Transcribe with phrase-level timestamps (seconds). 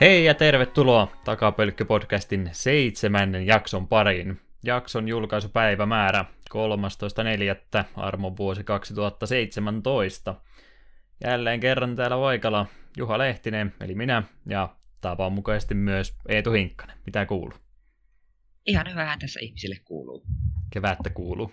[0.00, 4.40] Hei ja tervetuloa Takapölkky-podcastin seitsemännen jakson pariin.
[4.64, 7.84] Jakson julkaisupäivämäärä 13.4.
[7.94, 10.34] armon vuosi 2017.
[11.24, 16.98] Jälleen kerran täällä vaikalla Juha Lehtinen, eli minä, ja tavan mukaisesti myös Eetu Hinkkanen.
[17.06, 17.58] Mitä kuuluu?
[18.66, 20.26] Ihan hyvähän tässä ihmisille kuuluu.
[20.70, 21.52] Kevättä kuuluu.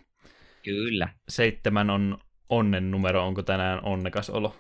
[0.64, 1.10] Kyllä.
[1.30, 2.18] Seitsemän on
[2.50, 4.56] onnen numero, onko tänään onnekas olo?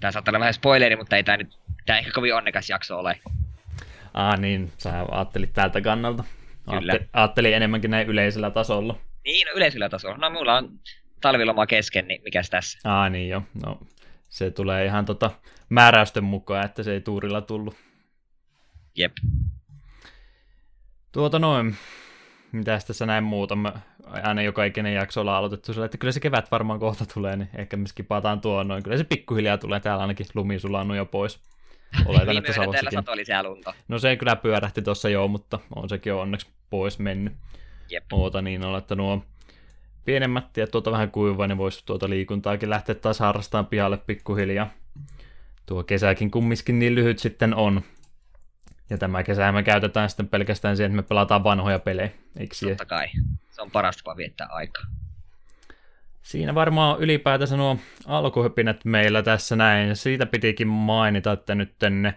[0.00, 3.20] Tämä saattaa olla vähän spoileri, mutta ei tämä nyt tämä ehkä kovin onnekas jakso ole.
[4.14, 6.24] Ah niin, sä ajattelit tältä kannalta.
[6.70, 6.98] Kyllä.
[7.12, 8.98] Ajattelin enemmänkin näin yleisellä tasolla.
[9.24, 10.16] Niin, no yleisellä tasolla.
[10.16, 10.70] No mulla on
[11.20, 12.78] talviloma kesken, niin mikäs tässä?
[12.84, 13.80] Ah niin jo, no
[14.28, 15.30] se tulee ihan tota
[15.68, 17.76] määräysten mukaan, että se ei tuurilla tullut.
[18.96, 19.12] Jep.
[21.12, 21.76] Tuota noin,
[22.52, 23.72] mitäs tässä näin muuta, mä
[24.06, 27.48] aina joka ikinen jakso ollaan aloitettu sillä, että kyllä se kevät varmaan kohta tulee, niin
[27.54, 28.82] ehkä me skipataan tuon noin.
[28.82, 31.53] Kyllä se pikkuhiljaa tulee, täällä ainakin lumi sulannut jo pois.
[32.06, 32.98] Oletan, Viime että Savossakin.
[33.14, 33.74] lisää lunta.
[33.88, 37.32] No se kyllä pyörähti tuossa joo, mutta on sekin jo onneksi pois mennyt.
[37.90, 38.04] Jep.
[38.12, 39.24] Oota niin olla, että nuo
[40.04, 44.70] pienemmät ja tuota vähän kuivaa, niin voisi tuota liikuntaakin lähteä taas harrastamaan pihalle pikkuhiljaa.
[45.66, 47.82] Tuo kesäkin kumminkin niin lyhyt sitten on.
[48.90, 52.10] Ja tämä kesä me käytetään sitten pelkästään siihen, että me pelataan vanhoja pelejä.
[52.36, 52.54] Eikö?
[52.68, 53.06] Totta kai.
[53.50, 54.84] Se on parasta tapa viettää aikaa.
[56.24, 59.96] Siinä varmaan ylipäätänsä nuo alkuhypinät meillä tässä näin.
[59.96, 62.14] Siitä pitikin mainita, että nyt tänne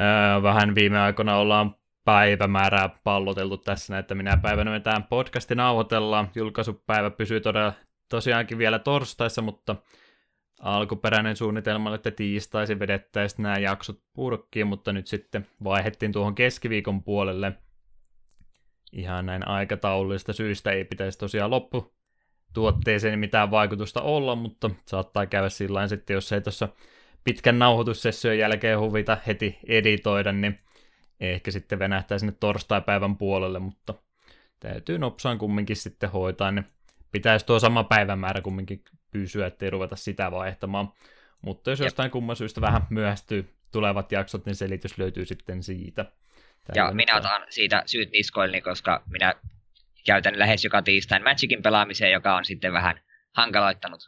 [0.00, 6.30] öö, vähän viime aikoina ollaan päivämäärää palloteltu tässä, että minä päivänä me tämän podcastin nauhoitellaan.
[6.34, 7.72] Julkaisupäivä pysyy todella,
[8.08, 9.76] tosiaankin vielä torstaissa, mutta
[10.60, 17.02] alkuperäinen suunnitelma oli, että tiistaisin vedettäisiin nämä jaksot purkkiin, mutta nyt sitten vaihettiin tuohon keskiviikon
[17.02, 17.52] puolelle.
[18.92, 22.01] Ihan näin aikataulullista syistä ei pitäisi tosiaan loppu
[22.52, 26.68] tuotteeseen mitään vaikutusta olla, mutta saattaa käydä sillä sitten, jos ei tuossa
[27.24, 30.60] pitkän nauhoitussession jälkeen huvita heti editoida, niin
[31.20, 33.94] ehkä sitten venähtää sinne torstaipäivän puolelle, mutta
[34.60, 36.66] täytyy nopsaan kumminkin sitten hoitaa, niin
[37.12, 40.92] pitäisi tuo sama päivämäärä kumminkin pysyä, ettei ruveta sitä vaihtamaan.
[41.42, 41.86] Mutta jos Jep.
[41.86, 46.02] jostain kumman syystä vähän myöhästyy tulevat jaksot, niin selitys löytyy sitten siitä.
[46.68, 49.34] Ja Täällä minä otan siitä syyt niskoilleni, koska minä
[50.06, 53.00] käytän lähes joka tiistain Magicin pelaamiseen, joka on sitten vähän
[53.32, 54.00] hankaloittanut.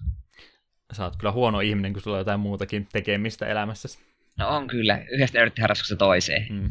[0.92, 3.98] Sä oot kyllä huono ihminen, kun sulla on jotain muutakin tekemistä elämässäsi.
[4.38, 6.46] No on kyllä, yhdestä nörttiharrastuksesta toiseen.
[6.50, 6.68] Mm.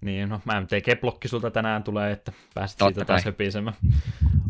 [0.00, 3.76] Niin, no MTG-blokki sulta tänään tulee, että pääset Totta siitä taas höpisemään.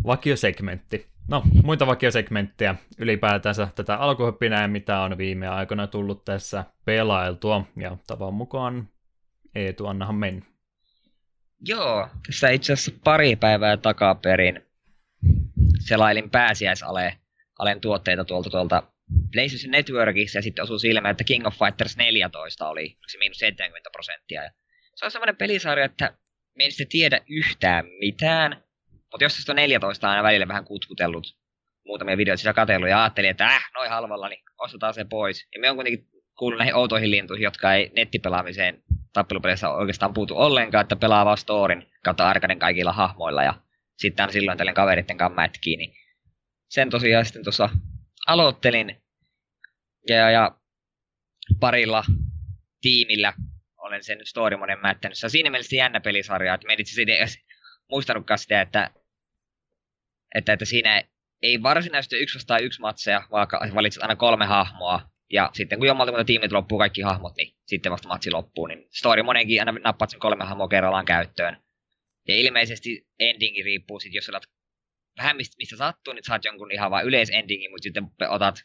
[0.06, 1.06] Vakiosegmentti.
[1.28, 7.64] No, muita vakiosegmenttejä ylipäätänsä tätä alkuhöpinää, mitä on viime aikoina tullut tässä pelailtua.
[7.76, 8.88] Ja tavan mukaan
[9.54, 10.47] Eetu, annahan mennä.
[11.65, 14.67] Joo, tässä itse asiassa pari päivää takaperin
[15.89, 17.19] selailin pääsiäisale
[17.59, 18.83] Alen tuotteita tuolta tuolta
[19.33, 23.91] PlayStation Networkissa ja sitten osui silmään, että King of Fighters 14 oli se miinus 70
[23.93, 24.43] prosenttia.
[24.43, 24.50] Ja
[24.95, 26.17] se on semmoinen pelisarja, että
[26.56, 28.65] me sitten tiedä yhtään mitään,
[29.12, 31.37] mutta jos sitä 14 on aina välillä vähän kutkutellut
[31.87, 35.49] muutamia videoita sitä katsellut ja ajattelin, että äh, noin halvalla, niin ostetaan se pois.
[35.55, 36.09] Ja me on kuitenkin
[36.39, 41.91] kuullut näihin outoihin lintuihin, jotka ei nettipelaamiseen tappelupeleissä oikeastaan puutu ollenkaan, että pelaa vaan storin
[42.05, 43.55] kautta arkaden kaikilla hahmoilla ja
[43.99, 45.95] sitten silloin tällä kaveritten kanssa mätkii, niin
[46.69, 47.69] sen tosiaan sitten tuossa
[48.27, 49.03] aloittelin
[50.09, 50.59] ja, ja
[51.61, 52.05] parilla
[52.81, 53.33] tiimillä
[53.77, 55.19] olen sen story moden mättänyt.
[55.19, 57.03] Se on siinä mielessä jännä pelisarja, että me en itse
[57.91, 58.91] muistanutkaan sitä, että,
[60.34, 61.03] että, että siinä
[61.43, 65.12] ei varsinaisesti yksi vastaan yksi matseja, vaan valitset aina kolme hahmoa.
[65.32, 68.67] Ja sitten kun jommalta kun tiimit loppuu kaikki hahmot, niin sitten vasta matsi loppuu.
[68.67, 71.56] Niin story monenkin aina nappaat sen kolme hahmoa kerrallaan käyttöön.
[72.29, 74.43] Ja ilmeisesti endingi riippuu sitten, jos olet
[75.19, 78.64] vähän mistä, mistä sattuu, niin saat jonkun ihan vaan yleisendingin, mutta sitten otat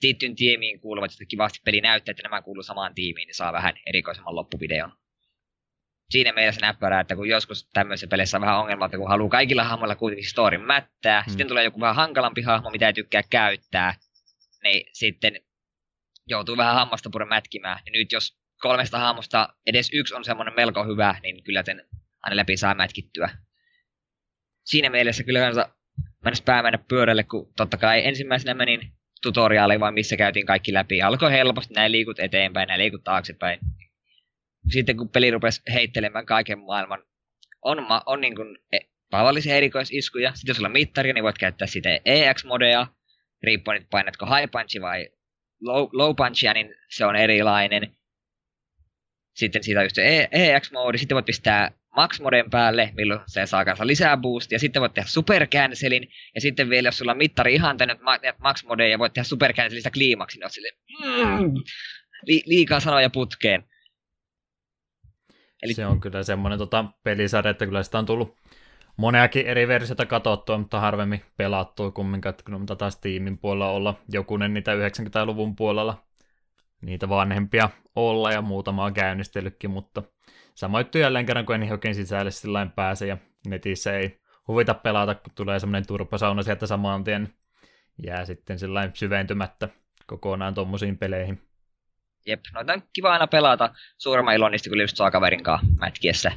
[0.00, 3.74] tiettyyn tiimiin kuuluvat, että kivasti peli näyttää, että nämä kuuluu samaan tiimiin, niin saa vähän
[3.86, 4.92] erikoisemman loppuvideon.
[6.10, 9.64] Siinä mielessä näppärää, että kun joskus tämmöisessä pelissä on vähän ongelma, että kun haluaa kaikilla
[9.64, 11.30] hahmoilla kuitenkin storin mättää, mm.
[11.30, 13.94] sitten tulee joku vähän hankalampi hahmo, mitä ei tykkää käyttää,
[14.62, 15.40] niin sitten
[16.26, 17.78] joutuu vähän hammasta puren mätkimään.
[17.86, 21.86] Ja nyt jos kolmesta hahmosta edes yksi on semmoinen melko hyvä, niin kyllä sen
[22.22, 23.30] aina läpi saa mätkittyä.
[24.64, 25.74] Siinä mielessä kyllä kanssa
[26.24, 31.02] mennessä pää mennä pyörälle, kun totta kai ensimmäisenä menin tutoriaaliin, vaan missä käytiin kaikki läpi.
[31.02, 33.58] Alkoi helposti, näin liikut eteenpäin, näin liikut taaksepäin.
[34.70, 37.02] Sitten kun peli rupesi heittelemään kaiken maailman,
[37.62, 40.32] on, ma- on niin kuin e- tavallisia erikoisiskuja.
[40.34, 42.86] Sitten jos sulla on mittari, niin voit käyttää sitä EX-modea,
[43.42, 45.08] riippuen, painatko high punchi vai
[45.60, 47.96] low, low punchia, niin se on erilainen.
[49.34, 53.64] Sitten siitä on just se E- EX-moodi, sitten voit pistää max-moden päälle, milloin se saa
[53.64, 54.58] kanssa lisää boostia.
[54.58, 58.90] Sitten voit tehdä supercancelin, ja sitten vielä jos sulla on mittari ihan tänne ma- max-modeen,
[58.90, 60.74] ja voit tehdä supercancelista kliimaksi, niin oot silleen,
[61.40, 61.54] mm,
[62.26, 63.64] li, liikaa sanoja putkeen.
[65.62, 65.74] Eli...
[65.74, 68.36] Se on kyllä semmoinen tota, pelisarja, että kyllä sitä on tullut
[68.96, 74.74] moneakin eri versioita katsottua, mutta harvemmin pelattua kumminkaan, kun taas tiimin puolella olla jokunen niitä
[74.74, 76.04] 90-luvun puolella
[76.80, 80.02] niitä vanhempia olla ja muutama on käynnistellytkin, mutta
[80.54, 83.16] sama juttu jälleen kerran, kun en oikein sisälle sillä pääse ja
[83.46, 87.34] netissä ei huvita pelata, kun tulee semmoinen turpasauna sieltä saman tien,
[88.06, 89.68] jää sitten sillä syventymättä
[90.06, 91.42] kokonaan tuommoisiin peleihin.
[92.26, 96.32] Jep, noita on kiva aina pelata suuremman ilon niistä, kun just saa kaverin kanssa mätkiessä.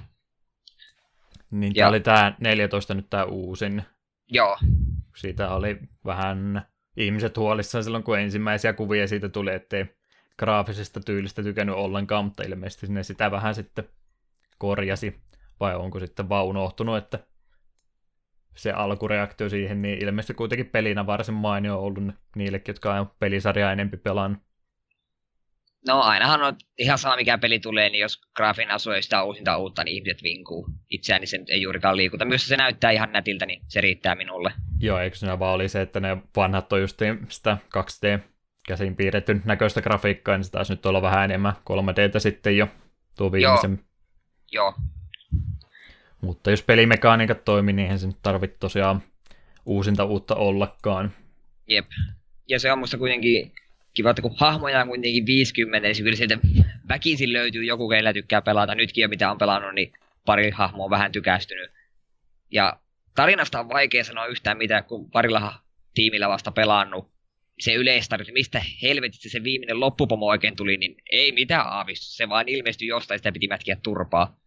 [1.54, 3.84] Niin tämä oli tämä 14 nyt tämä uusin.
[4.30, 4.58] Joo.
[5.16, 6.66] Siitä oli vähän
[6.98, 9.86] ihmiset huolissaan silloin, kun ensimmäisiä kuvia siitä tuli, ettei
[10.40, 13.90] graafisesta tyylistä tykännyt ollenkaan, mutta ilmeisesti ne sitä vähän sitten
[14.58, 15.22] korjasi.
[15.60, 17.20] Vai onko sitten vaan unohtunut, että
[18.56, 22.04] se alkureaktio siihen, niin ilmeisesti kuitenkin pelinä varsin mainio ollut
[22.36, 24.44] niillekin, jotka on pelisarjaa enempi pelannut.
[25.88, 29.84] No ainahan on ihan sama mikä peli tulee, niin jos graafin asuu sitä uusinta uutta,
[29.84, 32.26] niin ihmiset vinkuu itseään, niin se ei juurikaan liikuta.
[32.26, 34.54] Myös se näyttää ihan nätiltä, niin se riittää minulle.
[34.80, 37.00] Joo, eikö se vaan oli se, että ne vanhat on just
[37.30, 38.20] sitä 2D
[38.68, 42.68] käsin piirretty näköistä grafiikkaa, niin se taisi nyt olla vähän enemmän 3Dtä sitten jo
[43.18, 43.72] tuo viimeisen.
[43.72, 43.84] Joo.
[44.52, 44.74] Joo.
[46.22, 49.04] Mutta jos pelimekaniikat toimii, niin eihän se nyt tarvitse tosiaan
[49.66, 51.12] uusinta uutta ollakaan.
[51.68, 51.86] Jep.
[52.50, 53.52] Ja se on musta kuitenkin
[53.94, 56.38] kiva, että kun hahmoja on kuitenkin 50, niin kyllä sieltä
[56.90, 58.76] väkisin löytyy joku, keillä tykkää pelata.
[58.76, 59.94] Nytkin jo mitä on pelannut, niin
[60.26, 61.72] pari hahmoa on vähän tykästynyt.
[62.52, 62.80] Ja
[63.16, 65.54] tarinasta on vaikea sanoa yhtään mitään, kun parilla
[65.94, 67.14] tiimillä vasta pelannut.
[67.60, 72.06] Se yleistarina, mistä helvetistä se viimeinen loppupomo oikein tuli, niin ei mitään aavistu.
[72.06, 74.40] Se vaan ilmestyi jostain, sitä piti mätkiä turpaa.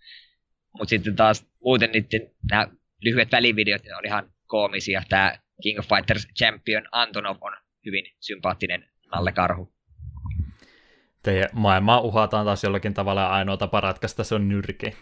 [0.79, 2.69] Mutta sitten taas muuten niiden nämä
[3.03, 5.03] lyhyet välivideot on ihan koomisia.
[5.09, 7.57] Tämä King of Fighters Champion Antonov on
[7.87, 9.73] hyvin sympaattinen Nalle Karhu.
[11.23, 14.97] Teidän maailmaa uhataan taas jollakin tavalla ja ainoa tapa ratkaista se on nyrki.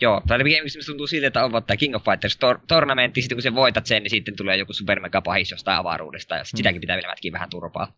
[0.00, 3.42] Joo, tai se tuntuu siltä, että on tämä King of Fighters tor- tornamentti, sitten kun
[3.42, 6.56] se voitat sen, niin sitten tulee joku super mega pahis jostain avaruudesta, ja hmm.
[6.56, 7.96] sitäkin pitää vielä mätkiä vähän turpaa.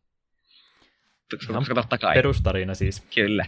[1.57, 2.15] Koska totta kai.
[2.15, 3.01] Perustarina siis.
[3.15, 3.45] Kyllä.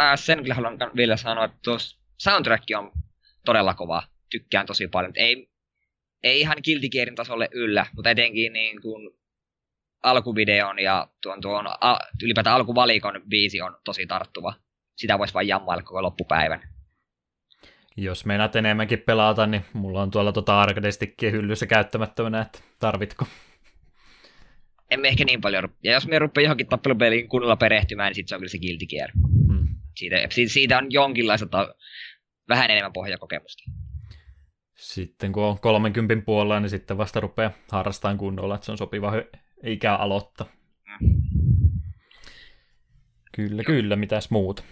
[0.00, 2.92] Äh, sen kyllä haluan vielä sanoa, että tuossa soundtrack on
[3.44, 4.02] todella kova.
[4.30, 5.12] Tykkään tosi paljon.
[5.16, 5.50] Ei,
[6.22, 9.10] ei ihan Guilty Gearin tasolle yllä, mutta etenkin niin kuin
[10.04, 14.54] alkuvideon ja tuon, tuon a, ylipäätään alkuvalikon biisi on tosi tarttuva.
[14.96, 16.60] Sitä voisi vain jammailla koko loppupäivän.
[17.96, 20.90] Jos meinaat enemmänkin pelata, niin mulla on tuolla tota arcade
[21.22, 23.26] hyllyssä käyttämättömänä, että tarvitko?
[24.90, 25.68] Emme ehkä niin paljon.
[25.82, 28.86] Ja jos me rupeaa johonkin tappelupeliin kunnolla perehtymään, niin sitten se on kyllä se Guilty
[28.86, 29.10] Gear.
[29.48, 29.68] Hmm.
[29.96, 30.16] Siitä,
[30.46, 31.74] siitä on jonkinlaista ta-
[32.48, 33.62] vähän enemmän pohjakokemusta.
[34.74, 39.12] Sitten kun on 30 puolella, niin sitten vasta rupeaa harrastamaan kunnolla, että se on sopiva
[39.64, 40.46] ikä aloittaa.
[41.00, 41.24] Mm.
[43.34, 43.66] Kyllä, Joo.
[43.66, 44.62] kyllä, mitäs muuta?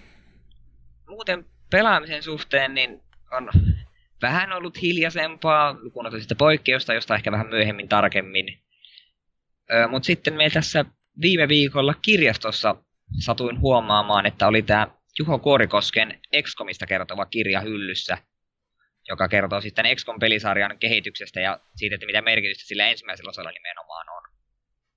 [1.09, 3.51] Muuten pelaamisen suhteen niin on
[4.23, 8.59] vähän ollut hiljaisempaa, lukuun sitä poikkeusta, josta ehkä vähän myöhemmin tarkemmin.
[9.91, 10.85] Mutta sitten me tässä
[11.21, 12.77] viime viikolla kirjastossa
[13.19, 14.87] satuin huomaamaan, että oli tämä
[15.19, 18.19] Juho Kuorikosken XCOMista kertova kirja hyllyssä,
[19.09, 24.22] joka kertoo sitten XCOM-pelisarjan kehityksestä ja siitä, että mitä merkitystä sillä ensimmäisellä osalla nimenomaan on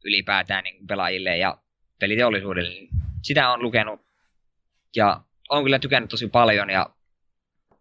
[0.06, 1.58] ylipäätään niin pelaajille ja
[2.00, 2.70] peliteollisuudelle.
[2.70, 2.90] Niin
[3.22, 4.02] sitä on lukenut
[4.96, 6.90] ja on kyllä tykännyt tosi paljon ja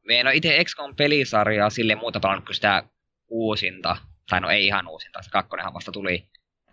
[0.05, 2.83] me en ole itse XCOM pelisarjaa sille muuta pelannut kuin sitä
[3.29, 3.97] uusinta,
[4.31, 6.29] tai no ei ihan uusinta, se kakkonenhan vasta tuli.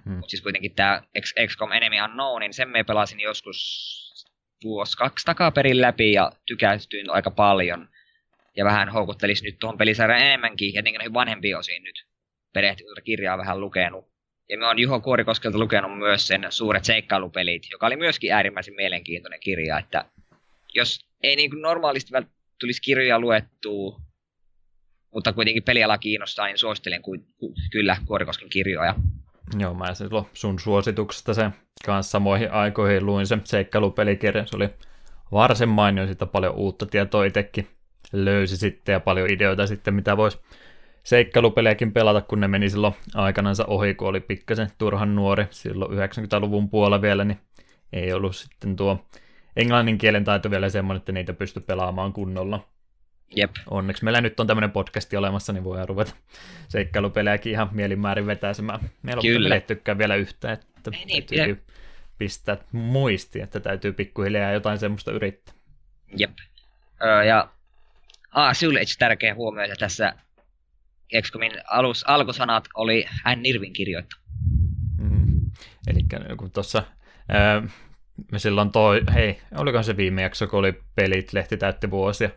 [0.06, 0.14] Hmm.
[0.14, 1.02] Mutta siis kuitenkin tämä
[1.48, 3.92] XCOM Enemy Unknown, niin sen me pelasin joskus
[4.64, 7.90] vuosi kaksi takaperin läpi ja tykästyin aika paljon.
[8.58, 12.06] Ja vähän houkuttelisi nyt tuohon pelisarjaan enemmänkin, etenkin noihin vanhempiin osiin nyt
[12.54, 14.11] perehtynyt kirjaa vähän lukenut.
[14.52, 19.40] Ja mä oon Juho Kuorikoskelta lukenut myös sen Suuret seikkailupelit, joka oli myöskin äärimmäisen mielenkiintoinen
[19.40, 20.06] kirja, että
[20.74, 22.12] jos ei niin kuin normaalisti
[22.60, 24.02] tulisi kirjoja luettua,
[25.14, 27.26] mutta kuitenkin peliala kiinnostaa, niin suosittelen kuin,
[27.72, 28.96] kyllä Kuorikosken kirjoja.
[29.60, 31.52] Joo, mä silloin sun suosituksesta sen
[31.86, 34.48] kanssa samoihin aikoihin luin sen seikkailupelikirjan.
[34.48, 34.70] Se oli
[35.32, 37.68] varsin mainio, sitä paljon uutta tietoa itsekin
[38.12, 40.40] löysi sitten ja paljon ideoita sitten, mitä voisi
[41.04, 46.70] seikkailupelejäkin pelata, kun ne meni silloin aikanansa ohi, kun oli pikkasen turhan nuori silloin 90-luvun
[46.70, 47.40] puolella vielä, niin
[47.94, 49.06] ei ollut sitten tuo
[49.56, 52.68] englannin kielen taito vielä semmoinen, että niitä pysty pelaamaan kunnolla.
[53.36, 53.52] Jep.
[53.70, 56.14] Onneksi meillä nyt on tämmöinen podcasti olemassa, niin voidaan ruveta
[56.68, 58.80] seikkailupelejäkin ihan mielinmäärin vetäisemään.
[59.02, 59.56] Meillä Kyllä.
[59.56, 61.66] ei tykkää vielä yhtään, että ei niin, täytyy pidä.
[62.18, 65.54] pistää muisti, että täytyy pikkuhiljaa jotain semmoista yrittää.
[66.18, 66.32] Jep.
[67.04, 67.50] Öö, ja
[68.32, 70.14] ah, sinulle tärkeä huomio, että tässä
[71.22, 73.42] XCOMin alus, alkusanat oli N.
[73.42, 74.16] Nirvin kirjoittu.
[74.98, 75.52] Mm.
[75.88, 76.06] Eli
[76.38, 76.84] kun tuossa
[78.32, 82.30] me silloin toi, hei, olikohan se viime jakso, kun oli pelit, lehti täytti vuosia.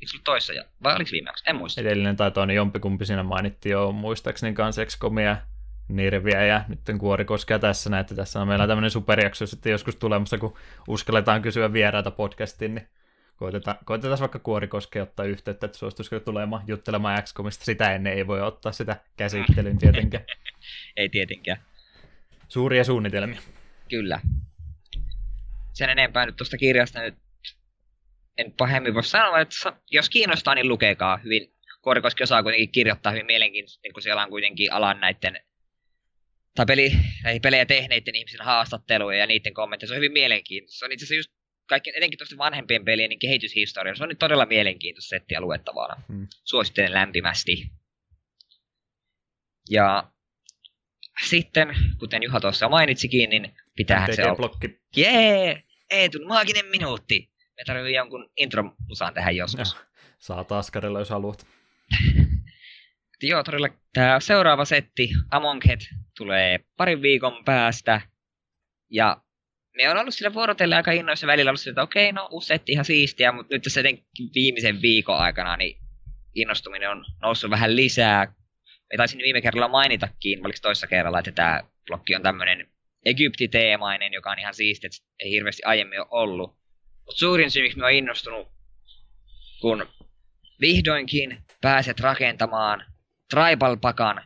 [0.00, 1.44] Eikö se toissa, ja, vai oliko viime jakso?
[1.50, 1.80] En muista.
[1.80, 5.36] Edellinen tai toinen jompikumpi siinä mainittiin jo muistaakseni kanssa Excomia
[5.88, 9.96] Nirviä ja nyt Kuori koskee tässä näin, että tässä on meillä tämmöinen superjakso sitten joskus
[9.96, 10.56] tulemassa, kun
[10.88, 12.88] uskalletaan kysyä vieraita podcastiin, niin
[13.36, 17.64] koitetaan, koitetaan vaikka Kuori koskee ottaa yhteyttä, että suostuisiko tulemaan juttelemaan XCOMista.
[17.64, 20.24] Sitä ennen ei voi ottaa sitä käsittelyyn tietenkään.
[20.96, 21.58] ei tietenkään.
[22.48, 23.40] Suuria suunnitelmia.
[23.88, 24.20] Kyllä.
[25.72, 27.14] Sen enempää nyt tuosta kirjasta nyt
[28.38, 31.52] en pahemmin voi sanoa, että jos kiinnostaa, niin lukekaa hyvin.
[31.82, 35.40] Kuorikoski osaa kuitenkin kirjoittaa hyvin mielenkiintoista, niin kun siellä on kuitenkin alan näiden
[36.54, 36.92] tai peli,
[37.42, 39.88] pelejä tehneiden ihmisen haastatteluja ja niiden kommentteja.
[39.88, 40.78] Se on hyvin mielenkiintoista.
[40.78, 41.35] Se on itse asiassa just
[41.66, 43.94] kaikki, etenkin tuosta vanhempien pelien niin kehityshistoria.
[43.94, 46.02] Se on nyt todella mielenkiintoista settiä luettavana.
[46.08, 46.26] Hmm.
[46.44, 47.70] Suosittelen lämpimästi.
[49.70, 50.10] Ja
[51.24, 51.68] sitten,
[51.98, 54.36] kuten Juha tuossa mainitsikin, niin pitää se olla...
[54.36, 54.80] blokki.
[54.96, 55.62] Jee!
[55.90, 57.30] Eetun maaginen minuutti!
[57.56, 59.74] Me tarvitsemme jonkun intro-musaan tähän joskus.
[59.74, 59.86] Ja,
[60.18, 61.46] saa taas kädellä, jos haluat.
[63.22, 65.80] Joo, todella tämä seuraava setti, Among Head,
[66.16, 68.00] tulee parin viikon päästä.
[68.90, 69.22] Ja
[69.76, 72.84] me on ollut sillä vuorotelle aika innoissa välillä ollut että okei, no uusi setti ihan
[72.84, 73.82] siistiä, mutta nyt tässä
[74.34, 75.78] viimeisen viikon aikana niin
[76.34, 78.34] innostuminen on noussut vähän lisää.
[78.92, 82.66] Me taisin viime kerralla mainitakin, oliko toissa kerralla, että tämä blokki on tämmöinen
[83.04, 86.56] Egypti-teemainen, joka on ihan siisti, että ei hirveästi aiemmin ole ollut.
[87.06, 88.48] Mutta suurin syy, miksi mä oon innostunut,
[89.60, 89.86] kun
[90.60, 92.84] vihdoinkin pääset rakentamaan
[93.34, 94.22] tribal-pakan,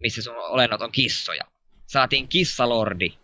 [0.00, 1.42] missä sun olennot on kissoja.
[1.86, 3.23] Saatiin kissalordi.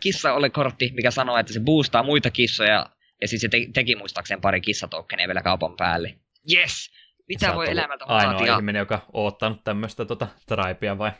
[0.00, 2.86] Kissa oli kortti, mikä sanoo, että se boostaa muita kissoja,
[3.20, 6.14] ja siis se te- teki muistaakseen pari kissatoukkeneja vielä kaupan päälle.
[6.52, 6.90] Yes!
[7.28, 8.56] Mitä voi elämältä ainoa vaatia?
[8.56, 11.10] ihminen, joka on ottanut tämmöistä tota, tribea vai?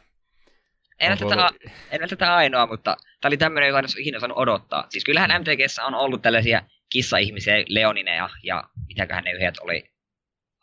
[1.01, 1.63] En ole, tätä, ollut...
[1.91, 4.87] en ole tätä ainoa, mutta tämä oli tämmöinen, jota ikinä saanut odottaa.
[4.89, 9.91] Siis kyllähän MTGssä on ollut tällaisia kissa-ihmisiä, Leonineja ja mitäköhän ne yhdet oli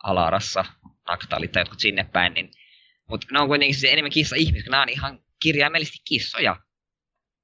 [0.04, 0.66] Alarassa,
[1.08, 2.52] Naktalit tai jotkut sinne päin, niin
[3.10, 6.56] mutta ne on kuitenkin siis enemmän kissa-ihmisiä, kun nämä on ihan kirjaimellisesti kissoja.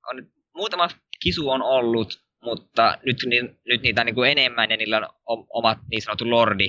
[0.09, 0.27] On,
[0.57, 0.89] muutama
[1.23, 3.17] kisu on ollut, mutta nyt,
[3.65, 6.67] nyt niitä on niin kuin enemmän ja niillä on omat niin sanottu lordi.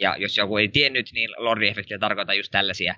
[0.00, 2.94] Ja jos joku ei tiennyt, niin lordi-efektiä tarkoittaa just tällaisia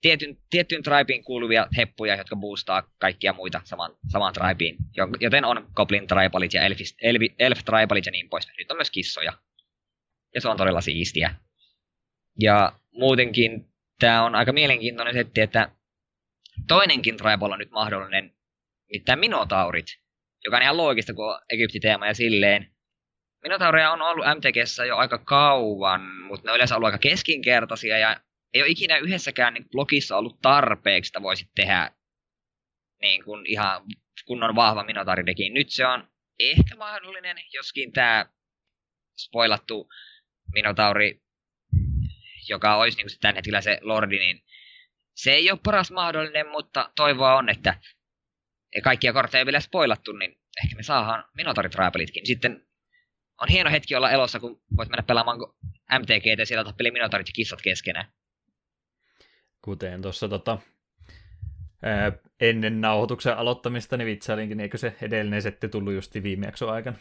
[0.00, 4.76] tietyn, tiettyyn tribeen kuuluvia heppuja, jotka boostaa kaikkia muita saman, samaan tribeen.
[5.20, 8.48] Joten on Goblin tribalit ja Elf, Elf, Elf tribalit ja niin pois.
[8.58, 9.32] Nyt on myös kissoja.
[10.34, 11.34] Ja se on todella siistiä.
[12.40, 13.68] Ja muutenkin
[14.00, 15.70] tämä on aika mielenkiintoinen setti, että
[16.68, 18.32] toinenkin tribal on nyt mahdollinen,
[18.92, 19.86] nimittäin Minotaurit,
[20.44, 22.74] joka on ihan loogista, kun Egypti-teema ja silleen.
[23.42, 28.20] Minotauria on ollut MTGssä jo aika kauan, mutta ne on yleensä ollut aika keskinkertaisia ja
[28.54, 31.90] ei ole ikinä yhdessäkään niin blogissa ollut tarpeeksi, että voisit tehdä
[33.02, 33.82] niin kuin ihan
[34.26, 35.54] kunnon vahva Minotauridekin.
[35.54, 38.26] Nyt se on ehkä mahdollinen, joskin tämä
[39.16, 39.88] spoilattu
[40.54, 41.26] Minotauri
[42.48, 44.42] joka olisi niin tämän hetkellä se Lordi, niin
[45.14, 47.80] se ei ole paras mahdollinen, mutta toivoa on, että
[48.82, 50.30] kaikkia kortteja ei vielä spoilattu, niin
[50.64, 52.26] ehkä me saadaan Minotauri Tribalitkin.
[52.26, 52.66] Sitten
[53.40, 55.38] on hieno hetki olla elossa, kun voit mennä pelaamaan
[55.98, 58.12] MTG ja siellä tappeli Minotaurit ja kissat keskenään.
[59.62, 60.58] Kuten tuossa tota,
[61.82, 66.96] ää, ennen nauhoituksen aloittamista, niin vitsailinkin, eikö se edellinen setti tullut just viime jakson aikana,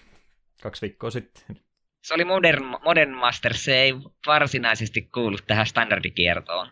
[0.61, 1.43] kaksi viikkoa sitten
[2.05, 3.93] se oli Modern, Modern Master, se ei
[4.27, 6.71] varsinaisesti kuulu tähän standardikiertoon.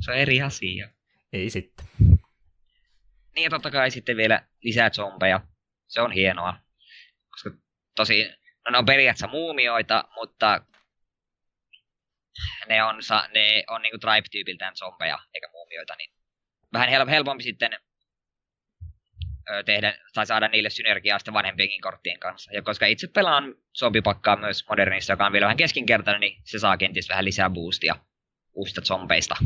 [0.00, 0.88] Se on eri asia.
[1.32, 1.86] Ei sitten.
[3.34, 5.40] Niin ja totta kai sitten vielä lisää zombeja.
[5.86, 6.56] Se on hienoa.
[7.30, 7.50] Koska
[7.96, 8.32] tosi,
[8.64, 10.60] no ne on periaatteessa muumioita, mutta
[12.68, 12.96] ne on,
[13.34, 16.10] ne on niinku tribe-tyypiltään zombeja, eikä muumioita, niin
[16.72, 17.78] vähän helpompi sitten
[19.64, 22.52] tehdä tai saada niille synergiaa sitten vanhempienkin korttien kanssa.
[22.54, 26.76] Ja koska itse pelaan zombipakkaa myös modernissa, joka on vielä vähän keskinkertainen, niin se saa
[26.76, 27.94] kenties vähän lisää boostia
[28.52, 29.36] uusista zombeista.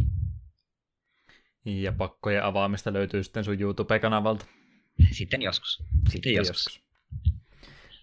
[1.66, 4.46] Ja pakkojen avaamista löytyy sitten sun YouTube-kanavalta.
[5.10, 5.76] Sitten joskus.
[5.76, 6.66] Sitten, sitten joskus.
[6.66, 6.86] joskus.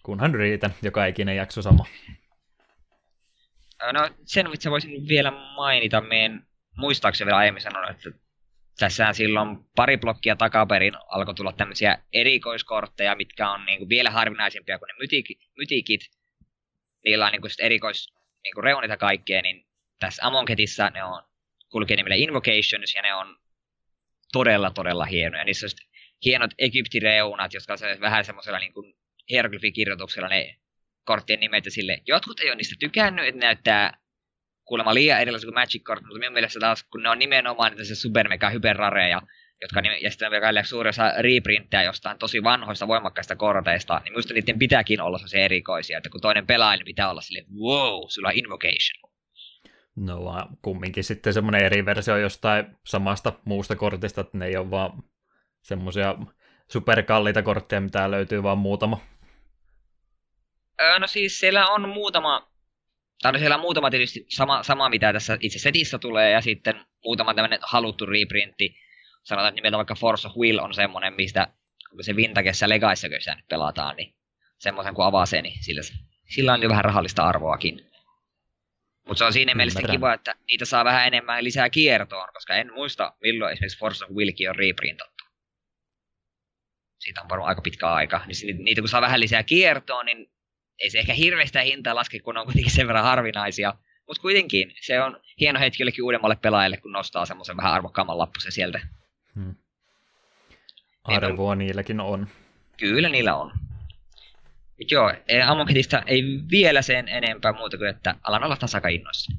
[0.03, 1.85] Kunhan riitä, joka ikinen jakso sama.
[3.93, 8.11] No sen itse voisin vielä mainita, meidän muistaakseni vielä aiemmin sanonut, että
[8.79, 14.79] tässä silloin pari blokkia takaperin alkoi tulla tämmöisiä erikoiskortteja, mitkä on niin kuin vielä harvinaisempia
[14.79, 15.39] kuin ne mytikit.
[15.57, 16.01] mytikit.
[17.05, 19.65] Niillä on niin kuin erikois niin kuin reunit ja kaikkea, niin
[19.99, 21.23] tässä Amonketissa ne on
[21.69, 23.42] kulkee nimellä Invocations, ja ne on
[24.33, 25.43] todella, todella hienoja.
[25.43, 25.69] Niissä on
[26.25, 28.93] hienot Egyptireunat, jotka on vähän semmoisella niin kuin
[29.29, 30.55] hieroglyfikirjoituksella ne
[31.03, 32.01] korttien nimet ja sille.
[32.07, 33.97] Jotkut ei ole niistä tykännyt, että näyttää
[34.65, 37.83] kuulemma liian erilaisia kuin Magic Card, mutta minun mielestä taas, kun ne on nimenomaan niitä
[37.83, 39.21] se super mega hyperrareja,
[39.61, 39.87] jotka mm.
[40.01, 45.01] ja sitten vielä suuri osa reprinttejä jostain tosi vanhoista voimakkaista korteista, niin minusta niiden pitääkin
[45.01, 49.02] olla se erikoisia, että kun toinen pelaa, niin pitää olla silleen, wow, sulla on invocation.
[49.95, 55.03] No kumminkin sitten semmoinen eri versio jostain samasta muusta kortista, että ne ei ole vaan
[55.61, 56.15] semmoisia
[56.71, 58.99] superkalliita kortteja, mitä löytyy vaan muutama.
[60.81, 62.51] Öö, no siis siellä on muutama,
[63.21, 66.85] tai no siellä on muutama tietysti sama, sama, mitä tässä itse setissä tulee, ja sitten
[67.03, 68.75] muutama tämmöinen haluttu reprintti.
[69.23, 71.47] Sanotaan, että nimeltä vaikka Force of Will on semmoinen, mistä
[72.01, 74.15] se Vintagessa Legaissa, kun nyt pelataan, niin
[74.57, 75.81] semmoisen kun avaa sen, niin sillä,
[76.25, 77.92] sillä on jo vähän rahallista arvoakin.
[79.07, 82.73] Mutta se on siinä mielessä kiva, että niitä saa vähän enemmän lisää kiertoon, koska en
[82.73, 85.23] muista milloin esimerkiksi Force of Willkin on reprintattu.
[86.99, 88.21] Siitä on varmaan aika pitkä aika.
[88.27, 90.31] Niin niitä kun saa vähän lisää kiertoon, niin
[90.79, 93.73] ei se ehkä hirveästi hintaa laske, kun on kuitenkin sen verran harvinaisia.
[94.07, 98.51] Mutta kuitenkin, se on hieno hetki jollekin uudemmalle pelaajalle, kun nostaa semmoisen vähän arvokkaamman lappusen
[98.51, 98.79] sieltä.
[99.35, 99.55] Hmm.
[101.03, 102.27] Arvoa niilläkin on.
[102.77, 103.51] Kyllä niillä on.
[104.91, 105.13] Joo,
[105.45, 109.31] Amoketista ei vielä sen enempää muuta kuin, että alan olla tasaka innoissa.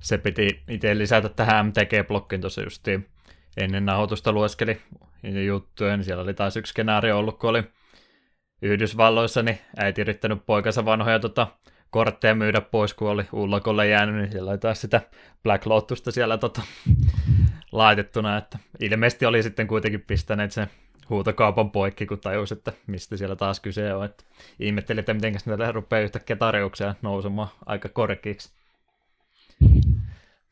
[0.00, 3.08] Se piti itse lisätä tähän MTG-blokkiin tuossa justiin
[3.56, 4.80] ennen nauhoitusta lueskeli
[5.46, 7.62] juttuja, niin siellä oli taas yksi skenaario ollut, kun oli
[8.62, 11.46] Yhdysvalloissa, niin äiti yrittänyt poikansa vanhoja tota,
[11.90, 15.00] kortteja myydä pois, kun oli ullakolle jäänyt, niin siellä oli taas sitä
[15.42, 16.62] Black Lotusta siellä tota,
[17.72, 20.66] laitettuna, että ilmeisesti oli sitten kuitenkin pistäneet sen
[21.10, 24.04] huutokaupan poikki, kun tajus, että mistä siellä taas kyse on.
[24.04, 24.24] Että
[24.60, 28.50] ihmettelin, että miten näitä rupeaa yhtäkkiä tarjouksia nousemaan aika korkeiksi.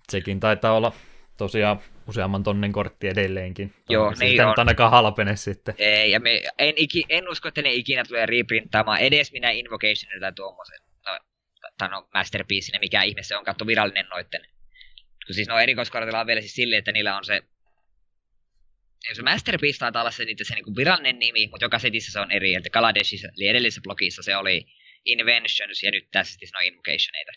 [0.08, 0.92] Sekin taitaa olla
[1.36, 3.74] tosiaan useamman tonnin kortti edelleenkin.
[3.88, 4.54] Joo, niin Sitä on.
[4.56, 5.74] ainakaan halpene sitten.
[5.78, 10.20] Ei, ja me, en, iki, en usko, että ne ikinä tulee reprinttaamaan edes minä Invocationilla
[10.20, 10.78] tai tuommoisen.
[11.06, 11.18] No,
[11.78, 14.40] tai no Masterpiece, mikä ihme se on, katso virallinen noitten.
[15.26, 17.42] Kun siis no erikoiskortilla on vielä siis silleen, että niillä on se
[19.12, 22.54] se Masterpiece taitaa olla se, se niin virallinen nimi, mutta joka setissä se on eri.
[22.54, 24.66] Eli Kaladeshissa, eli edellisessä blogissa se oli
[25.04, 27.32] Inventions, ja nyt tässä sitten on Invocationeita.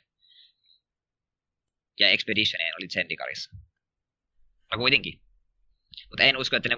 [2.00, 3.52] Ja Expeditioneen oli Zendikarissa.
[4.72, 5.22] No kuitenkin.
[6.10, 6.78] Mutta en usko, että ne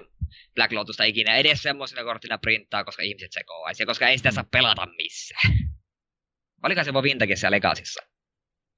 [0.54, 4.86] Black Lotusta ikinä edes semmoisena korttina printtaa, koska ihmiset sekoaisi, koska ei sitä saa pelata
[4.86, 5.52] missään.
[6.62, 8.02] Olikaan se voi Vintageissa ja Legacyssa.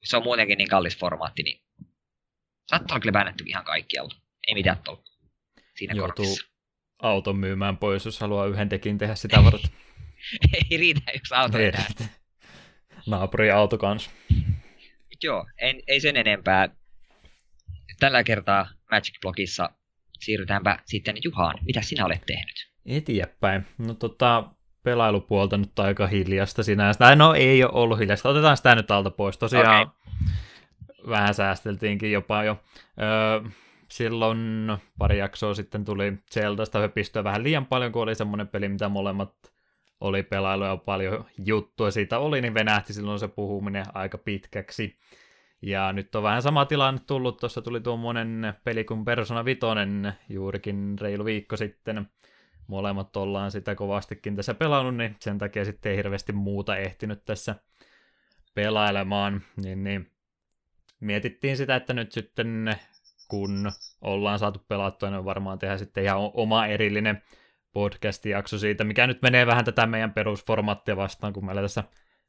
[0.05, 1.64] Se on muutenkin niin kallis formaatti, niin
[2.66, 4.16] saattaa kyllä väännetty ihan kaikkialta.
[4.48, 5.12] Ei mitään tolkku
[5.79, 6.47] siinä Joutuu kortissa.
[6.99, 9.71] auton myymään pois, jos haluaa yhden tekin tehdä sitä varten.
[10.71, 12.05] ei riitä, jos auto ei riitä.
[13.07, 14.11] Naapuri auto kanssa.
[15.23, 16.69] Joo, en, ei sen enempää.
[18.01, 19.69] Tällä kertaa Magic-blogissa
[20.21, 21.59] siirrytäänpä sitten Juhaan.
[21.67, 22.73] Mitä sinä olet tehnyt?
[22.87, 23.67] Eteenpäin.
[23.79, 24.45] No tota,
[24.83, 27.17] pelailupuolta nyt aika hiljasta sinänsä.
[27.17, 28.29] No ei ole ollut hiljasta.
[28.29, 29.39] Otetaan sitä nyt alta pois.
[29.39, 29.95] Tosiaan okay.
[31.09, 32.63] vähän säästeltiinkin jopa jo.
[33.01, 33.51] Öö,
[33.93, 38.89] silloin pari jaksoa sitten tuli Zeldasta höpistöä vähän liian paljon, kun oli semmoinen peli, mitä
[38.89, 39.35] molemmat
[40.01, 44.99] oli pelailu ja paljon juttua siitä oli, niin venähti silloin se puhuminen aika pitkäksi.
[45.63, 49.61] Ja nyt on vähän sama tilanne tullut, tuossa tuli tuommoinen peli kuin Persona 5
[50.29, 52.11] juurikin reilu viikko sitten.
[52.67, 57.55] Molemmat ollaan sitä kovastikin tässä pelannut, niin sen takia sitten ei hirveästi muuta ehtinyt tässä
[58.55, 59.43] pelailemaan.
[59.63, 60.11] Niin, niin
[61.01, 62.77] mietittiin sitä, että nyt sitten
[63.33, 67.23] kun ollaan saatu pelattua, niin varmaan tehdä sitten ihan oma erillinen
[67.73, 71.85] podcast-jakso siitä, mikä nyt menee vähän tätä meidän perusformaattia vastaan, kun meillä tässä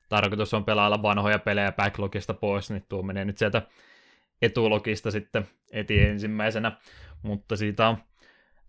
[0.09, 3.61] tarkoitus on pelailla vanhoja pelejä backlogista pois, niin tuo menee nyt sieltä
[4.41, 6.71] etulogista sitten eti ensimmäisenä,
[7.21, 7.97] mutta siitä on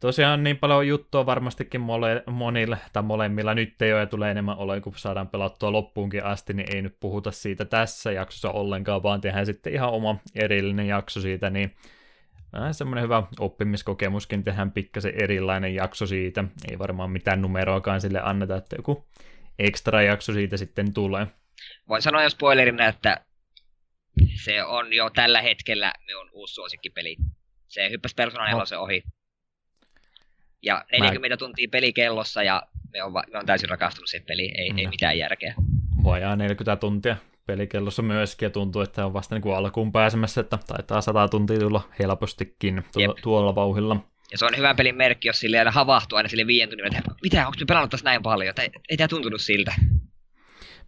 [0.01, 4.57] tosiaan niin paljon juttua varmastikin mole, monille tai molemmilla nyt ei ole ja tulee enemmän
[4.57, 9.21] ole, kun saadaan pelattua loppuunkin asti, niin ei nyt puhuta siitä tässä jaksossa ollenkaan, vaan
[9.21, 11.75] tehdään sitten ihan oma erillinen jakso siitä, niin
[12.55, 16.45] Vähän semmoinen hyvä oppimiskokemuskin, tehdään pikkasen erilainen jakso siitä.
[16.71, 19.07] Ei varmaan mitään numeroakaan sille anneta, että joku
[19.59, 21.27] ekstra jakso siitä sitten tulee.
[21.89, 23.25] Voin sanoa jo spoilerina, että
[24.45, 27.17] se on jo tällä hetkellä minun uusi suosikkipeli.
[27.69, 28.83] Se hyppäsi Persona 4 no.
[28.83, 29.03] ohi.
[30.63, 31.37] Ja 40 Mä...
[31.37, 32.63] tuntia pelikellossa ja
[32.93, 34.79] me on, me on täysin rakastunut siihen peliin, ei, mm.
[34.79, 35.55] ei mitään järkeä.
[36.05, 40.59] Vajaa 40 tuntia pelikellossa myöskin ja tuntuu, että on vasta niin kuin alkuun pääsemässä, että
[40.67, 43.97] taitaa 100 tuntia tulla helpostikin tuolla, tuolla vauhilla.
[44.33, 47.11] Ja se on hyvä pelin merkki, jos sille aina havahtuu aina sille viien tunnin, että
[47.23, 48.55] mitä, onko me pelannut tässä näin paljon?
[48.59, 49.75] Ei, ei tämä tuntunut siltä.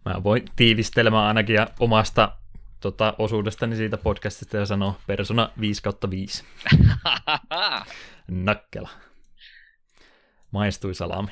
[0.05, 2.31] Mä voin tiivistelemään ainakin ja omasta
[2.79, 6.43] tota, osuudestani siitä podcastista ja sanoa Persona 5 kautta 5.
[8.27, 8.89] Nakkela.
[10.51, 11.31] Maistui salami.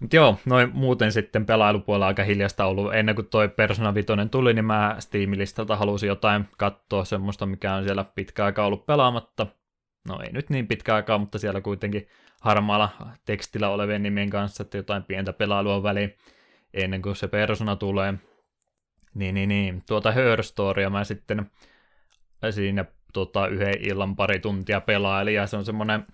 [0.00, 2.94] Mutta joo, noin muuten sitten pelailupuolella aika hiljasta ollut.
[2.94, 7.84] Ennen kuin toi Persona 5 tuli, niin mä Steam-listalta halusin jotain katsoa semmoista, mikä on
[7.84, 9.46] siellä pitkä aika ollut pelaamatta.
[10.08, 12.08] no ei nyt niin pitkä aikaa, mutta siellä kuitenkin
[12.40, 12.88] harmaalla
[13.24, 16.14] tekstillä olevien nimien kanssa, että jotain pientä pelailua väliin
[16.74, 18.14] ennen kuin se persona tulee.
[19.14, 19.82] Niin, niin, niin.
[19.86, 21.50] Tuota Her Storya mä sitten
[22.50, 26.06] siinä tota, yhden illan pari tuntia pelailin, ja se on semmoinen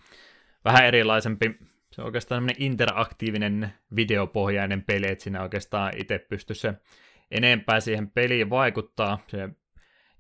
[0.64, 1.58] vähän erilaisempi,
[1.94, 6.74] se on oikeastaan semmoinen interaktiivinen videopohjainen peli, että siinä oikeastaan itse pystyy se
[7.30, 9.48] enempää siihen peliin vaikuttaa, se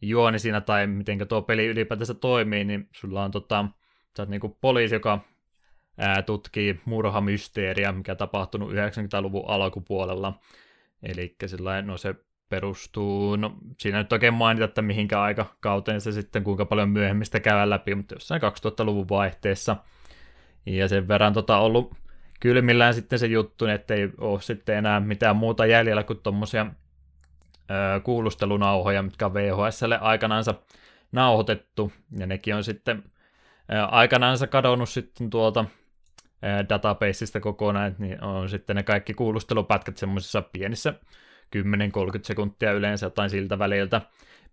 [0.02, 3.64] juoni siinä tai miten tuo peli ylipäätänsä toimii, niin sulla on tota,
[4.16, 5.20] sä oot niinku poliisi, joka
[5.98, 10.40] ää, tutkii murhamysteeriä, mikä tapahtunut 90-luvun alkupuolella.
[11.02, 11.36] Eli
[11.84, 12.14] no se
[12.48, 17.70] perustuu, no siinä nyt oikein mainita, että mihinkä aikakauteen se sitten, kuinka paljon myöhemmistä käydään
[17.70, 19.76] läpi, mutta jossain 2000-luvun vaihteessa.
[20.66, 21.94] Ja sen verran tota ollut
[22.40, 26.66] kylmillään sitten se juttu, että ei ole sitten enää mitään muuta jäljellä kuin tuommoisia
[28.02, 30.54] kuulustelunauhoja, mitkä on VHSlle aikanaansa
[31.12, 33.02] nauhoitettu, ja nekin on sitten
[33.90, 35.64] aikanaansa kadonnut sitten tuolta
[36.68, 40.94] databaseista kokonaan, niin on sitten ne kaikki kuulustelupätkät semmoisissa pienissä
[41.56, 41.58] 10-30
[42.22, 44.00] sekuntia yleensä jotain siltä väliltä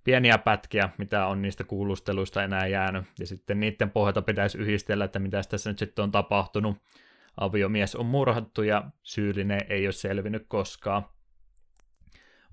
[0.03, 5.19] pieniä pätkiä, mitä on niistä kuulusteluista enää jäänyt, ja sitten niiden pohjalta pitäisi yhdistellä, että
[5.19, 6.77] mitä tässä nyt sitten on tapahtunut.
[7.37, 11.05] Aviomies on murhattu ja syyllinen ei ole selvinnyt koskaan.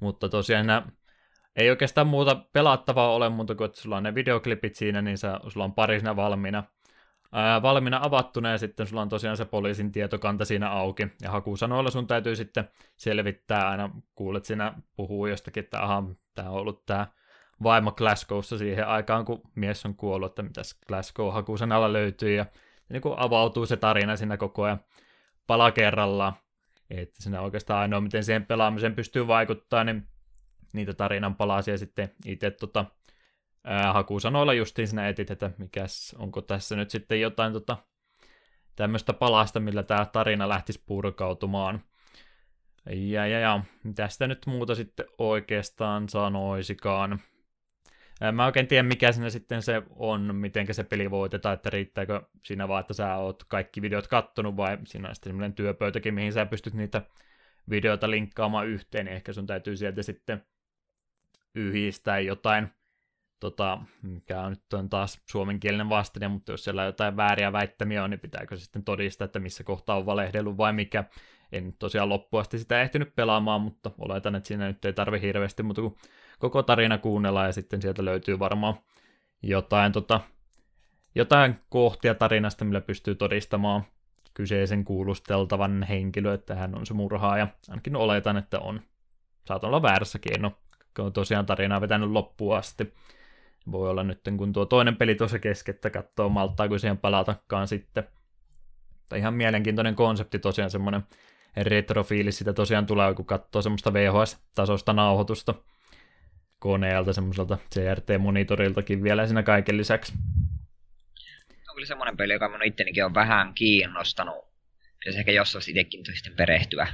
[0.00, 0.86] Mutta tosiaan nämä
[1.56, 5.40] ei oikeastaan muuta pelattavaa ole muuta kuin, että sulla on ne videoklipit siinä, niin sä,
[5.48, 6.64] sulla on pari siinä valmiina,
[7.32, 11.06] ää, valmiina avattuna ja sitten sulla on tosiaan se poliisin tietokanta siinä auki.
[11.22, 16.56] Ja hakusanoilla sun täytyy sitten selvittää aina, kuulet siinä puhuu jostakin, että aha, tämä on
[16.56, 17.06] ollut tämä
[17.62, 22.46] vaimo Glasgowssa siihen aikaan, kun mies on kuollut, että mitäs Glasgow hakusanalla löytyy ja,
[22.88, 24.80] niin kuin avautuu se tarina siinä koko ajan
[25.46, 26.32] pala kerrallaan.
[26.90, 30.08] Että siinä oikeastaan ainoa, miten siihen pelaamiseen pystyy vaikuttaa, niin
[30.72, 32.84] niitä tarinan palasia sitten itse tota,
[33.64, 37.76] ää, hakusanoilla justiin sinä etit, että mikäs, onko tässä nyt sitten jotain tota,
[38.76, 41.82] tämmöistä palasta, millä tämä tarina lähtisi purkautumaan.
[42.90, 43.60] Ja, ja, ja,
[43.94, 47.20] tästä nyt muuta sitten oikeastaan sanoisikaan.
[48.32, 52.68] Mä oikein tiedä, mikä siinä sitten se on, miten se peli voitetaan, että riittääkö siinä
[52.68, 56.46] vaan, että sä oot kaikki videot kattonut, vai siinä on sitten semmoinen työpöytäkin, mihin sä
[56.46, 57.02] pystyt niitä
[57.70, 60.46] videoita linkkaamaan yhteen, niin ehkä sun täytyy sieltä sitten
[61.54, 62.68] yhdistää jotain,
[63.40, 68.10] tota, mikä on nyt on taas suomenkielinen vastine, mutta jos siellä jotain vääriä väittämiä on,
[68.10, 71.04] niin pitääkö se sitten todistaa, että missä kohtaa on valehdellut vai mikä.
[71.52, 75.82] En tosiaan loppuasti sitä ehtinyt pelaamaan, mutta oletan, että siinä nyt ei tarvi hirveästi mutta
[75.82, 75.96] kuin
[76.38, 78.74] koko tarina kuunnella ja sitten sieltä löytyy varmaan
[79.42, 80.20] jotain, tota,
[81.14, 83.82] jotain kohtia tarinasta, millä pystyy todistamaan
[84.34, 87.48] kyseisen kuulusteltavan henkilö, että hän on se murhaaja.
[87.68, 88.80] Ainakin oletan, että on.
[89.44, 92.94] Saatan olla väärässäkin, en ole tosiaan tarinaa vetänyt loppuun asti.
[93.72, 98.04] Voi olla nyt, kun tuo toinen peli tuossa keskettä katsoo, malttaako siihen palatakaan sitten.
[99.08, 101.02] Tai ihan mielenkiintoinen konsepti tosiaan semmoinen
[101.56, 105.54] retrofiilis sitä tosiaan tulee, kun katsoo semmoista VHS-tasosta nauhoitusta
[106.58, 110.12] koneelta, semmoiselta CRT-monitoriltakin vielä siinä kaiken lisäksi.
[111.68, 114.48] On kyllä semmoinen peli, joka minun ittenikin on vähän kiinnostanut.
[114.98, 116.88] Pitäisi ehkä jossain itsekin sitten perehtyä.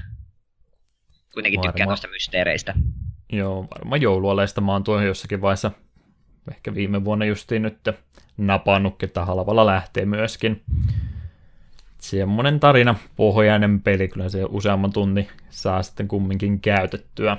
[1.34, 1.72] Kuitenkin Varma.
[1.72, 2.74] tykkään tuosta mysteereistä.
[3.32, 5.70] Joo, varmaan joulualeista mä oon tuon jossakin vaiheessa,
[6.50, 7.78] ehkä viime vuonna justiin nyt
[8.36, 10.62] napannutkin, että halvalla lähtee myöskin.
[11.98, 17.36] Semmoinen tarina, pohjainen peli, kyllä se useamman tunnin saa sitten kumminkin käytettyä.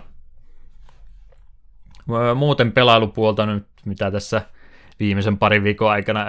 [2.35, 4.41] Muuten pelailupuolta nyt, mitä tässä
[4.99, 6.25] viimeisen parin viikon aikana,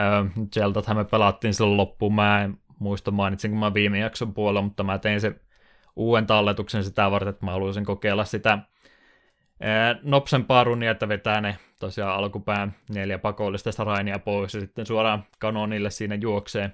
[0.54, 4.84] Zeldathan me pelattiin silloin loppuun, mä en muista mainitsin, kun mä viime jakson puolella, mutta
[4.84, 5.34] mä tein se
[5.96, 8.58] uuden talletuksen sitä varten, että mä haluaisin kokeilla sitä
[10.02, 15.90] nopsempaa runia, että vetää ne tosiaan alkupään neljä pakollista rainia pois ja sitten suoraan kanonille
[15.90, 16.72] siinä juoksee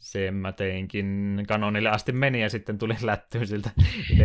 [0.00, 3.70] sen mä teinkin kanonille asti meni ja sitten tuli lättyyn siltä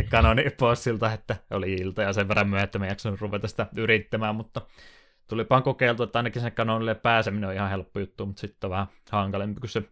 [0.10, 4.62] kanonipossilta, että oli ilta ja sen verran myöhemmin, että mä jaksanut ruveta sitä yrittämään, mutta
[5.28, 8.88] tulipaan kokeiltu, että ainakin sen kanonille pääseminen on ihan helppo juttu, mutta sitten on vähän
[9.12, 9.84] hankalempi, kun se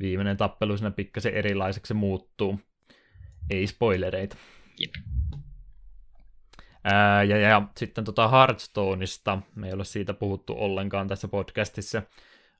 [0.00, 2.60] viimeinen tappelu siinä pikkasen erilaiseksi se muuttuu.
[3.50, 4.36] Ei spoilereita.
[4.80, 4.94] Jep.
[6.84, 12.02] Ää, ja, ja, ja sitten tota Hearthstoneista, me ei ole siitä puhuttu ollenkaan tässä podcastissa,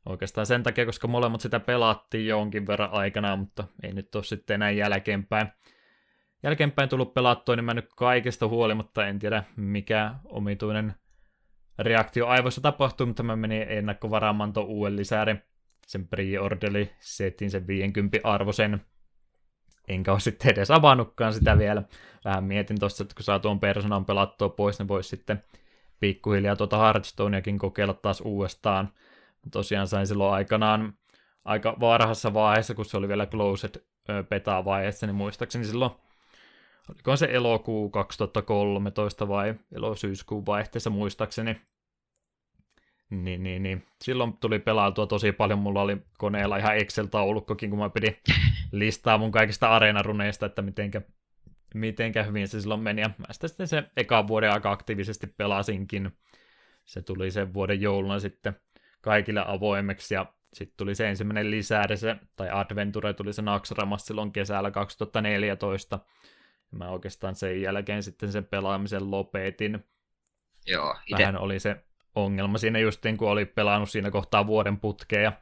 [0.07, 4.55] Oikeastaan sen takia, koska molemmat sitä pelattiin jonkin verran aikana, mutta ei nyt ole sitten
[4.55, 5.49] enää jälkeenpäin.
[6.43, 10.95] Jälkeenpäin tullut pelattua, niin mä nyt kaikesta huolimatta en tiedä mikä omituinen
[11.79, 15.43] reaktio aivoissa tapahtui, mutta mä menin ennakkovaraamaan tuon uuden lisäärin.
[15.87, 18.81] Sen pre-orderi, setin sen 50 arvosen.
[19.89, 21.83] Enkä ole sitten edes avannutkaan sitä vielä.
[22.25, 25.45] Vähän mietin tuossa, että kun saa tuon persoonan pelattua pois, niin voisi sitten
[26.01, 28.93] pikkuhiljaa tuota Hearthstoneakin kokeilla taas uudestaan
[29.51, 30.95] tosiaan sain silloin aikanaan
[31.45, 33.83] aika varhassa vaiheessa, kun se oli vielä closed
[34.29, 35.91] beta-vaiheessa, niin muistaakseni silloin,
[36.91, 41.61] oliko se elokuu 2013 vai elosyyskuun vaihteessa muistaakseni,
[43.11, 43.87] niin, niin, niin.
[44.03, 45.59] Silloin tuli pelailtua tosi paljon.
[45.59, 48.17] Mulla oli koneella ihan Excel-taulukkokin, kun mä pidin
[48.73, 51.03] listaa mun kaikista areenaruneista, että mitenkä,
[51.75, 53.03] mitenkä hyvin se silloin meni.
[53.03, 56.11] Ja mä sitä sitten se eka vuoden aika aktiivisesti pelasinkin.
[56.85, 58.57] Se tuli sen vuoden jouluna sitten
[59.05, 64.33] kaikille avoimeksi ja sitten tuli se ensimmäinen lisääde, se, tai Adventure tuli se Naxramas silloin
[64.33, 65.99] kesällä 2014.
[66.73, 69.85] Ja mä oikeastaan sen jälkeen sitten sen pelaamisen lopetin.
[70.67, 71.19] Joo, ite...
[71.19, 71.77] Vähän oli se
[72.15, 75.33] ongelma siinä justiin, kun oli pelannut siinä kohtaa vuoden putkeen ja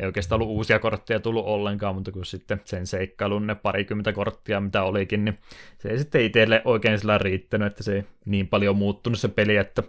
[0.00, 4.60] ei oikeastaan ollut uusia kortteja tullut ollenkaan, mutta kun sitten sen seikkailun ne parikymmentä korttia,
[4.60, 5.38] mitä olikin, niin
[5.78, 9.56] se ei sitten itselle oikein sillä riittänyt, että se ei niin paljon muuttunut se peli,
[9.56, 9.82] että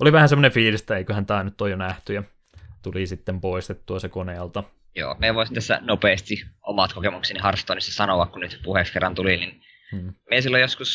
[0.00, 2.22] oli vähän semmoinen fiilis, että eiköhän tämä nyt ole jo nähty, ja
[2.82, 4.64] tuli sitten poistettua se koneelta.
[4.96, 9.62] Joo, me voisin tässä nopeasti omat kokemukseni Hearthstoneissa sanoa, kun nyt puheeksi kerran tuli, niin
[9.92, 10.14] hmm.
[10.30, 10.88] me silloin joskus,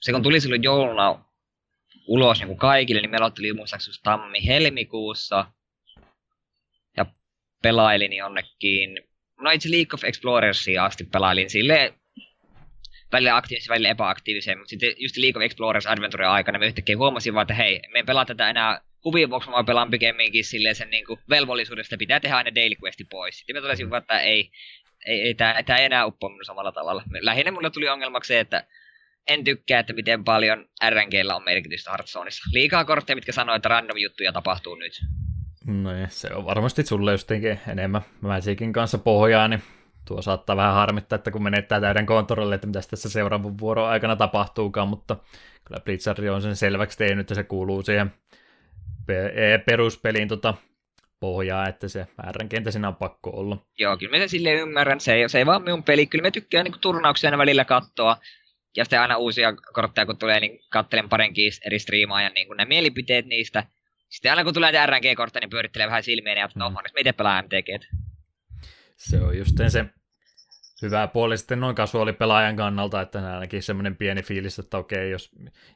[0.00, 1.24] se kun tuli silloin jouluna
[2.06, 5.46] ulos niin kuin kaikille, niin meillä oli muistaakseni tammi-helmikuussa,
[6.96, 7.06] ja
[7.62, 9.00] pelailin jonnekin,
[9.40, 11.94] no itse League of Explorersia asti pelailin sille
[13.12, 17.34] välillä aktiivisesti, välillä epäaktiivisesti, mutta sitten just League of Explorers Adventure aikana me yhtäkkiä huomasin
[17.34, 18.80] vaan, että hei, me ei pelaa tätä enää
[19.12, 23.38] vuoksi, vaan pelaan pikemminkin silleen sen niin kuin velvollisuudesta pitää tehdä aina daily questi pois.
[23.38, 24.50] Sitten me totesin vaan, että ei,
[25.06, 27.02] ei, ei tämä, tämä ei enää uppoa minun samalla tavalla.
[27.20, 28.66] Lähinnä mulle tuli ongelmaksi se, että
[29.28, 32.50] en tykkää, että miten paljon RNGllä on merkitystä Hearthstoneissa.
[32.52, 35.00] Liikaa kortteja, mitkä sanoo, että random juttuja tapahtuu nyt.
[35.66, 39.62] No se on varmasti sulle justinkin enemmän Magicin kanssa pohjaa, niin
[40.04, 44.16] tuo saattaa vähän harmittaa, että kun menettää täyden kontrolli, että mitä tässä seuraavan vuoron aikana
[44.16, 45.16] tapahtuukaan, mutta
[45.64, 48.12] kyllä Blizzard on sen selväksi tehnyt, että se kuuluu siihen
[49.14, 50.54] e, peruspeliin tota,
[51.20, 53.66] pohjaa, että se RNGntä siinä on pakko olla.
[53.78, 56.30] Joo, kyllä mä sen silleen ymmärrän, se ei, se ei vaan minun peli, kyllä mä
[56.30, 58.16] tykkään niin turnauksia välillä katsoa,
[58.76, 63.26] ja sitten aina uusia kortteja, kun tulee, niin kattelen parenkin eri striimaajan niin ne mielipiteet
[63.26, 63.64] niistä.
[64.08, 66.76] Sitten aina kun tulee RNG-kortteja, niin pyörittelee vähän silmiä ja no, mm.
[66.76, 67.84] onneksi me itse MTG.
[68.96, 69.84] Se on just se
[70.82, 75.30] hyvä puoli sitten noin kasuaalipelaajan kannalta, että ainakin semmoinen pieni fiilis, että okei, jos,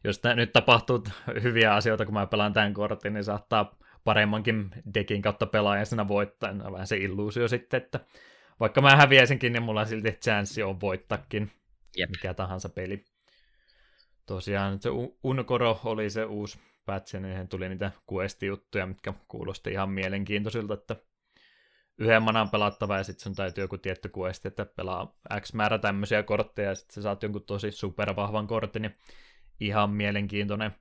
[0.04, 1.04] jos nyt tapahtuu
[1.42, 6.72] hyviä asioita, kun mä pelaan tämän kortin, niin saattaa paremmankin dekin kautta pelaajana voittaa.
[6.72, 8.00] Vähän se illuusio sitten, että
[8.60, 11.50] vaikka mä häviäisinkin, niin mulla on silti chanssi on voittakin.
[11.96, 12.10] Jep.
[12.10, 13.04] mikä tahansa peli.
[14.26, 14.90] Tosiaan se
[15.24, 20.96] Unkoro oli se uusi patch, niin tuli niitä quest-juttuja, mitkä kuulosti ihan mielenkiintoisilta, että
[21.98, 26.22] yhden manan pelattava ja sitten sun täytyy joku tietty quest, että pelaa X määrä tämmöisiä
[26.22, 28.96] kortteja ja sitten sä saat jonkun tosi supervahvan kortin, niin
[29.60, 30.74] ihan mielenkiintoinen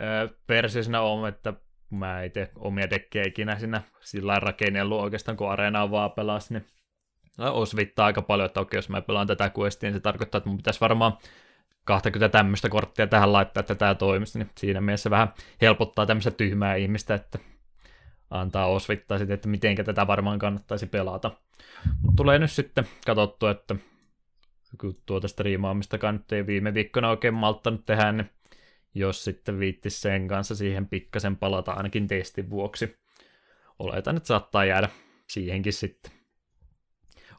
[0.00, 1.52] öö, versio siinä on, että
[1.90, 6.66] mä tee omia dekkejä ikinä siinä sillä rakennellut oikeastaan, kun areenaa vaan pelas, niin
[7.38, 10.56] osvittaa aika paljon, että okei, jos mä pelaan tätä questia, niin se tarkoittaa, että mun
[10.56, 11.18] pitäisi varmaan
[11.84, 16.74] 20 tämmöistä korttia tähän laittaa, että tämä toimisi, niin siinä mielessä vähän helpottaa tämmöistä tyhmää
[16.74, 17.38] ihmistä, että
[18.30, 21.30] antaa osvittaa sitten, että miten tätä varmaan kannattaisi pelata.
[22.02, 23.76] Mutta tulee nyt sitten katsottua, että
[24.80, 28.30] kun tuota striimaamistakaan nyt ei viime viikkona oikein malttanut tehdä, niin
[28.94, 32.96] jos sitten viittis sen kanssa siihen pikkasen palata ainakin testin vuoksi.
[33.78, 34.88] Oletan, että saattaa jäädä
[35.28, 36.12] siihenkin sitten.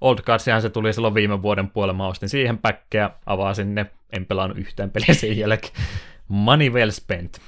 [0.01, 4.25] Old Cardsihan se tuli silloin viime vuoden puolella, mä ostin siihen päkkejä, avasin ne, en
[4.25, 5.73] pelannut yhtään peliä sen jälkeen.
[6.27, 7.41] Money well spent.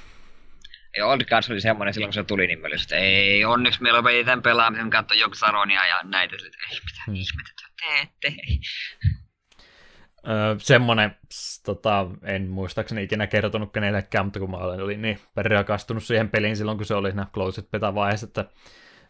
[0.96, 3.98] Ja Old Cards oli semmoinen silloin, kun se tuli, niin mä että ei, onneksi meillä
[3.98, 7.14] on tämän pelaamisen, katsoa joku Saronia ja näitä, että ei mitään hmm.
[7.14, 8.42] ihmettä teette.
[10.28, 11.16] Öö, semmoinen,
[11.64, 16.76] tota, en muistaakseni ikinä kertonut kenellekään, mutta kun mä olin niin perrakastunut siihen peliin silloin,
[16.78, 18.44] kun se oli siinä Closed Beta-vaiheessa, että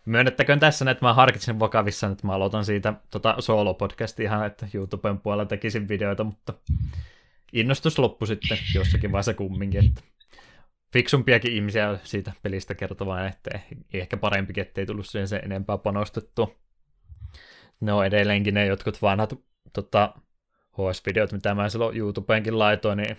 [0.06, 5.18] Myönnettäköön tässä, että mä harkitsin vakavissa, että mä aloitan siitä tota solo-podcastia ihan, että YouTuben
[5.18, 6.54] puolella tekisin videoita, mutta
[7.52, 10.00] innostus loppui sitten jossakin vaiheessa kumminkin, että
[10.94, 13.60] fiksumpiakin ihmisiä siitä pelistä kertovaan, että
[13.92, 16.54] ehkä parempikin, ettei tullut siihen sen enempää panostettua.
[17.80, 19.34] Ne on edelleenkin ne jotkut vanhat
[19.72, 20.14] tota,
[20.72, 23.16] HS-videot, mitä mä silloin YouTubeenkin laitoin, niin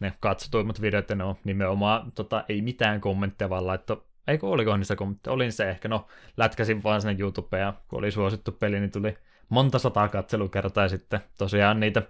[0.00, 4.96] ne katsotuimmat videot, ne on nimenomaan tota, ei mitään kommentteja, vaan laittoi Eikö oliko niissä
[4.96, 5.34] kommentteja?
[5.34, 5.88] Olin se ehkä.
[5.88, 6.06] No,
[6.36, 10.88] lätkäsin vaan sinne YouTubeen ja kun oli suosittu peli, niin tuli monta sataa katselukertaa ja
[10.88, 12.02] sitten tosiaan niitä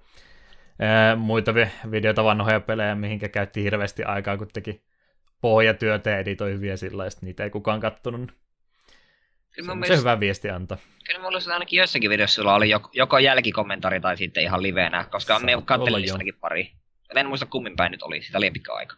[0.79, 1.55] ää, muita
[1.91, 4.90] videoita vanhoja pelejä, mihinkä käytti hirveästi aikaa, kun teki
[5.41, 8.33] pohjatyötä ja editoi hyviä sillä ja niitä ei kukaan kattonut.
[9.51, 9.97] Kyllä se, mielestä...
[9.97, 10.79] hyvä viesti antaa.
[11.07, 15.05] Kyllä mulla on ainakin jossakin videossa sulla oli joko, joko jälkikommentaari tai sitten ihan livenä,
[15.11, 16.73] koska me katselin niistä pari.
[17.17, 18.97] En muista kummin päin nyt oli, sitä liian pitkä aika.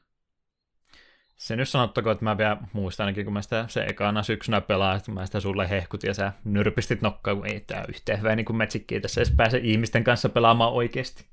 [1.36, 4.96] Se nyt sanottakoon, että mä vielä muistan ainakin, kun mä sitä se ekana syksynä pelaan,
[4.96, 8.46] että mä sitä sulle hehkut ja sä nyrpistit nokkaa, kun ei tää yhteen hyvä niin
[8.46, 8.58] kuin
[9.02, 11.24] tässä edes pääse ihmisten kanssa pelaamaan oikeasti.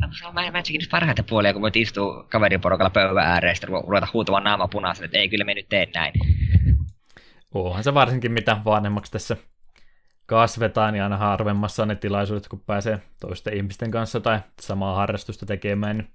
[0.00, 4.68] Se on nyt parhaita puolia, kun voit istua kaveriporukalla pöydän ääreen ja ruveta huutamaan naama
[4.68, 6.12] punaisen, että ei kyllä me nyt tee näin.
[7.54, 9.36] Onhan se varsinkin mitä vanhemmaksi tässä
[10.26, 15.98] kasvetaan ja aina harvemmassa ne tilaisuudet, kun pääsee toisten ihmisten kanssa tai samaa harrastusta tekemään,
[15.98, 16.08] niin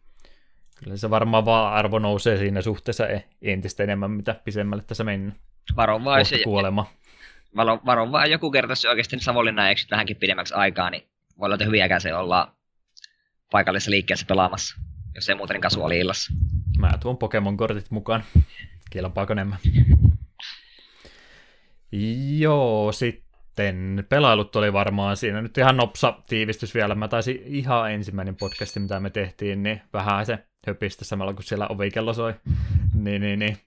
[0.84, 5.40] kyllä se varmaan vaan arvo nousee siinä suhteessa e- entistä enemmän, mitä pisemmälle tässä mennään.
[5.76, 6.86] Varo vaan, jos kuolema.
[7.56, 11.04] Varo, varo vaan joku kerta, jos oikeasti Savonlinnan eksyt vähänkin pidemmäksi aikaa, niin
[11.40, 12.56] voi olla, että hyviäkään se olla
[13.52, 14.76] paikallisessa liikkeessä pelaamassa,
[15.16, 16.34] jos ei muuten niin kasuaali illassa.
[16.78, 18.24] Mä tuon Pokemon-kortit mukaan.
[18.90, 19.58] Kelpaako nämä?
[22.38, 25.42] Joo, sitten pelailut oli varmaan siinä.
[25.42, 26.96] Nyt ihan nopsa tiivistys vielä.
[26.96, 31.68] Mä taisin ihan ensimmäinen podcasti, mitä me tehtiin, niin vähän se höpistä samalla, kun siellä
[31.68, 32.34] ovikello soi.
[33.04, 33.58] niin, niin, niin.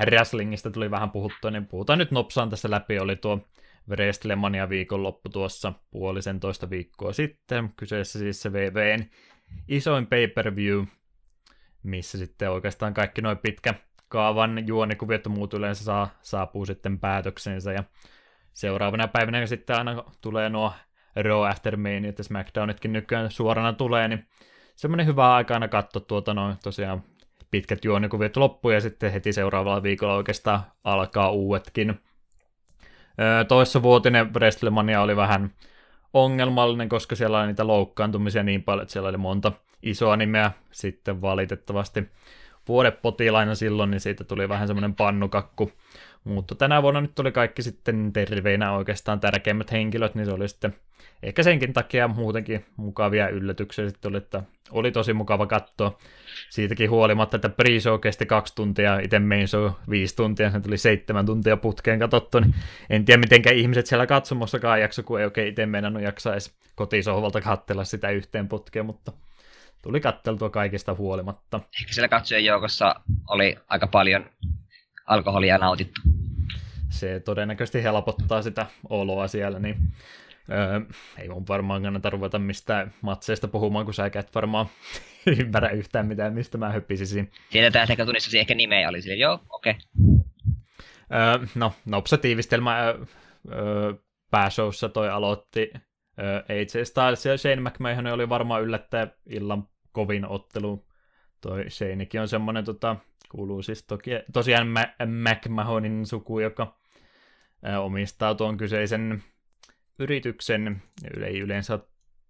[0.00, 2.98] wrestlingistä tuli vähän puhuttua, niin puhutaan nyt nopsaan tässä läpi.
[2.98, 3.48] Oli tuo
[3.88, 7.72] Wrestlemania viikonloppu tuossa puolisen toista viikkoa sitten.
[7.76, 9.04] Kyseessä siis se VVn
[9.68, 10.84] isoin pay-per-view,
[11.82, 13.74] missä sitten oikeastaan kaikki noin pitkä
[14.08, 17.84] kaavan juonikuviot ja muut yleensä saa, saapuu sitten päätöksensä ja
[18.52, 20.72] seuraavana päivänä sitten aina tulee nuo
[21.16, 24.26] Raw After Main, että SmackDownitkin nykyään suorana tulee, niin
[24.76, 27.02] semmoinen hyvä aika aina katsoa tuota noin tosiaan
[27.50, 32.00] pitkät juonikuviot loppuun ja sitten heti seuraavalla viikolla oikeastaan alkaa uudetkin.
[33.48, 35.50] Toissa vuotinen WrestleMania oli vähän
[36.14, 39.52] ongelmallinen, koska siellä oli niitä loukkaantumisia niin paljon, että siellä oli monta
[39.82, 42.08] isoa nimeä sitten valitettavasti
[42.68, 45.72] vuodepotilaina silloin, niin siitä tuli vähän semmoinen pannukakku.
[46.26, 50.74] Mutta tänä vuonna nyt tuli kaikki sitten terveinä oikeastaan tärkeimmät henkilöt, niin se oli sitten
[51.22, 55.98] ehkä senkin takia muutenkin mukavia yllätyksiä sitten oli, että oli tosi mukava katsoa.
[56.50, 57.70] Siitäkin huolimatta, että pre
[58.02, 59.46] kesti kaksi tuntia, itse main
[59.90, 62.54] viisi tuntia, se tuli seitsemän tuntia putkeen katsottu, niin
[62.90, 67.40] en tiedä mitenkä ihmiset siellä katsomossakaan jakso, kun ei oikein itse meinannut jaksaa edes kotisohvalta
[67.40, 69.12] katsella sitä yhteen putkeen, mutta
[69.82, 71.60] tuli katteltua kaikista huolimatta.
[71.80, 72.94] Ehkä siellä katsojen joukossa
[73.28, 74.24] oli aika paljon
[75.06, 76.00] alkoholia nautittu.
[76.88, 79.76] Se todennäköisesti helpottaa sitä oloa siellä, niin
[80.50, 80.80] öö,
[81.18, 84.66] ei mun varmaan kannata ruveta mistään matseista puhumaan, kun sä et varmaan
[85.38, 87.30] ymmärrä yhtään mitään, mistä mä höppisisin.
[87.50, 89.72] Tiedetään, että tunnistasi ehkä nimeä, oli sille, joo, okei.
[89.72, 90.16] Okay.
[91.12, 92.96] Öö, no, nopsa tiivistelmä öö,
[94.30, 95.72] pääshowssa toi aloitti
[96.48, 100.86] AJ Styles ja Shane McMahon oli varmaan yllättäen illan kovin ottelu.
[101.40, 102.96] Toi Shanekin on semmoinen, tota,
[103.30, 104.66] kuuluu siis toki, tosiaan
[105.06, 106.76] McMahonin suku, joka
[107.78, 109.22] omistaa tuon kyseisen
[109.98, 110.82] yrityksen.
[111.24, 111.78] Ei yleensä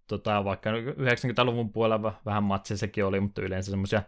[0.07, 4.01] tota, vaikka 90-luvun puolella vähän matsissakin oli, mutta yleensä semmoisia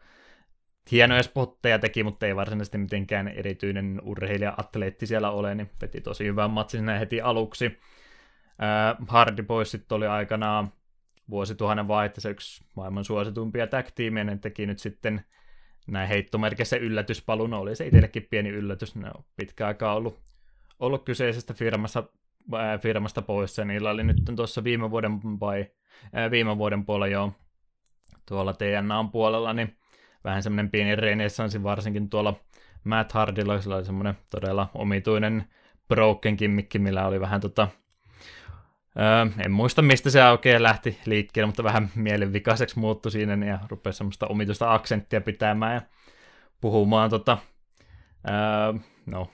[0.91, 6.51] hienoja spotteja teki, mutta ei varsinaisesti mitenkään erityinen urheilija-atleetti siellä ole, niin veti tosi hyvän
[6.51, 7.65] matsin heti aluksi.
[7.65, 10.73] Äh, Hardy Boys sitten oli aikanaan
[11.29, 15.25] vuosituhannen vaihteessa yksi maailman suosituimpia tag ne teki nyt sitten
[15.91, 17.75] näin heittomerkissä yllätyspaluna, oli.
[17.75, 20.19] Se itsellekin pieni yllätys, ne on pitkä aikaa ollut,
[20.79, 22.03] ollut kyseisestä firmassa,
[22.57, 25.65] ää, firmasta poissa, niillä oli nyt tuossa viime vuoden, vai,
[26.13, 27.31] ää, viime vuoden puolella jo
[28.25, 29.77] tuolla TNAn puolella, niin
[30.23, 32.33] vähän semmoinen pieni renessanssi varsinkin tuolla
[32.83, 35.45] Matt Hardilla, oli semmoinen todella omituinen
[35.87, 37.67] broken kimmikki, millä oli vähän tota,
[38.97, 43.97] Öö, en muista, mistä se oikein lähti liikkeelle, mutta vähän mielenvikaiseksi muuttui siinä ja rupesi
[43.97, 45.81] semmoista omituista aksenttia pitämään ja
[46.61, 47.37] puhumaan tota,
[48.29, 49.31] öö, no,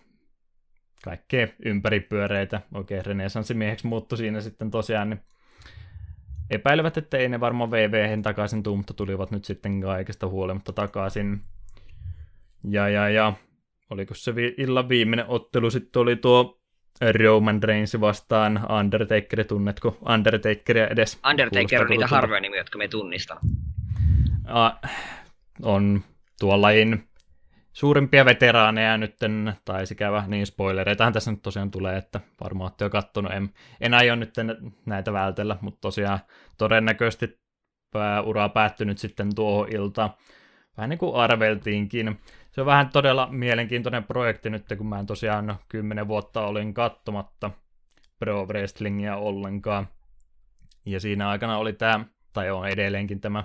[1.03, 2.61] kaikkea ympäripyöreitä.
[2.73, 5.21] Oikein renesanssimieheksi muuttui siinä sitten tosiaan, niin
[6.49, 11.41] epäilevät, että ei ne varmaan VV takaisin tuu, mutta tulivat nyt sitten kaikesta huolimatta takaisin.
[12.69, 13.33] Ja, ja, ja,
[13.89, 16.61] oliko se vi- illan viimeinen ottelu sitten oli tuo
[17.01, 21.19] Roman Reigns vastaan Undertaker, tunnetko Undertakeria edes?
[21.29, 23.37] Undertaker on niitä harvoja nimiä, jotka me tunnistan.
[24.45, 24.89] Uh,
[25.61, 26.03] on
[26.39, 27.07] tuolla lajin
[27.73, 29.15] suurimpia veteraaneja nyt,
[29.65, 33.31] tai sikävä, niin spoilereitahan tässä nyt tosiaan tulee, että varmaan olette jo kattonut.
[33.31, 33.49] En,
[33.81, 34.33] en aio nyt
[34.85, 36.19] näitä vältellä, mutta tosiaan
[36.57, 37.39] todennäköisesti
[38.25, 40.09] ura päättynyt sitten tuohon iltaan.
[40.77, 42.19] Vähän niin kuin arveltiinkin
[42.51, 47.51] se on vähän todella mielenkiintoinen projekti nyt, kun mä en tosiaan kymmenen vuotta olin katsomatta
[48.19, 49.87] Pro Wrestlingia ollenkaan.
[50.85, 53.43] Ja siinä aikana oli tämä, tai on edelleenkin tämä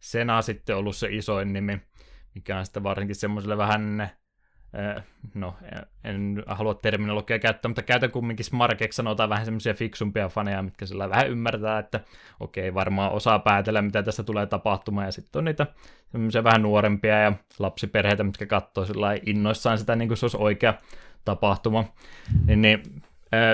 [0.00, 1.80] Sena sitten ollut se isoin nimi,
[2.34, 4.10] mikä on sitten varsinkin semmoiselle vähän
[5.34, 5.54] no
[6.04, 11.10] en halua terminologiaa käyttää, mutta käytän kumminkin smarkeksi sanotaan vähän semmoisia fiksumpia faneja, mitkä sillä
[11.10, 12.00] vähän ymmärtää, että
[12.40, 15.66] okei, varmaan osaa päätellä, mitä tässä tulee tapahtumaan, ja sitten on niitä
[16.12, 20.74] semmoisia vähän nuorempia ja lapsiperheitä, mitkä katsoo sillä innoissaan sitä, niin kuin se olisi oikea
[21.24, 21.84] tapahtuma,
[22.46, 22.82] niin, niin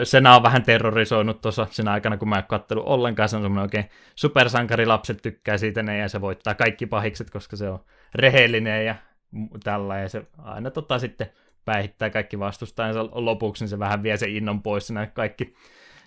[0.05, 3.29] Sena on vähän terrorisoinut tuossa sen aikana, kun mä en kattellut ollenkaan.
[3.29, 7.70] Se on semmoinen oikein supersankari, lapset tykkää siitä ja se voittaa kaikki pahikset, koska se
[7.70, 8.95] on rehellinen ja
[9.64, 11.33] tällä, ja se aina tota sitten
[11.64, 13.09] päihittää kaikki vastustajansa.
[13.12, 15.55] Lopuksi, niin se vähän vie se innon pois, ja kaikki,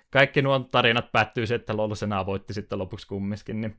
[0.09, 3.77] kaikki nuo tarinat päättyy se, että Lolo Sena voitti sitten lopuksi kumminkin, niin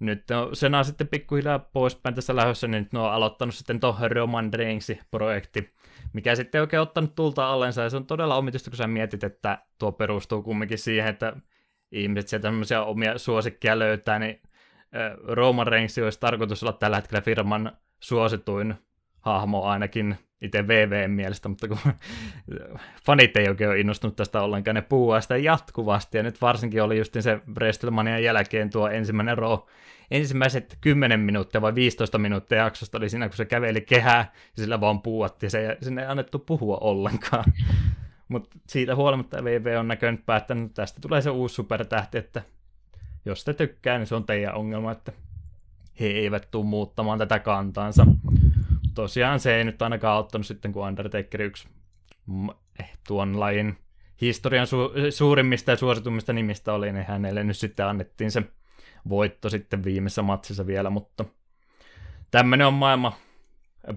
[0.00, 4.10] nyt on Sena sitten pikkuhiljaa poispäin tässä lähdössä, niin nyt ne on aloittanut sitten tuon
[4.10, 5.74] Roman Reigns-projekti,
[6.12, 9.58] mikä sitten oikein ottanut tulta allensa, ja se on todella omituista, kun sä mietit, että
[9.78, 11.36] tuo perustuu kumminkin siihen, että
[11.92, 14.40] ihmiset sieltä tämmöisiä omia suosikkia löytää, niin
[15.22, 18.74] Roman Reigns olisi tarkoitus olla tällä hetkellä firman suosituin
[19.20, 21.78] hahmo ainakin itse VVn mielestä, mutta kun
[23.06, 26.98] fanit ei oikein ole innostunut tästä ollenkaan, ne puhuu sitä jatkuvasti, ja nyt varsinkin oli
[26.98, 29.58] just se WrestleManian jälkeen tuo ensimmäinen Raw,
[30.10, 34.80] ensimmäiset 10 minuuttia vai 15 minuuttia jaksosta oli siinä, kun se käveli kehää, ja sillä
[34.80, 37.44] vaan puuatti, se, sinne ei annettu puhua ollenkaan.
[38.28, 42.42] Mutta siitä huolimatta VV on näköinen päättänyt, että tästä tulee se uusi supertähti, että
[43.28, 45.12] jos te tykkää, niin se on teidän ongelma, että
[46.00, 48.06] he eivät tule muuttamaan tätä kantaansa.
[48.94, 51.68] Tosiaan se ei nyt ainakaan auttanut sitten, kun Undertaker yksi
[52.80, 53.76] eh, tuon lajin
[54.20, 58.42] historian su- suurimmista ja suositummista nimistä oli, niin hänelle nyt sitten annettiin se
[59.08, 61.24] voitto sitten viimeisessä matsissa vielä, mutta
[62.30, 63.12] tämmöinen on maailma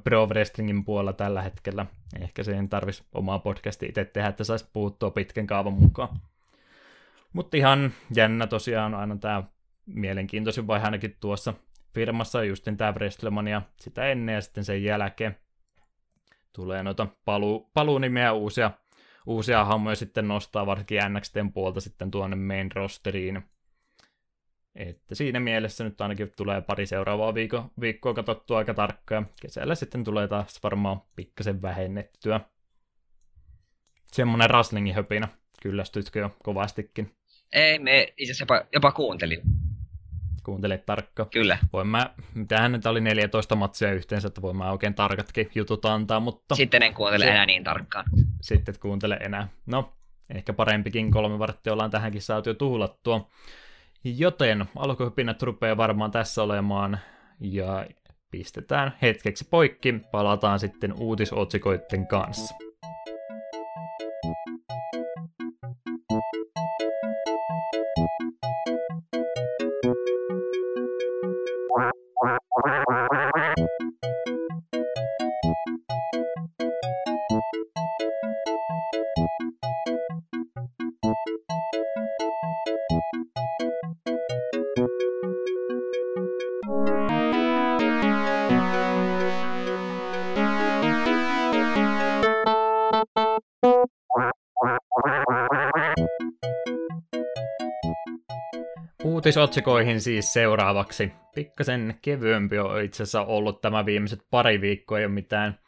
[0.03, 1.85] Pro Wrestlingin puolella tällä hetkellä.
[2.21, 6.19] Ehkä siihen tarvitsisi omaa podcastia itse tehdä, että saisi puuttua pitkän kaavan mukaan.
[7.33, 9.43] Mutta ihan jännä tosiaan aina tämä
[9.85, 11.53] mielenkiintoisin vaihe ainakin tuossa
[11.93, 15.37] firmassa justin tämä WrestleMania sitä ennen ja sitten sen jälkeen
[16.53, 18.71] tulee noita paluu, paluunimiä uusia,
[19.25, 23.43] uusia hahmoja sitten nostaa varsinkin NXTn puolta sitten tuonne main rosteriin.
[24.75, 29.27] Että siinä mielessä nyt ainakin tulee pari seuraavaa viikko, viikkoa katsottua aika tarkkaan.
[29.41, 32.39] Kesällä sitten tulee taas varmaan pikkasen vähennettyä.
[34.11, 35.27] Semmonen raslingin höpinä.
[35.61, 37.15] Kyllästytkö jo kovastikin?
[37.53, 39.41] Ei, me itse asiassa jopa, jopa kuuntelin
[40.43, 41.25] kuuntele tarkka.
[41.25, 41.57] Kyllä.
[41.73, 46.19] Voin mä, mitähän nyt oli 14 matsia yhteensä, että voin mä oikein tarkatkin jutut antaa,
[46.19, 46.55] mutta...
[46.55, 48.05] Sitten en kuuntele se, enää niin tarkkaan.
[48.41, 49.47] Sitten et kuuntele enää.
[49.65, 49.93] No,
[50.35, 53.29] ehkä parempikin kolme varttia ollaan tähänkin saatu jo tuhlattua.
[54.03, 56.99] Joten alkuhypinnät rupeaa varmaan tässä olemaan,
[57.39, 57.85] ja
[58.31, 62.55] pistetään hetkeksi poikki, palataan sitten uutisotsikoiden kanssa.
[99.31, 101.11] Uutisotsikoihin siis seuraavaksi.
[101.35, 105.59] Pikkasen kevyempi on itse asiassa ollut tämä viimeiset pari viikkoa, ei ole mitään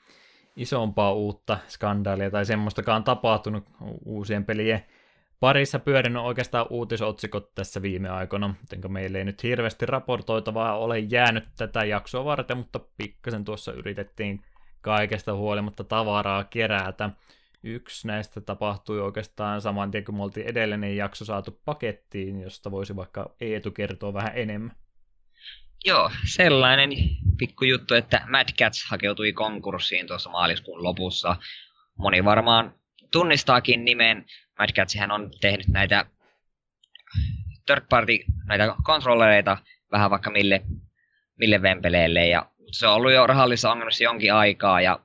[0.56, 3.66] isompaa uutta skandaalia tai semmoistakaan tapahtunut
[4.06, 4.84] uusien pelien
[5.40, 11.46] parissa pyörinyt oikeastaan uutisotsikot tässä viime aikoina, jotenka meille ei nyt hirveästi raportoitavaa ole jäänyt
[11.58, 14.42] tätä jaksoa varten, mutta pikkasen tuossa yritettiin
[14.82, 17.10] kaikesta huolimatta tavaraa kerätä.
[17.64, 22.96] Yksi näistä tapahtui oikeastaan saman tien, kun me oltiin edellinen jakso saatu pakettiin, josta voisi
[22.96, 24.76] vaikka Eetu kertoa vähän enemmän.
[25.86, 26.90] Joo, sellainen
[27.38, 31.36] pikku juttu, että Mad Cats hakeutui konkurssiin tuossa maaliskuun lopussa.
[31.98, 32.76] Moni varmaan
[33.12, 34.26] tunnistaakin nimen.
[34.60, 36.06] Mad Catsihän on tehnyt näitä
[37.66, 39.58] third party, näitä kontrollereita
[39.92, 40.62] vähän vaikka mille,
[41.40, 42.28] mille vempeleille.
[42.28, 45.00] Ja se on ollut jo rahallisessa ongelmassa jonkin aikaa ja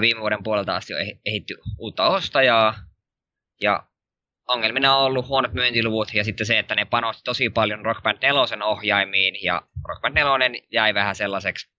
[0.00, 2.74] viime vuoden puolelta asti on ehitty uutta ostajaa.
[3.60, 3.86] Ja
[4.48, 8.18] ongelmina on ollut huonot myyntiluvut ja sitten se, että ne panosti tosi paljon Rock Band
[8.22, 11.70] 4 ohjaimiin ja Rock Band 4 jäi vähän sellaiseksi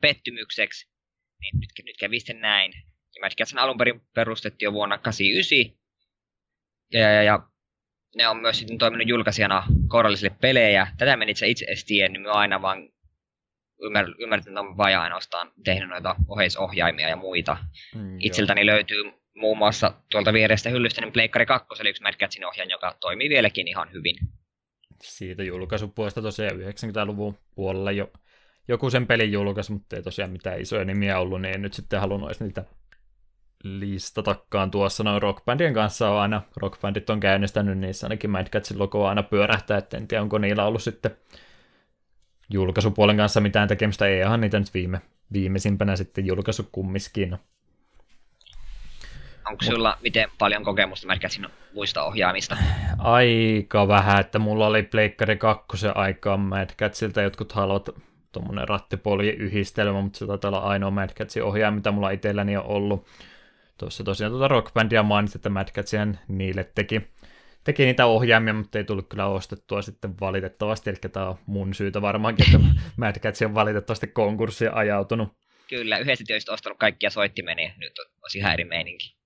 [0.00, 0.90] pettymykseksi.
[1.40, 2.72] Niin nyt, nyt kävi sitten näin.
[3.14, 5.80] Ja Mad Catsin alun perin perustettiin jo vuonna 1989.
[6.92, 7.50] Ja, ja, ja
[8.16, 10.86] ne on myös sitten toiminut julkaisijana kourallisille pelejä.
[10.98, 12.88] Tätä mä itse itse edes tiennyt, mä aina vaan
[13.82, 17.56] ymmär, ymmärtänyt, että on vaja ainoastaan tehnyt noita oheisohjaimia ja muita.
[17.94, 18.66] Mm, Itseltäni joo.
[18.66, 22.96] löytyy muun muassa tuolta vierestä hyllystä, niin Pleikkari 2 oli yksi Mad Catsin ohjaaja, joka
[23.00, 24.16] toimii vieläkin ihan hyvin.
[25.02, 28.10] Siitä julkaisupuolesta tosiaan 90-luvun puolella jo
[28.68, 32.00] joku sen pelin julkaisi, mutta ei tosiaan mitään isoja nimiä ollut, niin en nyt sitten
[32.00, 32.64] halunnut niitä
[33.64, 35.04] listatakaan tuossa.
[35.04, 39.78] Noin rockbandien kanssa on aina, rockbandit on käynnistänyt, niissä ainakin Mad Catsin logo aina pyörähtää,
[39.78, 41.16] että en tiedä onko niillä ollut sitten
[42.50, 45.00] julkaisupuolen kanssa mitään tekemistä, ei ihan niitä nyt viime,
[45.32, 47.38] viimeisimpänä sitten julkaisu kummiskin.
[49.50, 52.56] Onko Mut, sulla miten paljon kokemusta Catsin muista ohjaamista?
[52.98, 57.88] Aika vähän, että mulla oli Pleikkari 2 aikaa Mad Catsilta jotkut haluat
[58.32, 62.66] tuommoinen rattipoljen yhdistelmä, mutta se taitaa olla ainoa Mad Catsin ohjaaja, mitä mulla itselläni on
[62.66, 63.06] ollut.
[63.78, 67.02] Tuossa tosiaan tuota rockbandia mainitsin, että Mad Catsin niille teki,
[67.64, 72.02] teki niitä ohjaamia, mutta ei tullut kyllä ostettua sitten valitettavasti, eli tämä on mun syytä
[72.02, 72.58] varmaankin, että
[72.96, 75.28] Mad Catsin on valitettavasti konkurssiin ajautunut.
[75.68, 79.16] Kyllä, yhdessä työstä ostanut kaikkia soittimeni, nyt on tosi häiri meininki.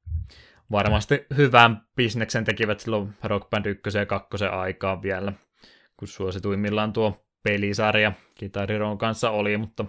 [0.71, 5.33] Varmasti hyvän bisneksen tekivät silloin Rock Band 1 ja 2 aikaan vielä,
[5.97, 9.85] kun suosituimmillaan tuo pelisarja Kitariron kanssa oli, mutta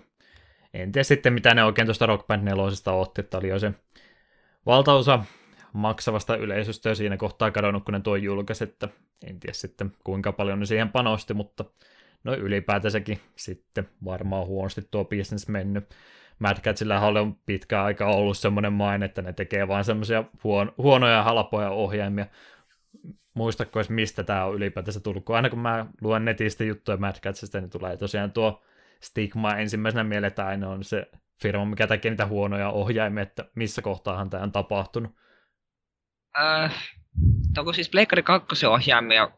[0.73, 3.71] en tiedä sitten mitä ne oikein tuosta Rock Band 4 otti, että oli jo se
[4.65, 5.23] valtaosa
[5.75, 8.89] maksavasta yleisöstä jo siinä kohtaa kadonnut, kun ne tuo julkaisi, että
[9.27, 11.65] en tiedä sitten kuinka paljon ne siihen panosti, mutta
[12.23, 15.95] no ylipäätänsäkin sitten varmaan huonosti tuo business mennyt.
[16.39, 21.23] Mad Catsillä on pitkä aika ollut semmoinen maine, että ne tekee vaan semmoisia huon, huonoja
[21.23, 22.25] halpoja ohjaimia.
[23.33, 25.25] Muistatko edes, mistä tämä on ylipäätänsä tullut?
[25.25, 27.15] Kun aina kun mä luen netistä juttuja Mad
[27.53, 28.63] niin tulee tosiaan tuo
[29.01, 31.11] stigma ensimmäisenä mieleen, että aina on se
[31.41, 35.24] firma, mikä tekee niitä huonoja ohjaimia, että missä kohtaahan tämä on tapahtunut?
[36.39, 36.71] Äh,
[37.57, 39.31] onko siis Pleikkari 2 ohjaimia,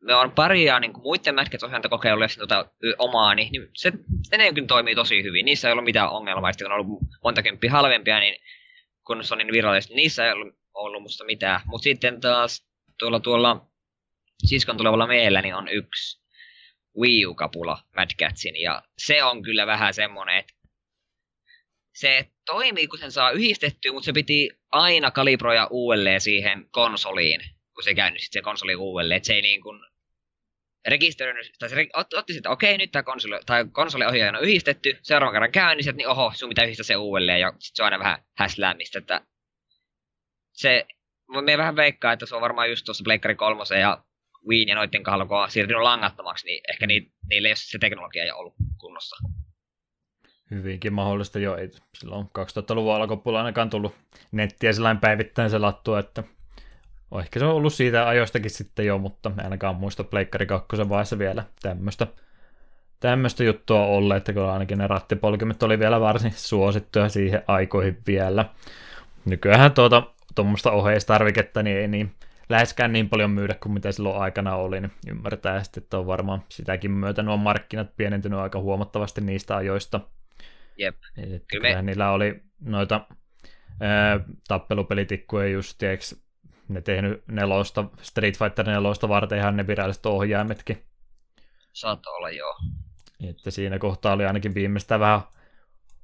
[0.00, 3.92] me on paria niin kuin muiden mätket kokeillut tuota omaani, niin se,
[4.22, 5.44] se ne kyllä toimii tosi hyvin.
[5.44, 8.36] Niissä ei ollut mitään ongelmaa, sitten on ollut monta kymppiä halvempia, niin
[9.06, 11.60] kun se on niin virallisesti, niissä ei ollut, ollut musta mitään.
[11.64, 12.66] Mutta sitten taas
[12.98, 13.66] tuolla, tuolla
[14.44, 16.22] siskon tulevalla meillä niin on yksi
[17.00, 20.54] Wii U-kapula Mad Catsin, ja se on kyllä vähän semmonen, että
[21.96, 27.40] se toimii, kun sen saa yhdistettyä, mutta se piti aina kalibroida uudelleen siihen konsoliin,
[27.74, 29.16] kun se käynnisti se konsoli uudelleen.
[29.16, 29.80] Että se ei niin kuin
[30.86, 35.52] rekisteröinyt, tai se otti, että okei, nyt tämä konsoli, tai konsoliohjaaja on yhdistetty, seuraavan kerran
[35.52, 38.98] käynnissä, niin oho, sun pitää yhdistää se uudelleen, ja sitten se on aina vähän häsläämistä,
[38.98, 39.20] että
[40.52, 40.86] se,
[41.44, 44.04] me vähän veikkaa, että se on varmaan just tuossa Pleikkari 3 ja
[44.48, 47.78] Wii ja noiden kohdalla, kun on siirtynyt langattomaksi, niin ehkä ni, niille ei ole se
[47.78, 49.16] teknologia ei ollut kunnossa.
[50.50, 53.94] Hyvinkin mahdollista jo, ei silloin 2000-luvun alkupuolella ainakaan tullut
[54.32, 56.22] nettiä sellainen päivittäin selattua, että
[57.20, 61.44] ehkä se on ollut siitä ajoistakin sitten jo, mutta ainakaan muista Pleikkari 2 vaiheessa vielä
[61.62, 62.06] tämmöistä
[63.00, 68.44] tämmöistä juttua olleet, että kyllä ainakin ne rattipolkimet oli vielä varsin suosittuja siihen aikoihin vielä.
[69.24, 70.02] Nykyään tuota
[70.34, 72.12] tuommoista oheistarviketta niin ei niin
[72.48, 76.42] läheskään niin paljon myydä kuin mitä silloin aikana oli, niin ymmärtää sitten, että on varmaan
[76.48, 80.00] sitäkin myötä nuo markkinat pienentynyt aika huomattavasti niistä ajoista.
[80.76, 80.96] Jep.
[81.50, 81.82] Kyllä me...
[81.82, 83.06] niillä oli noita
[83.80, 86.22] ää, tappelupelitikkuja just, tiiäks,
[86.68, 90.82] ne tehnyt nelosta, Street Fighter nelosta varten ihan ne viralliset ohjaimetkin.
[91.72, 92.54] Saattaa olla, joo.
[93.30, 95.20] Että siinä kohtaa oli ainakin viimeistä vähän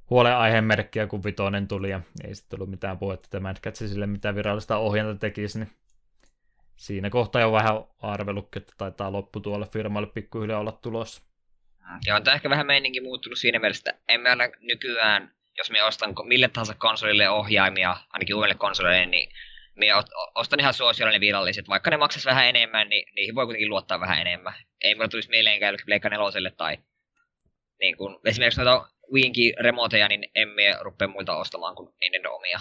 [0.09, 4.35] huolenaiheen merkkiä, kun vitonen tuli, ja ei sitten tullut mitään puhetta, että Mad sille mitään
[4.35, 5.71] virallista ohjanta tekisi, niin
[6.75, 11.32] siinä kohtaa jo vähän arvelukki, että taitaa loppu tuolle firmalle pikkuhiljaa olla tulossa.
[12.05, 15.83] Ja on tämä ehkä vähän meininki muuttunut siinä mielessä, että emme ole nykyään, jos me
[15.83, 19.29] ostan mille tahansa konsolille ohjaimia, ainakin uudelle konsolille, niin
[19.75, 19.87] me
[20.35, 21.67] ostan ihan suosiolla ne viralliset.
[21.67, 24.53] Vaikka ne maksaisi vähän enemmän, niin niihin voi kuitenkin luottaa vähän enemmän.
[24.81, 26.77] Ei mulle tulisi mieleenkään Pleikka neloselle tai
[27.79, 32.59] niin kun, esimerkiksi noita Wiinkin remoteja, niin emme rupea muilta ostamaan kuin niiden omia.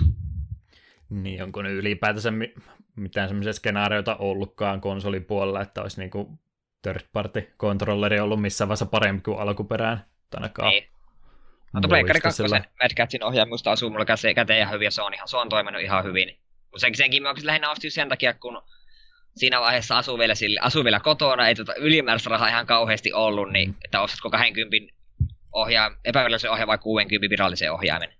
[1.11, 2.33] Niin, onko ne ylipäätänsä
[2.97, 6.39] mitään semmoisia skenaarioita ollutkaan konsolipuolella, että olisi niinku
[6.83, 10.05] third party kontrolleri ollut missään vaiheessa parempi kuin alkuperään.
[10.35, 10.93] Ainakaan niin.
[11.72, 14.05] Mutta Pleikkari 2 Mad Catsin ohjaamusta asuu mulla
[14.35, 16.28] käteen ihan hyvin ja se on, ihan, se on toiminut ihan hyvin.
[16.64, 18.62] Mutta sen, senkin mä lähinnä ostin sen takia, kun
[19.37, 23.51] siinä vaiheessa asuu vielä, sille, asuu vielä kotona, ei tuota ylimääräistä rahaa ihan kauheasti ollut,
[23.53, 24.76] niin että ostatko 20
[25.53, 28.12] ohjaa, epävirallisen ohjaa vai 60 virallisen ohjaimen.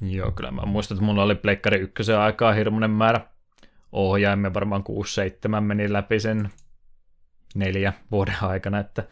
[0.00, 3.20] Joo, kyllä mä muistan, että mulla oli Pleikkari ykkösen aikaa hirmuinen määrä
[3.92, 4.84] ohjaimia, varmaan
[5.58, 6.50] 6-7 meni läpi sen
[7.54, 9.04] neljä vuoden aikana, että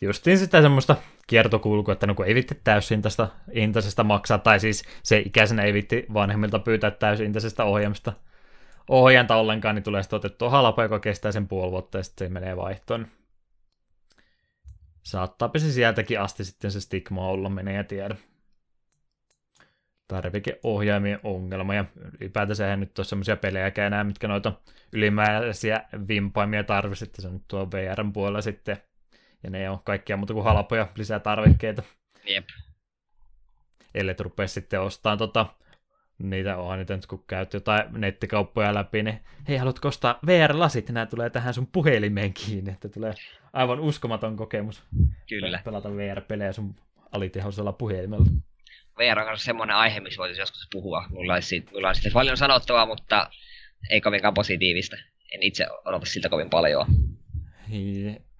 [0.00, 0.96] justiin sitä semmoista
[1.26, 6.06] kiertokulkua, että no kun ei vitti täysintästä intaisesta maksaa, tai siis se ikäisenä ei vitti
[6.14, 8.12] vanhemmilta pyytää täysintäisestä ohjelmista
[8.88, 12.32] ohjanta ollenkaan, niin tulee sitten otettua halpa, joka kestää sen puoli vuotta, ja sitten se
[12.32, 13.06] menee vaihtoon.
[15.02, 18.16] Saattaa se sieltäkin asti sitten se stigma olla, menee ja tiedä
[20.08, 21.84] tarvikeohjaimien ongelma, ja
[22.20, 24.52] ylipäätänsä eihän nyt ole semmoisia pelejäkään enää, mitkä noita
[24.92, 28.76] ylimääräisiä vimpaimia tarvitsisi, että se on nyt tuo VRn puolella sitten
[29.42, 31.82] Ja ne on kaikkia muuta kuin halpoja lisätarvikkeita.
[32.24, 32.44] Jep.
[33.94, 35.46] Ellei rupea sitten ostamaan tota,
[36.18, 41.06] niitä onhan niitä nyt kun käyt jotain nettikauppoja läpi, niin hei, haluatko ostaa VR-lasit, nämä
[41.06, 43.14] tulee tähän sun puhelimeen kiinni, että tulee
[43.52, 44.82] aivan uskomaton kokemus.
[45.28, 45.60] Kyllä.
[45.64, 46.74] Pelata VR-pelejä sun
[47.12, 48.26] alitehoisella puhelimella.
[48.98, 51.04] VR on semmoinen aihe, missä voitaisiin joskus puhua.
[51.10, 53.30] Mulla olisi, mulla olisi sitten paljon sanottavaa, mutta
[53.90, 54.96] ei kovinkaan positiivista.
[55.34, 56.86] En itse odota siltä kovin paljon.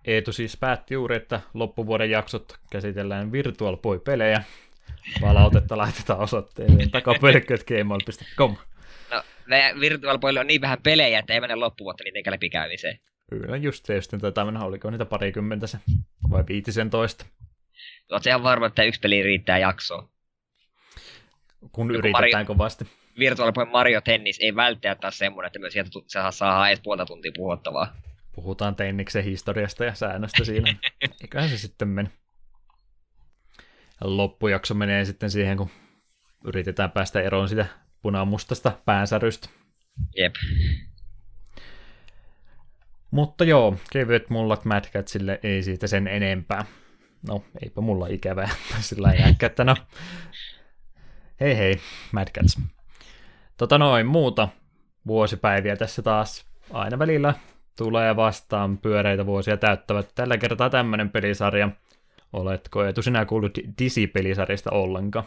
[0.05, 4.43] Eetu siis päätti juuri, että loppuvuoden jaksot käsitellään Virtual Boy-pelejä.
[5.21, 8.57] Palautetta laitetaan osoitteeseen takapölkköt.gmail.com.
[9.11, 9.23] No,
[9.81, 12.99] Virtual Boylle on niin vähän pelejä, että ei mene loppuvuotta niitä läpikäymiseen.
[13.31, 15.79] Kyllä, just se, just tämmöinen, oliko niitä parikymmentä se,
[16.31, 17.27] vai viitisen toista.
[18.11, 20.09] Oletko ihan varma, että yksi peli riittää jaksoon?
[21.73, 22.87] Kun Joku yritetään Mario, kovasti.
[23.19, 25.91] Virtual Boy Mario Tennis ei välttämättä ole semmoinen, että myös sieltä
[26.31, 27.97] saa edes puolta tuntia puhuttavaa.
[28.33, 30.77] Puhutaan Tenniksen historiasta ja säännöstä siinä.
[31.23, 32.11] Eiköhän se sitten mene.
[34.01, 35.71] Loppujakso menee sitten siihen, kun
[36.45, 37.67] yritetään päästä eroon sitä
[38.03, 39.49] punamustasta päänsärystä.
[40.17, 40.35] Jep.
[43.11, 46.65] Mutta joo, kevyet mullat Mad Catsille ei siitä sen enempää.
[47.29, 48.49] No, eipä mulla ikävää
[48.81, 49.77] sillä jääkkä, että no.
[51.43, 51.81] Hei hei,
[52.13, 52.59] Mad Cats.
[53.57, 54.49] Tota noin, muuta
[55.07, 57.35] vuosipäiviä tässä taas aina välillä
[57.77, 60.09] tulee vastaan pyöreitä vuosia täyttävät.
[60.15, 61.69] Tällä kertaa tämmönen pelisarja.
[62.33, 65.25] Oletko etu sinä kuullut Disi-pelisarjasta ollenkaan?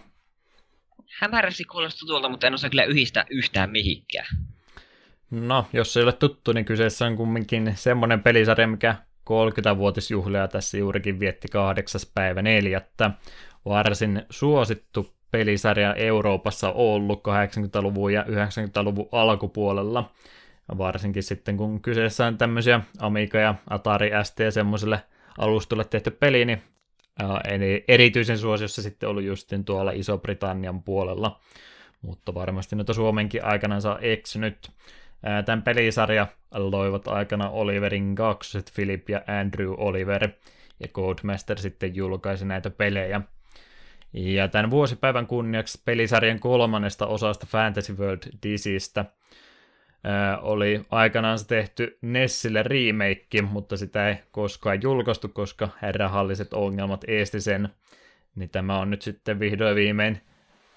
[1.19, 4.27] Hämärästi kuulostaa tutulta, mutta en osaa kyllä yhdistää yhtään mihinkään.
[5.31, 8.95] No, jos ei ole tuttu, niin kyseessä on kumminkin semmoinen pelisarja, mikä
[9.29, 12.01] 30-vuotisjuhlia tässä juurikin vietti 8.
[12.13, 12.81] päivä 4.
[13.65, 20.11] Varsin suosittu pelisarja Euroopassa ollut 80-luvun ja 90-luvun alkupuolella.
[20.77, 25.01] Varsinkin sitten kun kyseessä on tämmöisiä Amiga ja Atari ST ja semmoiselle
[25.37, 26.61] alustolle tehty peli, niin
[27.87, 31.39] erityisen suosiossa sitten ollut justin tuolla Iso-Britannian puolella,
[32.01, 34.71] mutta varmasti noita Suomenkin aikana saa eksynyt.
[35.45, 40.29] Tämän pelisarja loivat aikana Oliverin kaksoset Philip ja Andrew Oliver,
[40.79, 43.21] ja Codemaster sitten julkaisi näitä pelejä.
[44.17, 49.05] Ja tämän vuosipäivän kunniaksi pelisarjan kolmannesta osasta Fantasy World Diseasestä
[50.41, 57.69] oli aikanaan tehty Nessille remake, mutta sitä ei koskaan julkaistu, koska rahalliset ongelmat esti sen.
[58.35, 60.21] Niin tämä on nyt sitten vihdoin viimein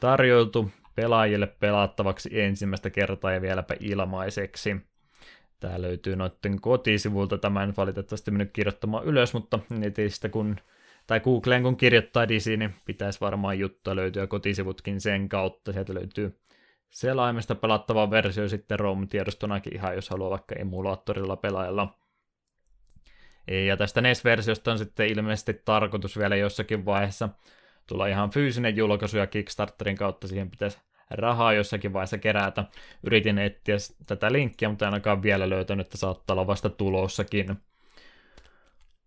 [0.00, 4.76] tarjoltu pelaajille pelattavaksi ensimmäistä kertaa ja vieläpä ilmaiseksi.
[5.60, 10.56] Tämä löytyy noiden kotisivulta, tämä en valitettavasti mennyt kirjoittamaan ylös, mutta netistä kun,
[11.08, 15.72] tai Googleen kun kirjoittaa Disi, niin pitäisi varmaan juttua löytyä kotisivutkin sen kautta.
[15.72, 16.40] Sieltä löytyy
[16.90, 21.98] selaimesta pelattava versio sitten ROM-tiedostonakin ihan, jos haluaa vaikka emulaattorilla pelailla.
[23.66, 27.28] Ja tästä NES-versiosta on sitten ilmeisesti tarkoitus vielä jossakin vaiheessa
[27.86, 30.78] tulla ihan fyysinen julkaisu ja Kickstarterin kautta siihen pitäisi
[31.10, 32.64] rahaa jossakin vaiheessa kerätä.
[33.02, 37.56] Yritin etsiä tätä linkkiä, mutta ainakaan vielä löytänyt, että saattaa olla vasta tulossakin.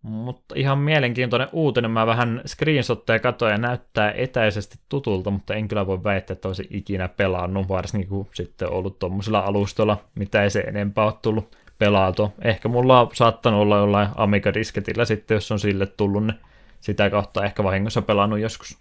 [0.01, 1.91] Mutta ihan mielenkiintoinen uutinen.
[1.91, 6.67] Mä vähän screenshotteja katoin ja näyttää etäisesti tutulta, mutta en kyllä voi väittää, että olisi
[6.69, 12.33] ikinä pelannut, varsinkin kun sitten ollut tuommoisella alustolla, mitä ei se enempää ole tullut pelaatua.
[12.41, 16.39] Ehkä mulla on saattanut olla jollain Amiga-disketillä sitten, jos on sille tullut, niin
[16.79, 18.77] sitä kautta ehkä vahingossa pelannut joskus.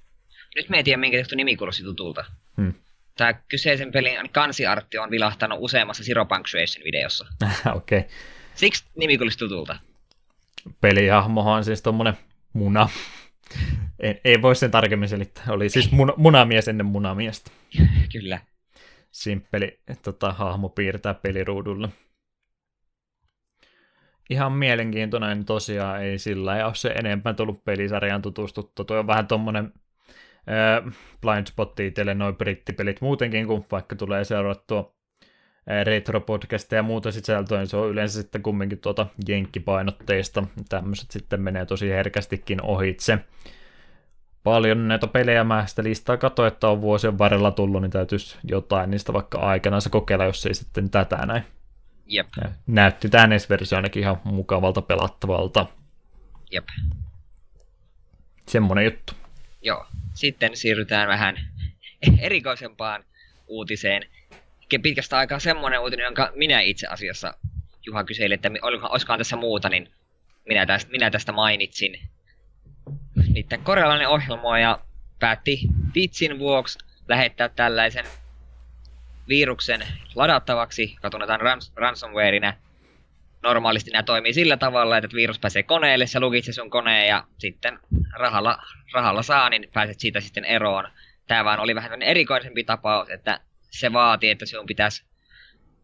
[0.57, 2.25] Nyt me ei tiedä, minkä tehty nimi kuulosti tutulta.
[2.57, 2.75] Hmm.
[3.17, 7.27] Tämä kyseisen pelin kansiartti on vilahtanut useammassa Zero Punctuation videossa.
[7.75, 7.99] Okei.
[7.99, 8.11] okay.
[8.55, 9.77] Siksi nimi kuulosti tutulta
[10.81, 12.15] pelihahmohan siis tommonen
[12.53, 12.89] muna.
[14.01, 15.45] ei, ei voi sen tarkemmin selittää.
[15.49, 17.51] Oli siis muna, munamies ennen munamiestä.
[18.13, 18.41] Kyllä.
[19.11, 21.89] Simppeli tota, hahmo piirtää peliruudulla.
[24.31, 28.85] Ihan mielenkiintoinen tosiaan, ei sillä ei ole se enempää tullut pelisarjaan tutustuttu.
[28.85, 29.73] Tuo on vähän tommonen
[30.49, 35.00] äh, blind spot itselle noin brittipelit muutenkin, kun vaikka tulee seurattua
[35.85, 40.45] retro-podcasteja ja muuta sisältöä, niin se on yleensä sitten kumminkin tuota jenkkipainotteista.
[40.69, 43.19] Tämmöiset sitten menee tosi herkästikin ohitse.
[44.45, 48.91] Paljon näitä pelejä mä sitä listaa katsoin, että on vuosien varrella tullut, niin täytyisi jotain
[48.91, 51.43] niistä vaikka aikanaan kokeilla, jos ei sitten tätä näin.
[52.07, 52.29] Jep.
[52.67, 55.67] Näytti tämä NES-versio ainakin ihan mukavalta pelattavalta.
[56.51, 56.69] Jep.
[58.49, 59.13] Semmonen juttu.
[59.63, 59.87] Joo.
[60.15, 61.37] Sitten siirrytään vähän
[62.19, 63.05] erikoisempaan
[63.47, 64.03] uutiseen
[64.79, 67.35] pitkästä aikaa semmoinen uutinen, jonka minä itse asiassa
[67.87, 69.89] Juha kyseli, että olisikohan tässä muuta, niin
[70.49, 72.01] minä tästä, minä tästä mainitsin.
[73.29, 74.79] Niiden korealainen ohjelmoija
[75.19, 75.61] päätti
[75.95, 78.05] vitsin vuoksi lähettää tällaisen
[79.29, 82.57] viruksen ladattavaksi, joka tunnetaan rans- ransomwareinä,
[83.43, 87.79] normaalisti nämä toimii sillä tavalla, että virus pääsee koneelle, sä lukitse sun koneen ja sitten
[88.13, 88.59] rahalla,
[88.95, 90.89] rahalla saa, niin pääset siitä sitten eroon.
[91.27, 93.41] Tämä vaan oli vähän erikoisempi tapaus, että
[93.71, 95.05] se vaati, että sinun pitäisi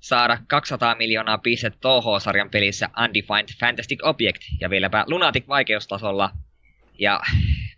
[0.01, 6.30] saada 200 miljoonaa pistettä TH-sarjan pelissä Undefined Fantastic Object ja vieläpä Lunatic vaikeustasolla.
[6.99, 7.20] Ja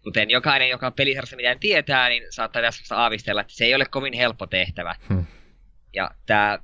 [0.02, 4.14] kuten jokainen, joka pelisarjassa mitään tietää, niin saattaa tässä aavistella, että se ei ole kovin
[4.14, 4.94] helppo tehtävä.
[5.08, 5.26] Hmm.
[5.94, 6.58] Ja tämä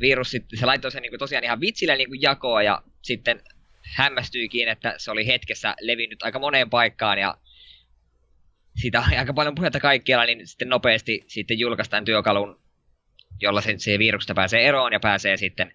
[0.00, 3.42] virus sitten, se laittoi sen niin kuin tosiaan ihan vitsillä niin kuin jakoa ja sitten
[3.82, 7.36] hämmästyikin, että se oli hetkessä levinnyt aika moneen paikkaan ja
[8.80, 12.60] siitä oli aika paljon puhetta kaikkialla, niin sitten nopeasti sitten julkaistaan työkalun,
[13.40, 15.74] jolla se, se viruksesta pääsee eroon ja pääsee sitten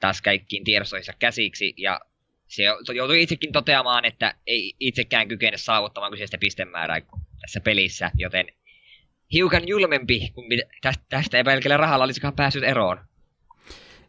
[0.00, 1.74] taas kaikkiin tiedostoihinsa käsiksi.
[1.76, 2.00] Ja
[2.46, 2.62] se
[2.94, 7.00] joutui itsekin toteamaan, että ei itsekään kykene saavuttamaan kyseistä pistemäärää
[7.40, 8.46] tässä pelissä, joten
[9.32, 10.44] hiukan julmempi, kun
[11.10, 13.00] tästä ei pelkällä rahalla olisikaan päässyt eroon.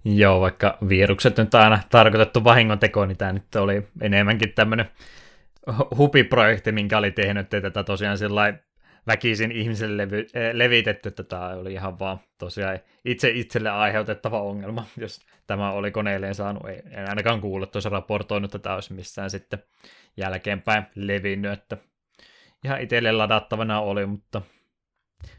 [0.05, 4.89] Joo, vaikka virukset nyt aina tarkoitettu vahingonteko, niin tämä nyt oli enemmänkin tämmöinen
[5.97, 8.63] hupiprojekti, minkä oli tehnyt, että tätä tosiaan sellainen
[9.07, 14.85] väkisin ihmiselle levy, eh, levitetty, että tämä oli ihan vaan tosiaan itse itselle aiheutettava ongelma,
[14.97, 19.29] jos tämä oli koneelleen saanut, ei, en ainakaan kuullut tuossa raportoinut, että tämä olisi missään
[19.29, 19.63] sitten
[20.17, 21.77] jälkeenpäin levinnyt, että
[22.63, 24.41] ihan itselle ladattavana oli, mutta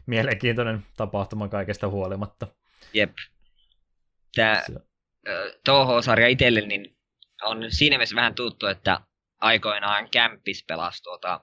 [0.05, 2.47] mielenkiintoinen tapahtuma kaikesta huolimatta.
[2.93, 3.11] Jep.
[4.35, 4.63] Tämä
[5.65, 6.97] Toho-sarja itselle niin
[7.43, 9.01] on siinä mielessä vähän tuttu, että
[9.39, 11.41] aikoinaan Campis pelasi tuota,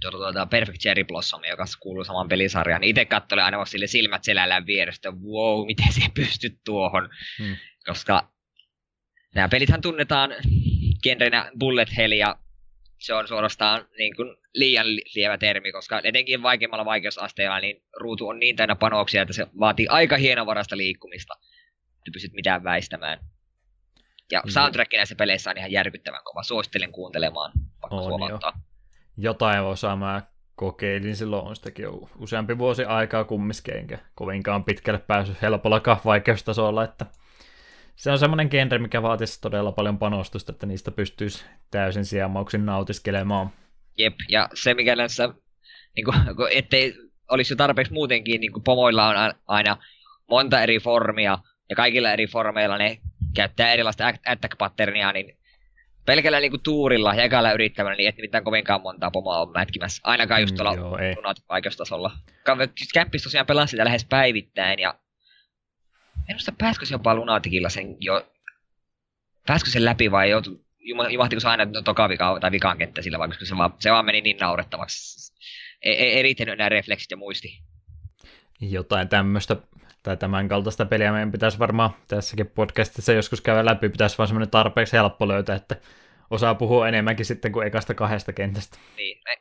[0.00, 2.80] tuota, tuota Perfect Cherry Blossom, joka kuuluu saman pelisarjaan.
[2.80, 7.08] Niin itse katsoin aina sille silmät selällään vierestä, wow, miten se pystyt tuohon.
[7.38, 7.56] Hmm.
[7.86, 8.32] Koska
[9.34, 10.34] nämä pelithän tunnetaan
[11.02, 12.36] genrenä bullet hell ja
[12.98, 18.38] se on suorastaan niin kuin liian lievä termi, koska etenkin vaikeimmalla vaikeusasteella niin ruutu on
[18.38, 21.34] niin täynnä panoksia, että se vaatii aika hienovarasta liikkumista,
[21.98, 23.18] että pystyt mitään väistämään.
[24.32, 24.50] Ja mm.
[24.50, 26.42] soundtrack näissä peleissä on ihan järkyttävän kova.
[26.42, 28.52] Suosittelen kuuntelemaan, pakko on huomauttaa.
[28.54, 28.60] Jo.
[29.16, 30.22] Jotain osaa mä
[30.54, 36.84] kokeilin silloin, on sitäkin jo useampi vuosi aikaa kumminkin, enkä kovinkaan pitkälle päässyt helpollakaan vaikeustasolla,
[36.84, 37.06] että
[37.96, 43.50] se on semmoinen genre, mikä vaatisi todella paljon panostusta, että niistä pystyisi täysin sijamauksin nautiskelemaan.
[43.98, 45.28] Jep, ja se mikä näissä,
[45.96, 46.94] niin kuin, ettei
[47.30, 49.76] olisi jo tarpeeksi muutenkin, niin kuin pomoilla on aina
[50.30, 51.38] monta eri formia,
[51.70, 52.98] ja kaikilla eri formeilla ne
[53.34, 55.38] käyttää erilaista attack-patternia, niin
[56.06, 60.00] pelkällä niinku tuurilla ja ekalla yrittämällä, niin et mitään kovinkaan montaa pomoa on mätkimässä.
[60.04, 62.10] Ainakaan just mm, tuolla mm, vaikeustasolla.
[62.78, 64.94] Siis Käppis tosiaan pelasi sitä lähes päivittäin, ja
[66.28, 68.32] en muista pääskö se jopa Lunatikilla sen jo...
[69.46, 70.64] Pääskö sen läpi vai joutu...
[71.10, 74.04] Jumahtiko se aina toka vika, tai vikaan kenttä sillä vai koska se vaan, se vaan
[74.04, 75.32] meni niin naurettavaksi.
[75.82, 77.58] Ei, ei, ei riittänyt enää refleksit ja muisti.
[78.60, 79.56] Jotain tämmöistä
[80.04, 84.50] tai tämän kaltaista peliä meidän pitäisi varmaan tässäkin podcastissa joskus käydä läpi, pitäisi vaan semmoinen
[84.50, 85.76] tarpeeksi helppo löytää, että
[86.30, 88.78] osaa puhua enemmänkin sitten kuin ekasta kahdesta kentästä.
[88.96, 89.34] Niin, e,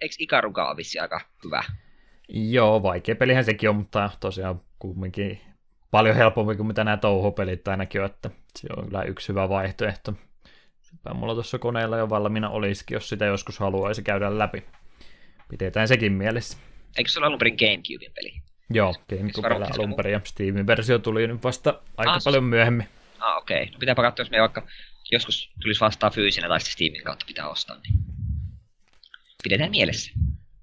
[0.00, 1.62] eikö Ikaruka ole vissi aika hyvä?
[2.28, 5.40] Joo, vaikea pelihän sekin on, mutta tosiaan kumminkin
[5.90, 10.14] paljon helpompi kuin mitä nämä touhupelit ainakin on, että se on kyllä yksi hyvä vaihtoehto.
[10.80, 14.64] Sepä mulla tuossa koneella jo valmiina olisikin, jos sitä joskus haluaisi käydä läpi.
[15.48, 16.58] Pidetään sekin mielessä.
[16.98, 17.56] Eikö se ole alun perin
[18.14, 18.51] peli?
[18.74, 22.88] Joo, GameCubella alun perin ja Steamin versio tuli nyt vasta aika ah, paljon myöhemmin.
[23.18, 23.62] Ah, okei.
[23.62, 23.72] Okay.
[23.72, 24.66] No pitääpä katsoa, jos me vaikka
[25.12, 28.04] joskus tulisi vastaan fyysinen tai Steamin kautta pitää ostaa, niin
[29.42, 30.12] pidetään mielessä.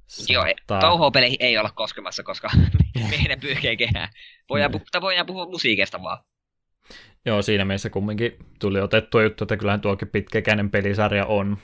[0.07, 0.77] Saattaa.
[0.77, 2.49] Joo, touhopeleihin ei olla koskemassa, koska
[3.09, 4.09] meidän pyyhkee kehää.
[4.49, 4.77] Voidaan, mm.
[4.77, 6.17] pu- voidaan puhua musiikista vaan.
[7.25, 11.57] Joo, siinä mielessä kumminkin tuli otettua juttu, että kyllähän tuokin pitkäkäinen pelisarja on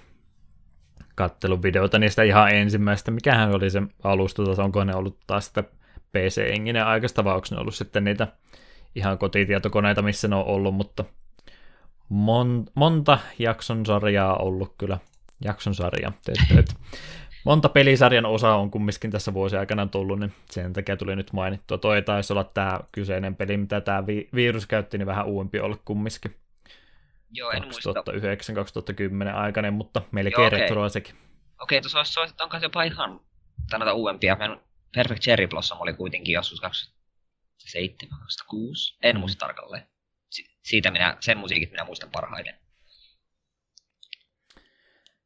[1.15, 3.11] katteluvideota niistä ihan ensimmäistä.
[3.11, 5.65] Mikähän oli se alusta, onko ne ollut taas sitten
[6.15, 8.27] PC-enginen aikaista, vai onko ne ollut sitten niitä
[8.95, 11.05] ihan kotitietokoneita, missä ne on ollut, mutta
[12.09, 14.97] mon, monta jakson sarjaa ollut kyllä,
[15.41, 16.11] jakson sarja,
[17.45, 21.77] monta pelisarjan osaa on kumminkin tässä vuosien aikana tullut, niin sen takia tuli nyt mainittua.
[21.77, 25.77] Toi taisi olla tämä kyseinen peli, mitä tämä vi- virus käytti, niin vähän uudempi olla
[25.85, 26.35] kumminkin.
[27.31, 27.67] Joo, en 2009-2010
[29.35, 30.59] aikainen, mutta melkein okay.
[30.59, 31.15] retroa sekin.
[31.15, 33.19] Okei, okay, tuossa olisi, onko se jopa ihan
[33.69, 34.35] täältä uudempia.
[34.35, 34.57] Mä en
[34.95, 39.19] Perfect Cherry Blossom oli kuitenkin joskus 2007, 2006, en mm.
[39.19, 39.87] muista tarkalleen.
[40.29, 42.59] Si- siitä minä, sen musiikit minä muistan parhaiten.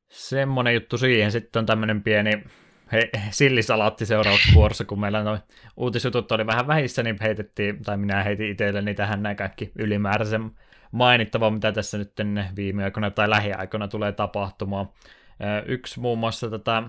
[0.10, 1.32] Semmonen juttu siihen.
[1.32, 2.43] Sitten on tämmöinen pieni
[2.91, 5.39] he, sillisalaatti seuraavaksi vuorossa, kun meillä noin
[5.78, 10.51] uutisjutut oli vähän vähissä, niin heitettiin, tai minä heitin itselleni tähän nämä kaikki ylimääräisen
[10.91, 12.14] mainittava, mitä tässä nyt
[12.55, 14.89] viime aikoina tai lähiaikoina tulee tapahtumaan.
[15.66, 16.84] Yksi muun muassa tätä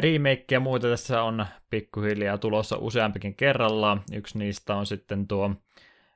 [0.00, 4.02] remake ja muita tässä on pikkuhiljaa tulossa useampikin kerrallaan.
[4.12, 5.50] Yksi niistä on sitten tuo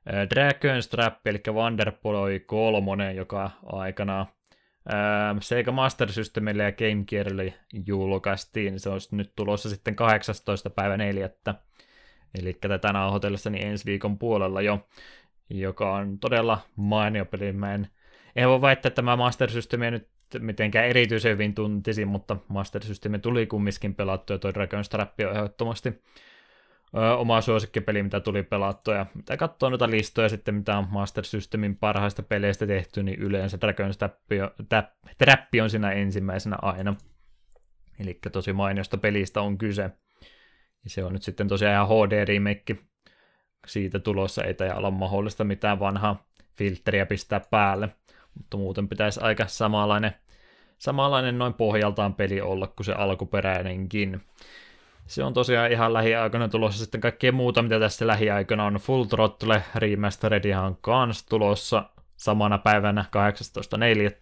[0.08, 4.26] Dragon's Trap, eli Wonderboy 3, joka aikana
[5.40, 7.54] Sega Master Systemille ja Game Gearille
[7.86, 8.80] julkaistiin.
[8.80, 10.70] Se on nyt tulossa sitten 18.
[10.70, 11.30] päivä 4.
[12.38, 14.88] Eli tätä nauhoitellessa niin ensi viikon puolella jo,
[15.50, 17.52] joka on todella mainio peli.
[17.52, 17.88] Mä en,
[18.36, 20.08] en voi väittää, että tämä Master System nyt
[20.38, 26.02] mitenkään erityisen hyvin tuntisin, mutta Master System tuli kumminkin pelattua, toi Dragon's Trap on ehdottomasti
[26.96, 31.24] ö, oma suosikkipeli, mitä tuli pelattua, ja mitä katsoo noita listoja sitten, mitä on Master
[31.24, 34.10] Systemin parhaista peleistä tehty, niin yleensä Dragon's
[35.18, 36.96] Trap on siinä ensimmäisenä aina.
[38.00, 39.90] Eli tosi mainiosta pelistä on kyse.
[40.84, 42.76] Ja se on nyt sitten tosiaan ihan HD-remake
[43.66, 46.26] siitä tulossa, ei tai olla mahdollista mitään vanhaa
[46.58, 47.88] filtteriä pistää päälle,
[48.34, 50.14] mutta muuten pitäisi aika samanlainen,
[50.78, 54.20] samanlainen noin pohjaltaan peli olla kuin se alkuperäinenkin.
[55.06, 58.74] Se on tosiaan ihan lähiaikoina tulossa sitten kaikkea muuta, mitä tässä lähiaikoina on.
[58.74, 63.04] Full Throttle Remastered ihan kans tulossa samana päivänä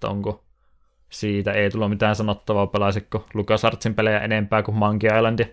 [0.05, 0.11] 18.4.
[0.11, 0.45] Onko
[1.11, 5.45] siitä ei tullut mitään sanottavaa, pelaisitko LucasArtsin pelejä enempää kuin Monkey Islandi?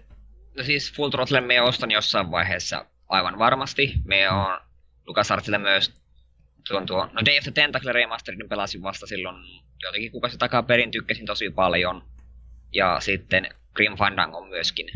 [0.57, 3.93] No siis Full Throttle me ostan jossain vaiheessa aivan varmasti.
[4.05, 4.59] Me on
[5.07, 6.04] LucasArtsille myös
[6.67, 9.35] tuon tuo, no Day of the Tentacle Remasteredin pelasin vasta silloin
[9.83, 12.03] jotenkin kuukausi takaperin, tykkäsin tosi paljon.
[12.71, 14.87] Ja sitten Grim Fandango myöskin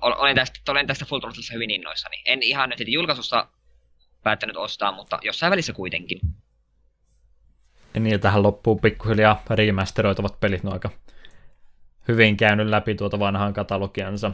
[0.00, 2.16] olen tästä, olen tästä Full Throttlessa hyvin innoissani.
[2.24, 3.48] En ihan nyt julkaisusta
[4.22, 6.20] päättänyt ostaa, mutta jossain välissä kuitenkin.
[7.94, 10.90] Ja niin, tähän loppuu pikkuhiljaa remasteroitavat pelit, no aika
[12.08, 14.32] hyvin käynyt läpi tuota vanhaan katalogiansa.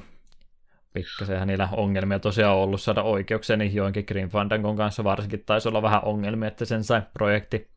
[0.95, 5.83] Pikkasenhan niillä ongelmia tosiaan ollut saada oikeuksia, niin joinkin Green Fandangon kanssa varsinkin taisi olla
[5.83, 7.69] vähän ongelmia, että sen sai projekti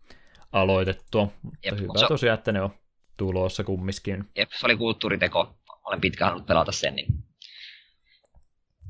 [0.51, 1.31] aloitettua.
[1.41, 2.07] Mutta Jep, hyvä se...
[2.07, 2.69] tosiaan, että ne on
[3.17, 4.23] tulossa kumminkin.
[4.35, 5.59] Jep, se oli kulttuuriteko.
[5.83, 7.07] Olen pitkään halunnut pelata sen, niin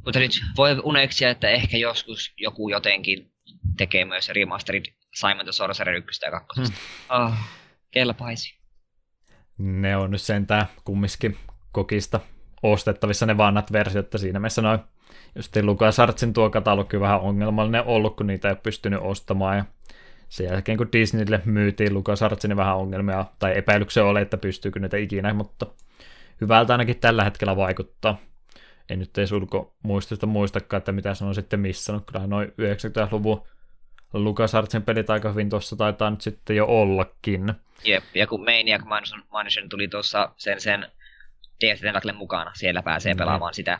[0.07, 3.31] mutta nyt voi uneksia, että ehkä joskus joku jotenkin
[3.77, 6.61] tekee myös remasterid Simon the Sorcerer 1 ja 2.
[6.61, 6.73] Hmm.
[7.09, 7.33] Oh,
[7.91, 8.59] kelpaisi.
[9.57, 11.37] Ne on nyt sentään kumminkin
[11.71, 12.19] kokista
[12.63, 14.79] ostettavissa ne vanhat versiot, että siinä mielessä noin
[15.35, 19.65] just LucasArtsin tuo katalogi vähän ongelmallinen ollut, kun niitä ei ole pystynyt ostamaan ja
[20.29, 24.97] sen jälkeen kun Disneylle myytiin LucasArtsin, niin vähän ongelmia tai epäilyksen ole, että pystyykö niitä
[24.97, 25.65] ikinä, mutta
[26.41, 28.17] hyvältä ainakin tällä hetkellä vaikuttaa
[28.89, 32.05] en nyt edes ulkomuistista muistakaan, että mitä se on sitten missannut.
[32.11, 33.43] Kyllä noin 90-luvun
[34.13, 37.53] LucasArtsin pelit aika hyvin tuossa taitaa nyt sitten jo ollakin.
[37.83, 38.81] Jep, ja kun Maniac
[39.31, 40.87] Mansion tuli tuossa sen, sen
[41.61, 41.81] DS
[42.17, 43.17] mukana, siellä pääsee mm.
[43.17, 43.77] pelaamaan sitä.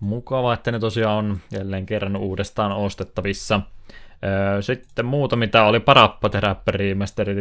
[0.00, 3.60] Mukava, että ne tosiaan on jälleen kerran uudestaan ostettavissa.
[4.60, 6.72] Sitten muuta, mitä oli Parappa Therapy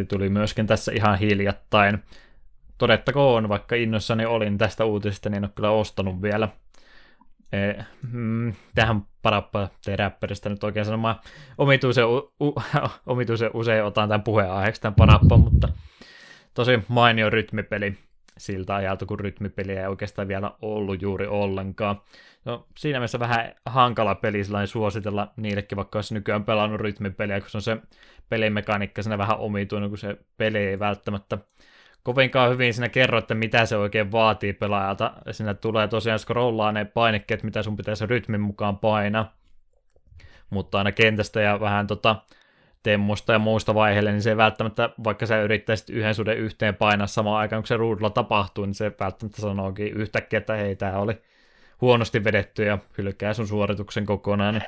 [0.10, 2.04] tuli myöskin tässä ihan hiljattain
[2.78, 6.50] todettakoon, vaikka innossani olin tästä uutisesta, niin en ole kyllä ostanut vielä.
[7.52, 11.16] E, mm, tähän parappa teräppäristä nyt oikein sanomaan
[11.58, 12.56] omituisen, u, u,
[13.06, 15.70] omituisen usein otan tämän puheenaiheeksi tämän parappa, mutta
[16.54, 17.98] tosi mainio rytmipeli
[18.38, 22.02] siltä ajalta, kun rytmipeliä ei oikeastaan vielä ollut juuri ollenkaan.
[22.46, 27.58] No, siinä mielessä vähän hankala peli suositella niillekin, vaikka olisi nykyään pelannut rytmipeliä, kun se
[27.58, 27.78] on se
[28.30, 31.38] pelimekaniikka siinä vähän omituinen, kun se peli ei välttämättä
[32.04, 35.14] kovinkaan hyvin siinä kerro, että mitä se oikein vaatii pelaajalta.
[35.32, 39.34] Siinä tulee tosiaan scrollaa ne painikkeet, mitä sun pitäisi rytmin mukaan painaa.
[40.50, 42.16] Mutta aina kentästä ja vähän tota,
[42.84, 47.08] temmusta ja muusta vaiheelle, niin se ei välttämättä, vaikka sä yrittäisit yhden suden yhteen painaa
[47.08, 51.22] samaan aikaan, kun se ruudulla tapahtuu, niin se välttämättä sanookin yhtäkkiä, että hei, tämä oli
[51.82, 54.54] huonosti vedetty ja hylkää sun suorituksen kokonaan.
[54.54, 54.64] Niin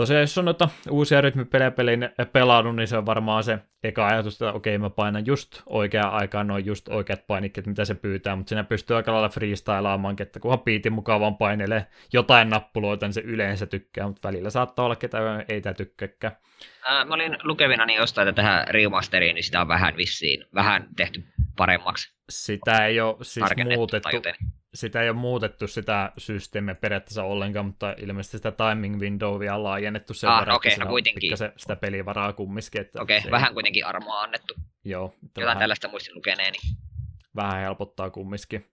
[0.00, 4.34] tosiaan jos on noita uusia rytmipelejä pelin pelannut, niin se on varmaan se eka ajatus,
[4.34, 8.48] että okei, mä painan just oikeaan aikaan noin just oikeat painikkeet, mitä se pyytää, mutta
[8.48, 13.20] siinä pystyy aika lailla freestylaamaan, että kunhan piitin mukaan vaan painelee jotain nappuloita, niin se
[13.20, 16.36] yleensä tykkää, mutta välillä saattaa olla, ketä ei tämä tykkääkään.
[16.84, 21.24] Ää, mä olin lukevinani jostain, että tähän remasteriin, niin sitä on vähän vissiin, vähän tehty
[21.56, 22.14] paremmaksi.
[22.30, 23.46] Sitä ei ole siis
[23.76, 24.08] muutettu,
[24.74, 30.14] sitä ei ole muutettu sitä systeemiä periaatteessa ollenkaan, mutta ilmeisesti sitä timing windowia on laajennettu
[30.14, 31.36] sen ah, verran, okay, no kuitenkin.
[31.36, 32.86] Se, sitä pelivaraa kumminkin.
[33.00, 34.54] Okei, okay, vähän kuitenkin armoa annettu.
[34.84, 35.14] Joo.
[35.22, 36.58] Jotain vähän, tällaista muistin lukeneeni.
[37.36, 38.70] Vähän helpottaa kumminkin.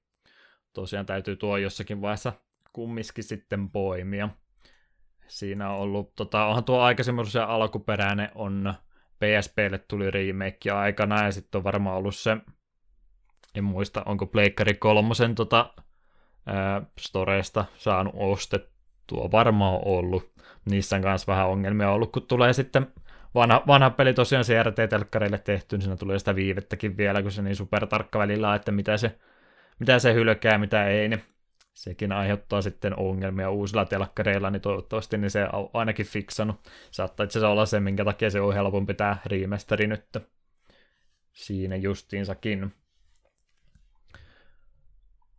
[0.74, 2.34] Tosiaan täytyy tuo jossakin vaiheessa
[2.74, 4.30] kumminkin sitten poimia.
[5.28, 8.74] Siinä on ollut, tota, onhan tuo aikaisemmin se alkuperäinen on
[9.20, 12.38] PSPlle tuli remake aikana ja sitten on varmaan ollut se,
[13.56, 15.74] en muista, onko Pleikkari kolmosen tota,
[16.48, 20.32] ää, Storesta saanut ostettua, varmaan ollut.
[20.66, 22.88] Niissä on myös vähän ongelmia ollut, kun tulee sitten
[23.36, 27.56] vanha, vanha peli tosiaan CRT-telkkareille tehty, niin siinä tulee sitä viivettäkin vielä, kun se niin
[27.56, 29.20] supertarkka välillä että mitä se,
[29.80, 31.24] mitä se hylkää, mitä ei, niin
[31.74, 36.56] sekin aiheuttaa sitten ongelmia uusilla telkkareilla, niin toivottavasti niin se on ainakin fiksannut.
[36.92, 40.18] Saattaa itse asiassa olla se, minkä takia se on helpompi tämä remasteri nyt.
[41.34, 42.74] Siinä justiinsakin.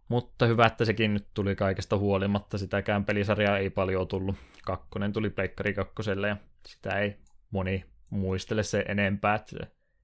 [0.08, 2.58] Mutta hyvä, että sekin nyt tuli kaikesta huolimatta.
[2.58, 4.36] Sitäkään pelisarjaa ei paljon tullut.
[4.64, 6.36] Kakkonen tuli Pleikkari kakkoselle ja
[6.66, 7.16] sitä ei
[7.50, 9.56] moni muistele se enempää, että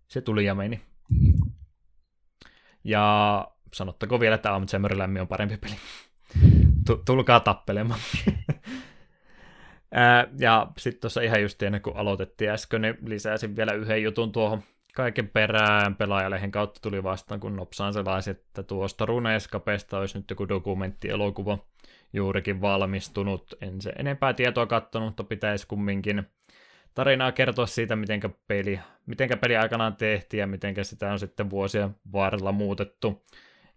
[0.09, 0.81] se, tuli ja meni.
[2.85, 5.75] Ja sanottako vielä, että Arm Lämmin on parempi peli.
[7.05, 8.01] Tulkaa tappelemaan.
[10.39, 14.63] ja sitten tuossa ihan just ennen kuin aloitettiin äsken, niin lisäsin vielä yhden jutun tuohon
[14.95, 20.49] kaiken perään pelaajalehen kautta tuli vastaan, kun nopsaan sellaiset, että tuosta Runescapesta olisi nyt joku
[20.49, 21.59] dokumenttielokuva
[22.13, 23.55] juurikin valmistunut.
[23.61, 26.23] En se enempää tietoa katsonut, mutta pitäisi kumminkin
[26.95, 31.91] tarinaa kertoa siitä, miten peli, mitenkä peli aikanaan tehtiin ja miten sitä on sitten vuosien
[32.13, 33.25] varrella muutettu.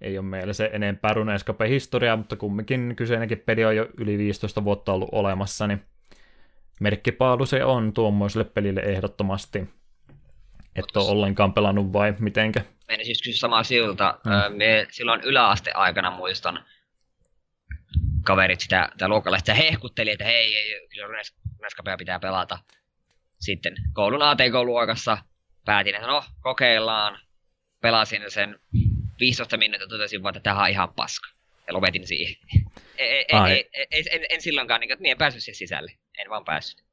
[0.02, 4.94] Ei ole meillä se enempää Runescape-historiaa, mutta kumminkin kyseinenkin peli on jo yli 15 vuotta
[4.94, 5.82] ollut olemassa, niin
[6.80, 9.77] merkkipaalu se on tuommoiselle pelille ehdottomasti.
[10.78, 12.62] Et ole ollenkaan pelannut vai mitenkä?
[12.88, 14.20] Meidän siis kysyä samaa siltä.
[14.26, 14.58] Mm.
[14.58, 16.66] Me silloin yläaste-aikana muistan,
[18.24, 22.60] kaverit sitä, sitä luokalla sitä hehkutteli, että hei, ei, kyllä Runeskapea pitää pelata.
[23.40, 25.18] Sitten koulun ATK-luokassa
[25.66, 27.20] päätin, että no, kokeillaan.
[27.82, 28.60] Pelasin sen
[29.20, 31.30] 15 minuuttia, totesin vaan, että tämä on ihan paska.
[31.68, 32.36] Ja lopetin siihen.
[32.98, 35.92] Ei, ei, ei, ei, en, en silloinkaan, niin, että en päässyt siihen sisälle.
[36.18, 36.87] En vaan päässyt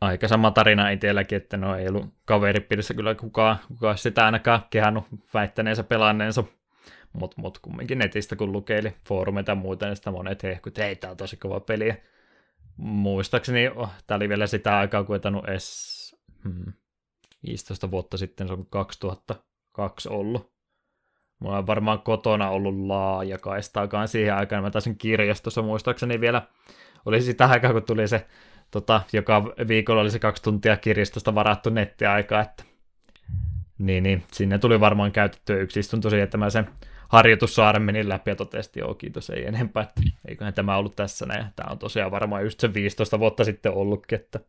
[0.00, 5.04] aika sama tarina itselläkin, että no ei ollut kaveripiirissä kyllä kukaan, kukaan sitä ainakaan kehannut
[5.34, 6.44] väittäneensä pelanneensa,
[7.12, 11.10] mutta mut kumminkin netistä kun lukeili foorumeita ja muuta, niin sitä monet hehkut, hei tää
[11.10, 11.94] on tosi kova peli.
[12.76, 16.72] Muistaakseni oh, tää oli vielä sitä aikaa, kun etanut edes hmm,
[17.46, 20.50] 15 vuotta sitten, se on 2002 ollut.
[21.38, 26.42] Mulla on varmaan kotona ollut laajakaistaakaan siihen aikaan, mä taisin kirjastossa muistaakseni vielä,
[27.06, 28.26] oli sitä aikaa, kun tuli se
[28.70, 32.64] tota, joka viikolla oli se kaksi tuntia kirjastosta varattu nettiaika, että
[33.78, 36.68] niin, niin, sinne tuli varmaan käytettyä yksi istunto siihen, että mä sen
[37.08, 41.46] harjoitussaaren menin läpi ja totesin, joo kiitos, ei enempää, että eiköhän tämä ollut tässä näin.
[41.56, 44.40] Tämä on tosiaan varmaan just se 15 vuotta sitten ollutkin, että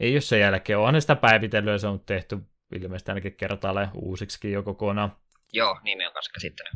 [0.00, 0.78] ei ole sen jälkeen.
[0.78, 2.38] Onhan sitä päivitellyt ja se on tehty
[2.74, 5.16] ilmeisesti ainakin kertaalle uusiksi jo kokonaan.
[5.52, 6.72] Joo, niin me on kanssa käsittänyt.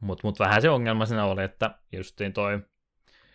[0.00, 2.60] Mutta mut vähän se ongelma siinä oli, että justiin toi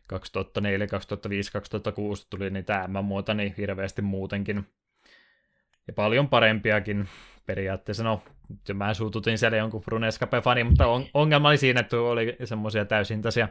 [0.08, 4.68] 2004, 2005, 2006 tuli niitä M-muota niin hirveästi muutenkin.
[5.88, 7.08] Ja paljon parempiakin
[7.46, 8.04] periaatteessa.
[8.04, 8.24] No,
[8.74, 13.50] mä suututin siellä jonkun Runescape-fani, mutta on, ongelma oli siinä, että oli semmoisia täysintäisiä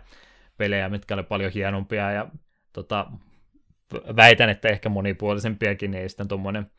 [0.57, 2.28] pelejä, mitkä oli paljon hienompia ja
[2.72, 3.07] tota,
[4.16, 6.70] väitän, että ehkä monipuolisempiakin, niin ei sitten tuommoinen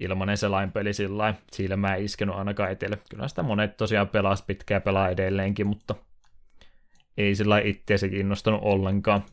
[0.00, 2.96] ilmanen selainpeli sillä silmää iskenut ainakaan etelä.
[3.10, 5.94] Kyllä sitä monet tosiaan pelaa pitkään pelaa edelleenkin, mutta
[7.18, 9.24] ei sillä itseäsi kiinnostanut ollenkaan.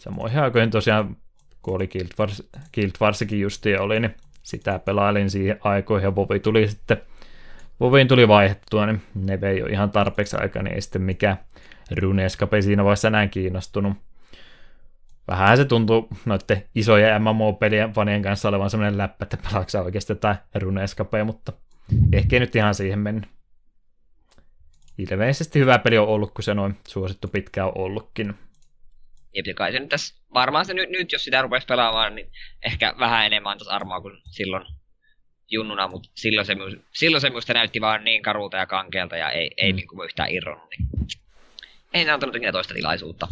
[0.00, 1.16] Samoin aikoihin tosiaan,
[1.62, 6.40] kun oli Guild, Wars, Guild Warsikin justiin oli, niin sitä pelailin siihen aikoihin ja Vovi
[6.40, 7.02] tuli sitten,
[7.80, 11.38] Voviin tuli vaihdettua, niin ne vei jo ihan tarpeeksi aikaa, niin ei sitten mikään
[12.00, 13.92] Runescape siinä vaiheessa enää kiinnostunut.
[15.28, 20.36] Vähän se tuntuu noiden isojen MMO-pelien fanien kanssa olevan sellainen läppä, että pelaaksa oikeasti jotain
[20.54, 21.52] Runescapea, mutta
[22.12, 23.39] ehkä nyt ihan siihen mennyt
[25.02, 28.34] ilmeisesti hyvä peli on ollut, kun se noin suosittu pitkään on ollutkin.
[29.34, 32.32] Jep, ja kai se nyt tässä, varmaan se nyt, nyt jos sitä rupesi pelaamaan, niin
[32.66, 34.66] ehkä vähän enemmän antaisi armoa kuin silloin
[35.50, 36.56] junnuna, mutta silloin se,
[36.92, 39.76] silloin se minusta näytti vaan niin karuuta ja kankealta ja ei, ei mm.
[39.76, 40.68] niin kuin yhtään irronnut.
[40.70, 41.08] Niin.
[41.94, 43.28] Ei ne antanut ikinä toista tilaisuutta.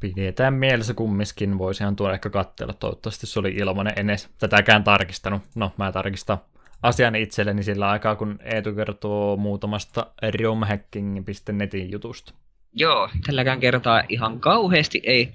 [0.00, 5.42] Pidetään mielessä kumminkin, voisihan tuoda ehkä katsella, toivottavasti se oli ilmanen, en edes tätäkään tarkistanut.
[5.54, 6.38] No, mä tarkistan
[6.82, 10.06] asian itselleni sillä aikaa, kun Eetu kertoo muutamasta
[10.40, 12.34] romhacking.netin jutusta.
[12.72, 15.34] Joo, tälläkään kertaa ihan kauheasti ei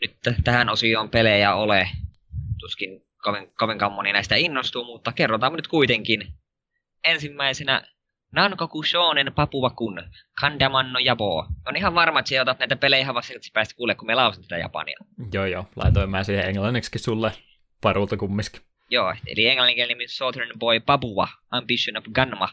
[0.00, 1.88] nyt tähän osioon pelejä ole.
[2.60, 6.34] Tuskin kovin, kovinkaan moni näistä innostuu, mutta kerrotaan nyt kuitenkin.
[7.04, 7.82] Ensimmäisenä
[8.32, 10.02] Nankoku Shonen Papua kun
[10.40, 11.46] Kandamanno Jabo.
[11.66, 14.14] On ihan varma, että sä otat näitä pelejä ihan vasta, että päästä kuulee, kun me
[14.14, 14.96] lausun tätä japania.
[15.32, 17.32] Joo joo, laitoin mä siihen englanniksi sulle
[17.80, 18.71] parulta kumminkin.
[18.92, 22.48] Joo, eli englanninkielinen nimi Southern Boy Papua, Ambition of Gunma.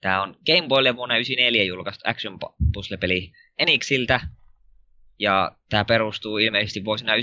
[0.00, 2.38] Tämä on Game Boylle vuonna 1994 julkaistu action
[2.74, 4.20] puzzle-peli Enixiltä.
[5.18, 7.18] Ja tämä perustuu ilmeisesti vuosina 91-95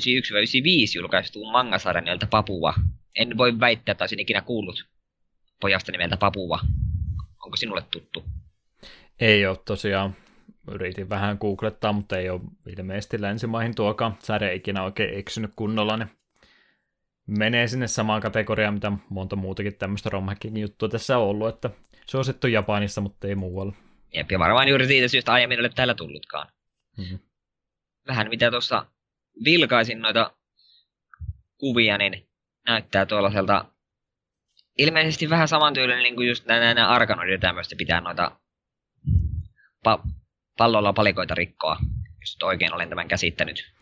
[0.95, 2.74] julkaistuun mangasarjan nimeltä Papua.
[3.16, 4.86] En voi väittää, että olisin ikinä kuullut
[5.62, 6.60] pojasta nimeltä Papua.
[7.45, 8.24] Onko sinulle tuttu?
[9.20, 10.16] Ei ole tosiaan.
[10.72, 12.41] Yritin vähän googlettaa, mutta ei ole
[12.78, 16.18] ilmeisesti länsimaihin tuokaan sarja ikinä oikein eksynyt kunnolla, niin
[17.38, 21.69] menee sinne samaan kategoriaan, mitä monta muutakin tämmöistä romhacking juttua tässä on ollut, että
[22.05, 23.73] se on osittu Japanissa, mutta ei muualla.
[24.13, 26.47] Jep, ja varmaan juuri siitä syystä aiemmin ole täällä tullutkaan.
[26.97, 27.19] Mm-hmm.
[28.07, 28.86] vähän mitä tuossa
[29.45, 30.34] vilkaisin noita
[31.57, 32.30] kuvia, niin
[32.67, 33.65] näyttää tuollaiselta
[34.77, 38.39] ilmeisesti vähän samantyylinen niin kuin just näitä arkanoidit ja tämmöistä pitää noita
[39.88, 40.09] pa-
[40.57, 41.77] pallolla palikoita rikkoa,
[42.19, 43.73] jos oikein olen tämän käsittänyt.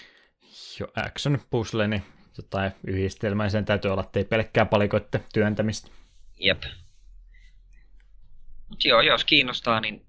[0.79, 2.03] Jo action puzzle, niin
[2.37, 5.91] jotain yhdistelmää sen täytyy olla, ettei pelkkää palikoitte työntämistä.
[6.39, 6.63] Jep.
[8.69, 10.05] Mut joo, jos kiinnostaa, niin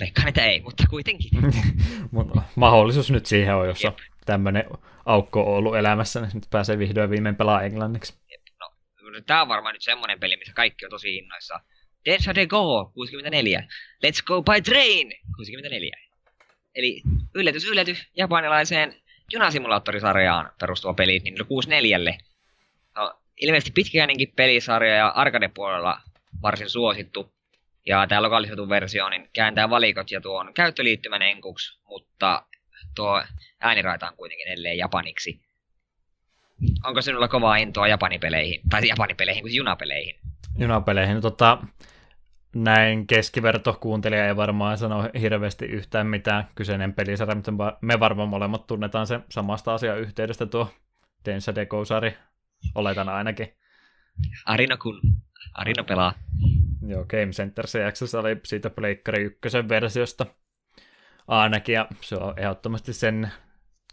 [0.00, 1.30] veikkaan, että ei, mutta kuitenkin.
[2.10, 3.92] Mutta mahdollisuus nyt siihen on, jos on
[4.24, 4.64] tämmöinen
[5.04, 8.14] aukko on ollut elämässä, niin nyt pääsee vihdoin viimein pelaamaan englanniksi.
[8.30, 8.40] Jep.
[8.60, 11.60] No, tää on varmaan nyt semmonen peli, missä kaikki on tosi innoissa.
[12.06, 13.68] Dance de Go, 64.
[14.06, 15.90] Let's Go by Train, 64.
[16.74, 17.02] Eli
[17.34, 18.94] yllätys, yllätys, japanilaiseen
[19.32, 22.18] junasimulaattorisarjaan perustuva peli Nintendo 64.
[22.96, 26.00] No, ilmeisesti pitkäjäinenkin pelisarja ja arcade-puolella
[26.42, 27.32] varsin suosittu.
[27.86, 32.46] Ja tämä lokalisoitu versio niin kääntää valikot ja tuon käyttöliittymän enkuksi, mutta
[32.94, 33.22] tuo
[33.60, 35.40] ääniraita on kuitenkin edelleen japaniksi.
[36.84, 40.16] Onko sinulla kovaa intoa japanipeleihin, tai japanipeleihin kuin junapeleihin?
[40.58, 41.58] Junapeleihin, no tota,
[42.54, 48.66] näin keskiverto kuuntelija ei varmaan sano hirveästi yhtään mitään kyseinen pelisarja, mutta me varmaan molemmat
[48.66, 50.70] tunnetaan se samasta asiayhteydestä tuo
[51.24, 52.16] Densa Deco-sari,
[52.74, 53.54] oletan ainakin.
[54.46, 55.00] Arino kun
[55.54, 56.12] Arino pelaa.
[56.86, 60.26] Joo, Game Center CX oli siitä Pleikkari ykkösen versiosta
[61.28, 63.30] ainakin, ja se on ehdottomasti sen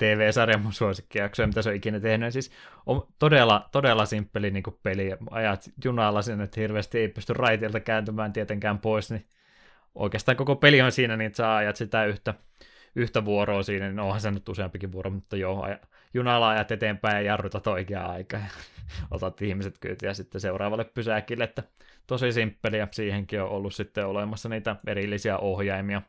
[0.03, 2.33] TV-sarjan mun suosikkijaksoja, mitä se on ikinä tehnyt.
[2.33, 2.51] Siis
[2.85, 5.11] on todella, todella simppeli niin kuin peli.
[5.31, 9.25] Ajat junalla sinne, että hirveästi ei pysty raiteilta kääntymään tietenkään pois, niin
[9.95, 12.33] oikeastaan koko peli on siinä, niin sä ajat sitä yhtä,
[12.95, 15.67] yhtä vuoroa siinä, niin onhan se nyt useampikin vuoro, mutta joo,
[16.13, 18.49] junalla ajat eteenpäin ja jarrutat oikeaan aikaan ja
[19.15, 21.63] otat ihmiset kyytiä sitten seuraavalle pysäkille, että
[22.07, 26.01] tosi simppeli ja siihenkin on ollut sitten olemassa niitä erillisiä ohjaimia,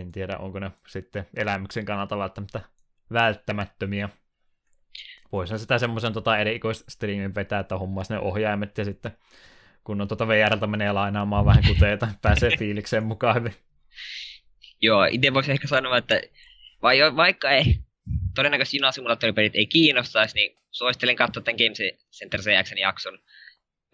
[0.00, 2.60] en tiedä, onko ne sitten elämyksen kannalta välttämättä
[3.12, 4.08] välttämättömiä.
[5.32, 9.16] Voisihan sitä semmoisen tota erikoistriimin vetää, että hommaisi ne ohjaimet ja sitten
[9.84, 13.54] kun on tota VRltä menee lainaamaan vähän kuteita, pääsee fiilikseen mukaan hyvin.
[14.82, 16.20] Joo, itse voisi ehkä sanoa, että
[16.82, 17.78] vai, vaikka ei
[18.34, 23.18] todennäköisesti junasimulaattoripelit ei kiinnostaisi, niin suosittelen katsoa tämän Game Center CXn jakson.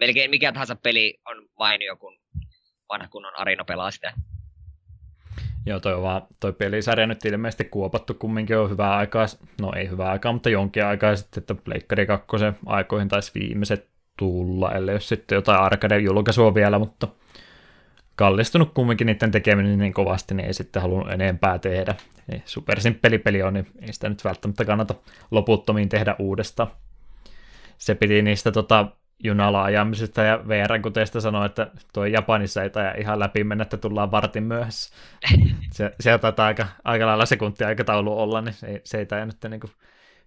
[0.01, 2.19] Melkein mikä tahansa peli on mainio, kun
[2.89, 4.13] vanha kunnon Arino pelaa sitä.
[5.67, 9.27] Joo, toi, vaan, toi pelisarja nyt ilmeisesti kuopattu kumminkin on hyvää aikaa,
[9.61, 12.27] no ei hyvää aikaa, mutta jonkin aikaa sitten, että Pleikkari 2
[12.67, 13.89] aikoihin taisi viimeiset
[14.19, 17.09] tulla, ellei jos sitten jotain arcade-julkaisua vielä, mutta
[18.17, 21.95] kallistunut kumminkin niiden tekeminen niin kovasti, niin ei sitten halunnut enempää tehdä.
[22.45, 24.95] Super simppeli peli on, niin ei sitä nyt välttämättä kannata
[25.31, 26.71] loputtomiin tehdä uudestaan.
[27.79, 28.89] Se piti niistä tota,
[29.25, 33.63] junalla ajamisesta ja VR, kun teistä sanoi, että tuo Japanissa ei taida ihan läpi mennä,
[33.63, 34.95] että tullaan vartin myöhässä.
[35.73, 39.61] Se, se taitaa aika, aika lailla sekuntiaikataulu olla, niin se, se ei taida nyt niin
[39.61, 39.73] kuin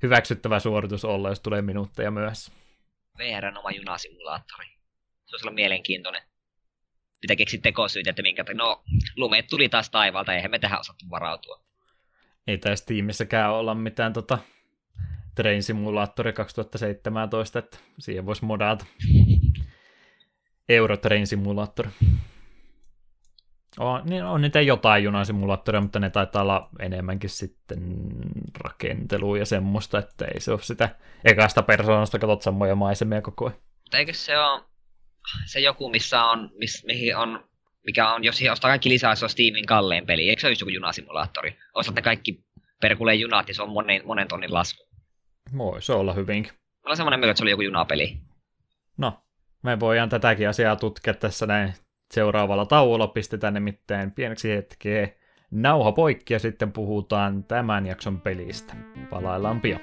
[0.04, 2.52] hyväksyttävä suoritus olla, jos tulee minuutteja myöhässä.
[3.18, 4.66] VRn oma junasimulaattori.
[5.26, 6.22] Se olisi mielenkiintoinen.
[7.22, 8.84] Mitä keksit tekosyitä, että minkä No,
[9.18, 11.62] lumeet tuli taas taivaalta, eihän me tähän osattu varautua.
[12.48, 14.38] Ei taisi tiimissäkään olla mitään tota,
[15.36, 18.86] Train Simulaattori 2017, että siihen voisi modata.
[20.70, 21.90] Euro Train Simulaattori.
[23.80, 27.80] On, niin on niitä jotain junasimulaattoria, mutta ne taitaa olla enemmänkin sitten
[28.60, 30.90] rakentelua ja semmoista, että ei se ole sitä
[31.26, 33.60] ekasta persoonasta, katsot samoja maisemia koko ajan.
[33.94, 34.62] Eikö se ole
[35.46, 37.50] se joku, missä on, miss, mihin on,
[37.86, 40.62] mikä on, jos ostaa kaikki lisää, se on Steamin kalleen peli, eikö se ole just
[40.62, 41.58] joku junasimulaattori?
[41.74, 42.46] Ostat ne kaikki
[42.82, 44.85] perkuleen junat ja se on monen, monen tonnin lasku.
[45.58, 46.52] Voisi olla hyvinkin.
[46.54, 48.18] Mulla on semmoinen että se oli joku junapeli.
[48.98, 49.20] No,
[49.64, 51.74] me voidaan tätäkin asiaa tutkia tässä näin
[52.14, 53.08] seuraavalla tauolla.
[53.08, 55.10] Pistetään nimittäin pieneksi hetkeä
[55.52, 58.76] nauha poikki ja sitten puhutaan tämän jakson pelistä.
[59.10, 59.80] Palaillaan pian.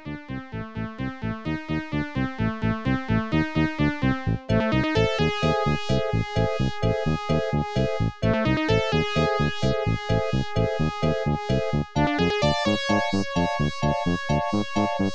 [14.53, 15.13] Música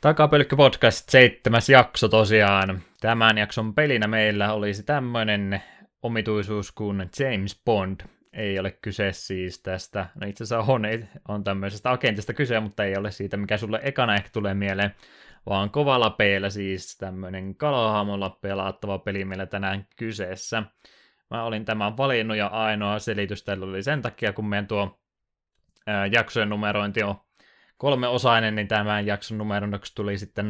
[0.00, 2.80] Takapölkky podcast seitsemäs jakso tosiaan.
[3.00, 5.62] Tämän jakson pelinä meillä olisi tämmöinen
[6.02, 8.00] omituisuus kuin James Bond.
[8.32, 10.82] Ei ole kyse siis tästä, no itse asiassa on,
[11.28, 14.94] on tämmöisestä agentista kyse, mutta ei ole siitä, mikä sulle ekana ehkä tulee mieleen,
[15.48, 20.62] vaan kovalla peillä siis tämmöinen kalahaamolla pelattava peli meillä tänään kyseessä.
[21.30, 25.00] Mä olin tämän valinnut ja ainoa selitys tällä oli sen takia, kun meidän tuo
[25.86, 27.14] ää, jaksojen numerointi on
[27.76, 30.48] kolmeosainen, niin tämän jakson numeroinnoksi tuli sitten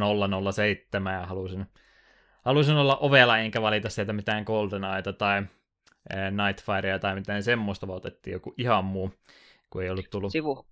[0.52, 1.66] 007 ja halusin,
[2.44, 5.42] halusin olla ovela enkä valita sieltä mitään GoldenEyeta tai
[6.30, 9.14] Nightfirea tai mitään semmoista, vaan otettiin joku ihan muu,
[9.70, 10.32] kun ei ollut tullut.
[10.32, 10.66] Sivu,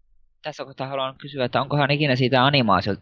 [0.47, 2.45] tässä kohtaa haluan kysyä, että onkohan ikinä siitä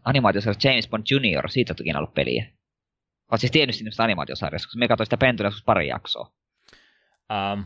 [0.04, 2.46] animaatiossa James Bond Junior, siitä on ollut peliä?
[3.30, 6.32] Olet siis tiennyt sinne animaatiosarjassa, koska me katsoin sitä pentuna pari jaksoa.
[7.52, 7.64] Um,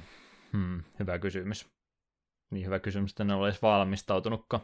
[0.53, 1.69] hmm, hyvä kysymys.
[2.51, 4.63] Niin hyvä kysymys, että ne olisi valmistautunutkaan.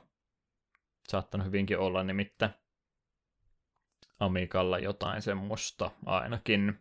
[1.09, 2.53] Saattanut hyvinkin olla nimittäin
[4.21, 6.79] Amikalla jotain semmoista ainakin.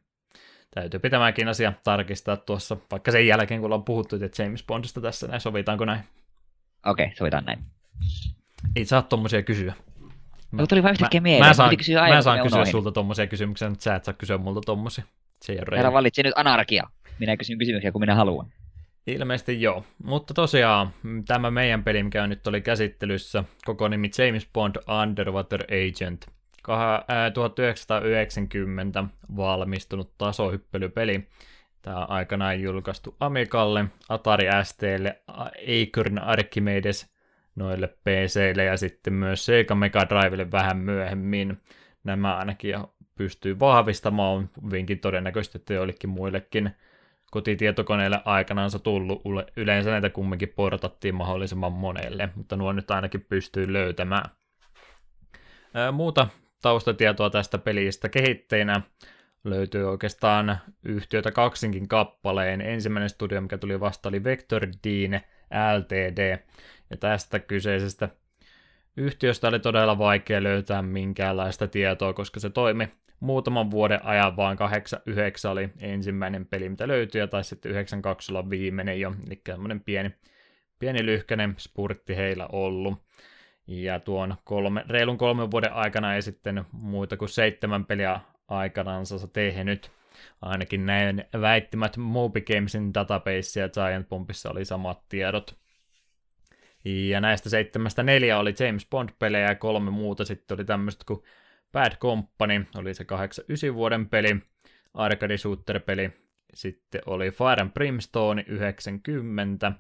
[0.72, 5.28] Täytyy pitämäkin asia tarkistaa tuossa, vaikka sen jälkeen, kun ollaan puhuttu että James Bondista tässä,
[5.28, 6.04] näin sovitaanko näin?
[6.86, 7.83] Okei, okay, sovitaan näin.
[8.76, 9.74] Ei saa tommosia kysyä.
[10.52, 11.50] Mä, tuli vaan yhtäkkiä mieleen.
[11.50, 14.62] Mä saan, kysyä, mä saan kysyä sulta tommosia kysymyksiä, mutta sä et saa kysyä multa
[14.62, 15.04] tommosia.
[15.42, 16.90] Se ei ole Herra valitsi nyt anarkia.
[17.20, 18.48] Minä kysyn kysymyksiä, kun minä haluan.
[19.08, 20.94] Ilmeisesti joo, mutta tosiaan
[21.28, 26.26] tämä meidän peli, mikä nyt oli käsittelyssä, koko nimi James Bond Underwater Agent,
[27.34, 29.04] 1990
[29.36, 31.28] valmistunut tasohyppelypeli.
[31.82, 37.13] Tämä on aikanaan julkaistu Amigalle, Atari STlle, Acorn Archimedes
[37.56, 41.62] noille PCille ja sitten myös Sega Mega Drivelle vähän myöhemmin.
[42.04, 42.76] Nämä ainakin
[43.16, 46.72] pystyy vahvistamaan, hyvinkin todennäköisesti, että joillekin muillekin
[47.32, 49.22] kotitietokoneelle aikanaan tullut.
[49.56, 54.30] Yleensä näitä kumminkin portattiin mahdollisimman monelle, mutta nuo nyt ainakin pystyy löytämään.
[55.92, 56.28] Muuta
[56.62, 58.82] taustatietoa tästä pelistä kehitteinä
[59.44, 62.62] löytyy oikeastaan yhtiötä kaksinkin kappaleen.
[62.62, 65.22] Ensimmäinen studio, mikä tuli vasta, oli Vector Dean
[65.78, 66.40] Ltd.
[66.90, 68.10] Ja tästä kyseisestä
[68.98, 72.88] yhtiöstä oli todella vaikea löytää minkäänlaista tietoa, koska se toimi
[73.20, 78.50] muutaman vuoden ajan, vaan 89 oli ensimmäinen peli, mitä löytyi, ja taisi sitten 92 olla
[78.50, 80.12] viimeinen jo, eli tämmöinen pieni,
[80.80, 83.04] pieni lyhkäinen spurtti heillä ollut.
[83.68, 89.92] Ja tuon kolme, reilun kolmen vuoden aikana ei sitten muita kuin seitsemän peliä aikanansa tehnyt.
[90.42, 95.58] Ainakin näin väittimät Moby Gamesin database ja Giant Bombissa oli samat tiedot.
[96.86, 101.24] Ja näistä seitsemästä neljä oli James Bond-pelejä ja kolme muuta sitten oli tämmöistä kuin
[101.72, 104.42] Bad Company, oli se 89 vuoden peli,
[104.94, 106.12] Arcade Shooter-peli,
[106.54, 109.72] sitten oli Fire and Brimstone 90,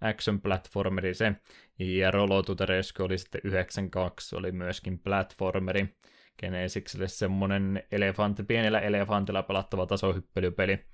[0.00, 1.32] action platformeri se,
[1.78, 5.96] ja Rollo to the Rescue oli sitten 92, oli myöskin platformeri,
[6.38, 10.84] Genesikselle semmonen elefantti, pienellä elefantilla pelattava tasohyppelypeli.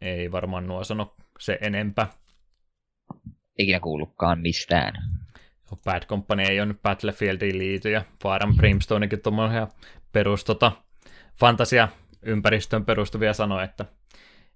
[0.00, 2.06] Ei varmaan nuo sano se enempää.
[3.58, 4.92] Ikinä kuullutkaan mistään.
[5.84, 9.68] Bad Company ei ole nyt Battlefieldiin liity, ja Fire Brimstonekin tuommoisia
[10.12, 10.72] perustota
[11.40, 11.88] fantasia
[12.22, 13.84] ympäristön perustuvia sanoja, että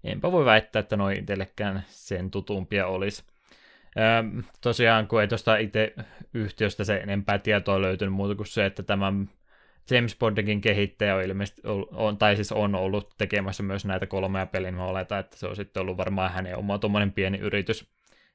[0.04, 3.24] enpä voi väittää, että noin itsellekään sen tutumpia olisi.
[3.98, 5.94] Öö, tosiaan, kun ei tuosta itse
[6.34, 9.12] yhtiöstä se enempää tietoa löytynyt muuta kuin se, että tämä
[9.90, 14.70] James Bondin kehittäjä on ilmeisesti, on, tai siis on ollut tekemässä myös näitä kolmea peliä,
[14.70, 17.90] niin mä oletan, että se on sitten ollut varmaan hänen oma tuommoinen pieni yritys,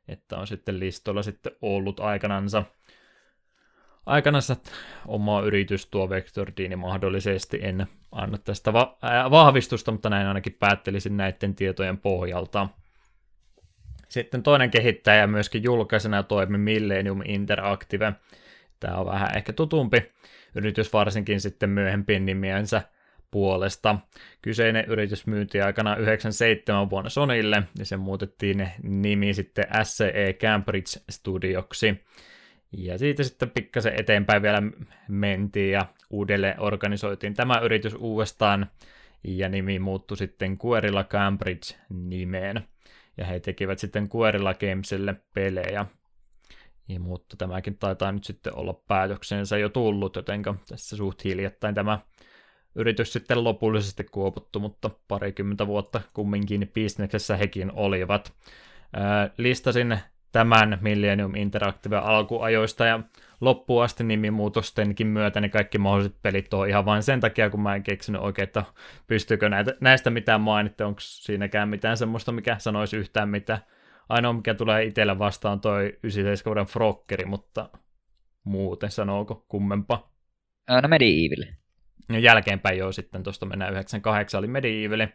[0.07, 2.64] että on sitten listolla sitten ollut aikanansa
[4.06, 4.56] aikanansa
[5.07, 10.57] oma yritys tuo Vector Dini mahdollisesti en anna tästä va- äh, vahvistusta, mutta näin ainakin
[10.60, 12.68] päättelisin näiden tietojen pohjalta.
[14.10, 18.14] Sitten toinen kehittäjä myöskin julkaisena toimi Millennium Interactive.
[18.80, 20.11] Tämä on vähän ehkä tutumpi
[20.56, 22.82] yritys varsinkin sitten myöhempien nimiensä
[23.32, 23.99] puolesta.
[24.41, 32.03] Kyseinen yritys myytiin aikana 97 vuonna Sonille ja se muutettiin nimi sitten SCE Cambridge Studioksi.
[32.78, 34.61] Ja siitä sitten pikkasen eteenpäin vielä
[35.07, 38.69] mentiin ja uudelleen organisoitiin tämä yritys uudestaan
[39.23, 42.61] ja nimi muuttui sitten Guerilla Cambridge nimeen.
[43.18, 45.86] Ja he tekivät sitten Guerilla Gamesille pelejä.
[46.94, 52.00] Ja, mutta tämäkin taitaa nyt sitten olla päätöksensä jo tullut, joten tässä suht hiljattain tämä
[52.76, 58.34] yritys sitten lopullisesti kuoputtu, mutta parikymmentä vuotta kumminkin bisneksessä hekin olivat.
[59.38, 60.00] Listasin
[60.32, 63.00] tämän Millennium Interactive alkuajoista ja
[63.42, 67.76] loppuun asti nimimuutostenkin myötä niin kaikki mahdolliset pelit on ihan vain sen takia, kun mä
[67.76, 68.64] en keksinyt oikein, että
[69.08, 73.60] pystyykö näitä, näistä mitään mainittu, onko siinäkään mitään semmoista, mikä sanoisi yhtään mitä.
[74.12, 77.70] Ainoa, mikä tulee itsellä vastaan, on toi 97 vuoden Frokkeri, mutta
[78.44, 80.14] muuten sanooko kummempaa.
[80.82, 81.44] No Medieval.
[82.10, 85.08] Ja jälkeenpäin jo sitten tuosta mennään 98 oli Medieval.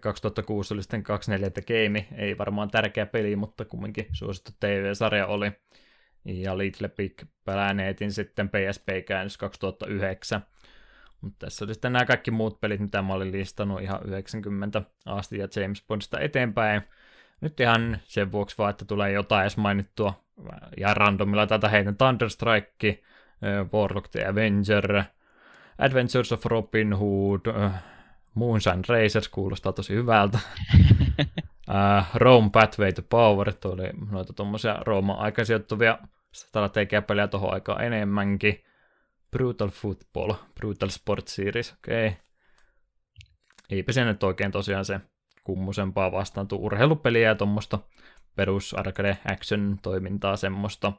[0.00, 5.52] 2006 oli sitten 24 Game, ei varmaan tärkeä peli, mutta kumminkin suosittu TV-sarja oli.
[6.24, 10.46] Ja Little Big Planetin sitten PSP-käännös 2009.
[11.20, 15.38] Mutta tässä oli sitten nämä kaikki muut pelit, mitä mä olin listannut ihan 90 asti
[15.38, 16.82] ja James Bondista eteenpäin.
[17.40, 20.24] Nyt ihan sen vuoksi vaan, että tulee jotain edes mainittua
[20.76, 23.02] ihan randomilla tätä heidän Thunderstrike,
[23.72, 25.02] Warlock the Avenger,
[25.78, 27.40] Adventures of Robin Hood,
[28.34, 30.38] Moonshine Racers kuulostaa tosi hyvältä.
[31.68, 35.98] uh, Rome Pathway to Power, oli noita tuommoisia Rooman aikaisijoittuvia
[36.32, 38.64] strategiapelejä tuohon aikaan enemmänkin.
[39.30, 42.06] Brutal Football, Brutal Sport Series, okei.
[42.06, 42.18] Okay.
[43.70, 45.00] Eipä se nyt oikein tosiaan se
[45.46, 47.78] kummusempaa vastaan tuu urheilupeliä ja tuommoista
[48.36, 50.92] perus arcade action toimintaa semmoista.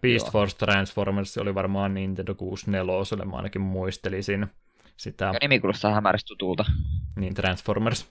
[0.00, 0.32] Beast Joo.
[0.32, 4.46] Force Transformers oli varmaan Nintendo 64, mä ainakin muistelisin
[4.96, 5.24] sitä.
[5.24, 6.64] Ja nimi kuulostaa hämärästi tutulta.
[7.16, 8.10] Niin, Transformers.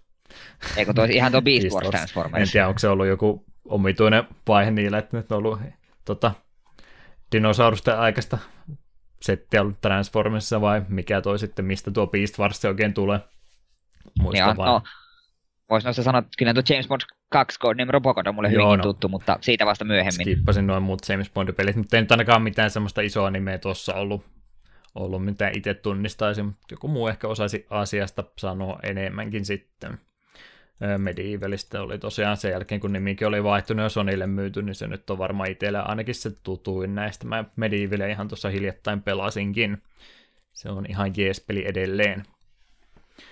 [0.77, 2.41] Eikö toi ihan tuo Beast Wars Transformers?
[2.41, 5.59] En tiedä, onko se ollut joku omituinen vaihe niillä, että nyt on ollut
[6.05, 6.31] tota,
[7.31, 8.37] dinosaurusten aikaista
[9.21, 13.19] settiä ollut Transformersissa vai mikä toi sitten, mistä tuo Beast Wars oikein tulee.
[14.19, 14.81] Muista niin, No,
[15.73, 18.77] voisi noista sanoa, että kyllä tuo James Bond 2 Codename Robocop on mulle Joo, hyvinkin
[18.77, 18.83] no.
[18.83, 20.25] tuttu, mutta siitä vasta myöhemmin.
[20.25, 24.25] Skippasin noin muut James Bond-pelit, mutta ei nyt ainakaan mitään semmoista isoa nimeä tuossa ollut,
[24.95, 29.97] ollut mitä itse tunnistaisin, mutta joku muu ehkä osaisi asiasta sanoa enemmänkin sitten.
[30.97, 35.09] Medievalista oli tosiaan sen jälkeen, kun nimikin oli vaihtunut ja Sonille myyty, niin se nyt
[35.09, 37.27] on varmaan itsellä ainakin se tutuin näistä.
[37.27, 39.81] Mä Medievalia ihan tuossa hiljattain pelasinkin.
[40.53, 42.23] Se on ihan jees-peli edelleen.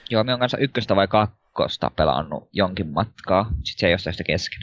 [0.09, 1.07] Joo, me on kanssa ykköstä vai
[1.51, 4.59] kakkosta pelannut jonkin matkaa, sitten se ei jostain sitä kesken.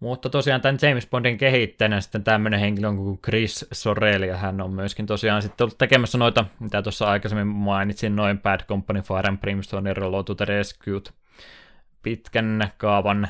[0.00, 4.72] Mutta tosiaan tämän James Bondin kehittäjänä sitten tämmöinen henkilö kuin Chris Sorel, ja hän on
[4.72, 9.38] myöskin tosiaan sitten ollut tekemässä noita, mitä tuossa aikaisemmin mainitsin, noin Bad Company, Fire and
[9.38, 11.00] Brimstone, Reload to the Rescue,
[12.02, 13.28] pitkän kaavan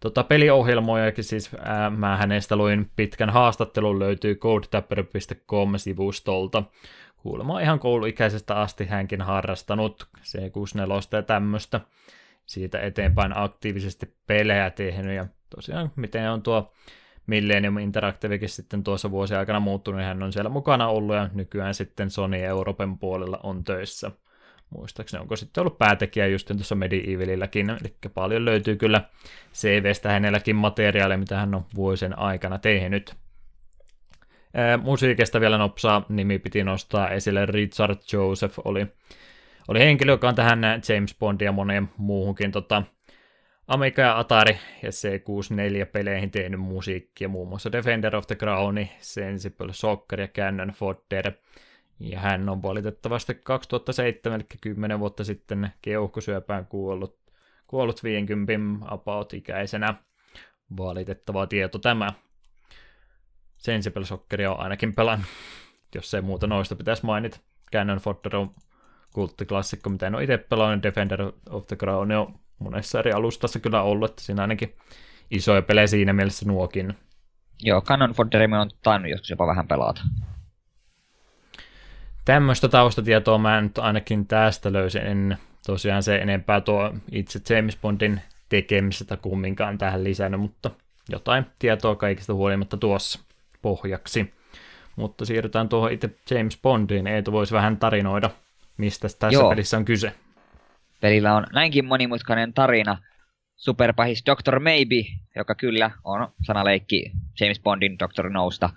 [0.00, 6.62] tota, peliohjelmojakin, siis ää, mä hänestä luin pitkän haastattelun, löytyy codetapper.com-sivustolta.
[7.26, 11.80] Kuulemma ihan kouluikäisestä asti hänkin harrastanut C64 ja tämmöistä.
[12.46, 16.72] Siitä eteenpäin aktiivisesti pelejä tehnyt ja tosiaan miten on tuo
[17.26, 21.74] Millennium Interactivekin sitten tuossa vuosien aikana muuttunut, niin hän on siellä mukana ollut ja nykyään
[21.74, 24.10] sitten Sony Euroopan puolella on töissä
[24.70, 29.02] muistaakseni onko sitten ollut päätekijä just tuossa Medievalilläkin, eli paljon löytyy kyllä
[29.54, 33.25] CVstä hänelläkin materiaalia, mitä hän on vuosien aikana tehnyt.
[34.82, 38.86] Musiikista vielä nopsaa nimi piti nostaa esille, Richard Joseph oli,
[39.68, 42.82] oli henkilö, joka on tähän James Bondin ja moneen muuhunkin tota,
[43.68, 50.20] Amiga ja Atari ja C64-peleihin tehnyt musiikkia, muun muassa Defender of the Crown, Sensible Soccer
[50.20, 51.32] ja Cannon Fodder.
[52.00, 57.18] Ja hän on valitettavasti 2007, eli 10 vuotta sitten keuhkosyöpään kuollut,
[57.66, 59.94] kuollut 50 about-ikäisenä.
[60.76, 62.12] Valitettava tieto tämä.
[63.66, 65.26] Sensible Soccer on ainakin pelannut,
[65.94, 67.40] jos ei muuta noista pitäisi mainita.
[67.72, 68.54] Cannon Fodder on
[69.12, 70.82] kulttiklassikko, mitä en ole itse pelannut.
[70.82, 74.74] Defender of the Crown on monessa eri alustassa kyllä ollut, että siinä ainakin
[75.30, 76.94] isoja pelejä siinä mielessä nuokin.
[77.62, 80.00] Joo, Cannon Fodder on tainnut joskus jopa vähän pelata.
[82.24, 85.02] Tämmöistä taustatietoa mä nyt ainakin tästä löysin.
[85.02, 90.70] En tosiaan se enempää tuo itse James Bondin tekemisestä kumminkaan tähän lisännyt, mutta
[91.08, 93.20] jotain tietoa kaikista huolimatta tuossa
[93.62, 94.34] pohjaksi.
[94.96, 97.06] Mutta siirrytään tuohon itse James Bondiin.
[97.06, 98.30] Eetu voisi vähän tarinoida,
[98.76, 99.50] mistä tässä Joo.
[99.50, 100.12] pelissä on kyse.
[101.00, 102.98] Pelillä on näinkin monimutkainen tarina.
[103.56, 104.60] Superpahis Dr.
[104.60, 105.02] Maybe,
[105.36, 108.30] joka kyllä on sanaleikki James Bondin Dr.
[108.30, 108.70] Nousta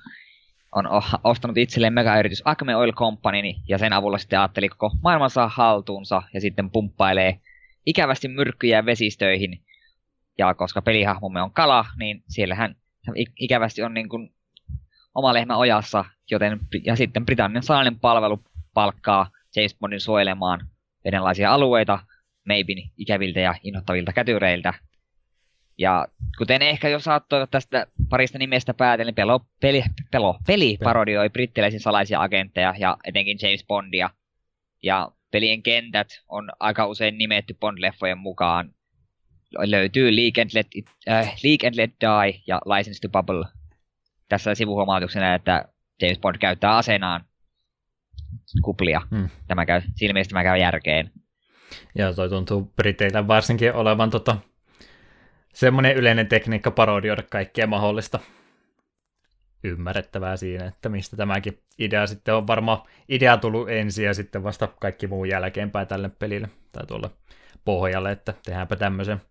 [0.72, 0.85] on
[1.23, 6.22] ostanut itselleen megayritys Acme Oil Company, ja sen avulla sitten ajatteli koko maailman saa haltuunsa,
[6.34, 7.39] ja sitten pumppailee
[7.85, 9.61] ikävästi myrkkyjä vesistöihin.
[10.38, 12.76] Ja koska pelihahmomme on kala, niin siellähän
[13.39, 14.34] ikävästi on niin kuin
[15.15, 18.40] oma lehmä ojassa, joten, ja sitten Britannian salainen palvelu
[18.73, 20.68] palkkaa James Bondin suojelemaan
[21.06, 21.99] vedenlaisia alueita
[22.48, 24.73] Maybin ikäviltä ja inhottavilta kätyreiltä,
[25.80, 26.07] ja
[26.38, 31.80] kuten ehkä jo saattoi tästä parista nimestä päätellä, niin pelo, peli, pelo, peli parodioi brittiläisiä
[31.80, 34.10] salaisia agentteja ja etenkin James Bondia.
[34.84, 38.73] Ja pelien kentät on aika usein nimetty Bond-leffojen mukaan.
[39.52, 40.68] Löytyy League and, Let,
[41.10, 43.45] äh, League and Let Die ja License to Bubble.
[44.30, 45.65] Tässä sivuhuomautuksena, että
[46.01, 47.26] James Bond käyttää aseenaan
[48.64, 49.01] kuplia.
[49.11, 49.30] Hmm.
[49.47, 51.11] Tämä käy, mielessä tämä käy järkeen.
[51.95, 54.38] Ja toi tuntuu Briteillä varsinkin olevan tota,
[55.53, 58.19] semmoinen yleinen tekniikka parodioida kaikkea mahdollista.
[59.64, 64.68] ymmärrettävää siinä, että mistä tämäkin idea sitten on varmaan idea tullut ensin ja sitten vasta
[64.68, 67.10] kaikki muu jälkeenpäin tälle pelille tai tuolle
[67.65, 69.22] pohjalle, että tehdäänpä tämmöisen,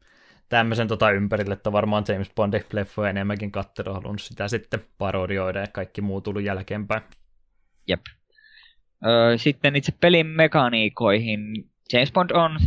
[0.49, 5.67] tämmöisen tota ympärille, että varmaan James Bondi leffoja enemmänkin kattelu halunnut sitä sitten parodioida ja
[5.67, 7.03] kaikki muu tullut jälkeenpäin.
[7.89, 8.01] Jep.
[9.07, 11.41] Öö, sitten itse pelin mekaniikoihin.
[11.93, 12.59] James Bond on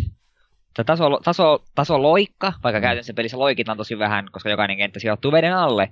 [0.86, 2.82] taso, taso, taso loikka, vaikka mm.
[2.82, 5.90] käytännössä pelissä loikitaan tosi vähän, koska jokainen kenttä sijoittuu veden alle.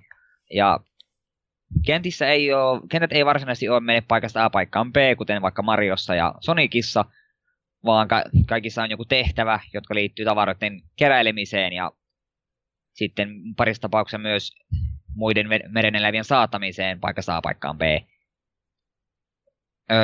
[0.53, 0.79] Ja
[1.85, 6.15] kentissä ei ole, kentät ei varsinaisesti ole mene paikasta A paikkaan B, kuten vaikka Mariossa
[6.15, 7.05] ja Sonicissa,
[7.85, 11.91] vaan ka- kaikissa on joku tehtävä, jotka liittyy tavaroiden keräilemiseen ja
[12.93, 14.51] sitten parissa tapauksessa myös
[15.15, 17.81] muiden merenelävien saattamiseen paikasta A paikkaan B.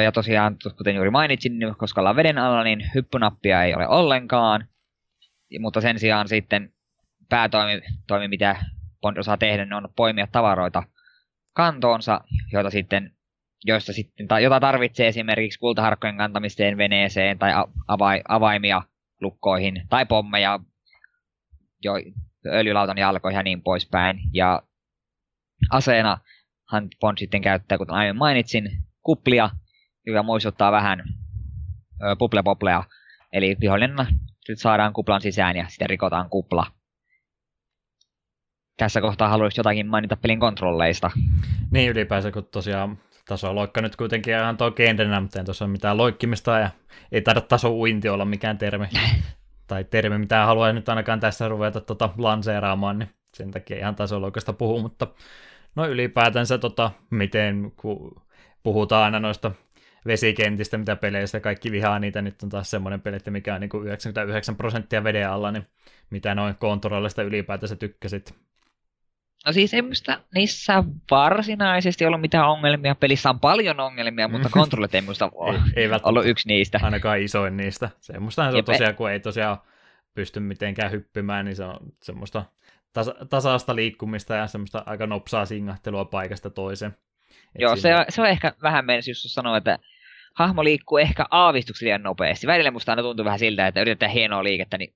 [0.04, 4.68] Ja tosiaan, kuten juuri mainitsin, niin koska ollaan veden alla, niin hyppynappia ei ole ollenkaan.
[5.60, 6.74] Mutta sen sijaan sitten
[7.30, 8.66] päätoimi, toimi, mitä
[9.02, 10.84] Bond osaa tehdä, on poimia tavaroita
[11.54, 12.22] kantoonsa,
[12.52, 13.16] joita sitten,
[13.64, 17.52] joista sitten, tai jota tarvitsee esimerkiksi kultaharkkojen kantamiseen veneeseen tai
[17.88, 18.82] avai, avaimia
[19.22, 20.60] lukkoihin tai pommeja
[21.84, 21.94] jo,
[22.46, 24.20] öljylautan jalkoihin ja niin poispäin.
[24.34, 24.64] Ja
[25.72, 26.18] aseena
[27.00, 28.70] Bond sitten käyttää, kuten aiemmin mainitsin,
[29.02, 29.50] kuplia,
[30.06, 31.04] joka muistuttaa vähän
[32.20, 32.44] puple
[33.34, 33.96] Eli vihollinen
[34.56, 36.66] saadaan kuplan sisään ja sitten rikotaan kupla.
[38.78, 41.12] Tässä kohtaa haluaisin jotakin mainita pelin kontrolleista.
[41.72, 42.98] Niin ylipäänsä, kun tosiaan
[43.52, 46.70] loikka nyt kuitenkin ihan tuo kentenä, mutta ei tuossa ole mitään loikkimista ja
[47.12, 48.88] ei taida taso uinti olla mikään termi.
[49.68, 54.54] tai termi, mitä haluan nyt ainakaan tässä ruveta tota lanseeraamaan, niin sen takia ihan tasoloikasta
[54.54, 55.08] puhuu, mutta
[55.76, 58.22] no ylipäätänsä tota, miten kun
[58.64, 59.52] puhutaan aina noista
[60.06, 63.70] vesikentistä, mitä peleissä kaikki vihaa niitä, nyt on taas semmoinen peli, että mikä on niin
[63.70, 65.68] kuin 99 prosenttia veden alla, niin
[66.10, 68.36] mitä noin kontrollista ylipäätänsä tykkäsit?
[69.46, 72.96] No siis ei musta niissä varsinaisesti ollut mitään ongelmia.
[72.96, 76.80] Pelissä on paljon ongelmia, mutta kontrollit ei ole ei, ei ollut yksi niistä.
[76.84, 77.90] Ainakaan isoin niistä.
[78.02, 79.58] Semmoista se on tosiaan, kun ei tosiaan
[80.14, 82.46] pysty mitenkään hyppimään, niin se on semmoista
[82.94, 86.92] tasa- tasaista liikkumista ja semmoista aika nopsaa singahtelua paikasta toiseen.
[87.56, 87.82] Et Joo, siinä...
[87.82, 89.80] se, on, se on ehkä vähän mennessä just sanoa, että
[90.36, 92.48] hahmo liikkuu ehkä aavistuksi liian nopeasti.
[92.48, 94.94] Välillä musta aina tuntuu vähän siltä, että yritetään hienoa liikettä, niin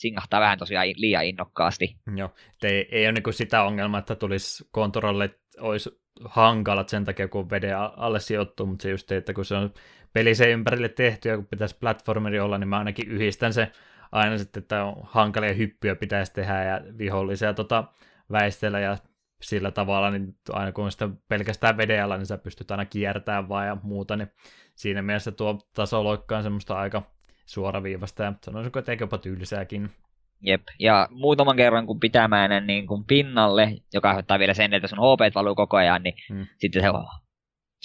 [0.00, 1.96] singahtaa vähän tosiaan liian innokkaasti.
[2.16, 2.30] Joo,
[2.62, 7.78] ei, ei ole niin sitä ongelmaa, että tulisi kontrollit, olisi hankalat sen takia, kun veden
[7.78, 9.74] alle sijoittuu, mutta se just, että kun se on
[10.12, 13.72] peli sen ympärille tehty ja kun pitäisi platformeri olla, niin mä ainakin yhdistän se
[14.12, 17.84] aina sitten, että on hankalia hyppyjä pitäisi tehdä ja vihollisia tota,
[18.32, 18.96] väistellä ja
[19.42, 23.66] sillä tavalla, niin aina kun sitä pelkästään veden alla, niin sä pystyt aina kiertämään vaan
[23.66, 24.32] ja muuta, niin
[24.74, 27.02] siinä mielessä tuo tasoloikka on semmoista aika
[27.50, 29.90] suoraviivasta ja sanoisinko, että jopa tylsääkin.
[30.42, 32.28] Jep, ja muutaman kerran kun pitää
[32.66, 36.46] niin kuin pinnalle, joka aiheuttaa vielä sen, että sun HP valuu koko ajan, niin hmm.
[36.58, 36.88] sitten se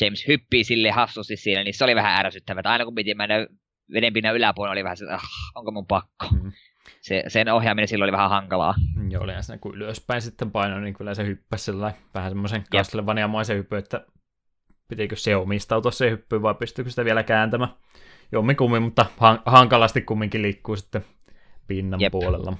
[0.01, 2.61] James hyppii sille hassusti siinä, niin se oli vähän ärsyttävää.
[2.65, 3.47] Aina kun piti mennä
[3.93, 5.21] vedenpinnan yläpuolella, oli vähän se, ah,
[5.55, 6.27] onko mun pakko.
[6.29, 6.51] Hmm.
[7.01, 8.75] Se, sen ohjaaminen silloin oli vähän hankalaa.
[9.09, 11.71] Joo, oli siinä kun ylöspäin sitten paino, niin kyllä se hyppäsi
[12.13, 14.05] vähän semmoisen kastelevaniamaisen hyppy, että
[14.87, 17.71] pitikö se omistautua se hyppy vai pystyykö sitä vielä kääntämään
[18.31, 19.05] jommikummin, mutta
[19.45, 21.05] hankalasti kumminkin liikkuu sitten
[21.67, 22.11] pinnan Jep.
[22.11, 22.57] puolella.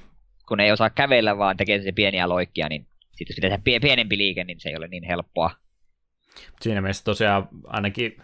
[0.48, 4.18] Kun ei osaa kävellä, vaan tekee se pieniä loikkia, niin sitten jos pitää tehdä pienempi
[4.18, 5.52] liike, niin se ei ole niin helppoa.
[6.62, 8.18] Siinä mielessä tosiaan ainakin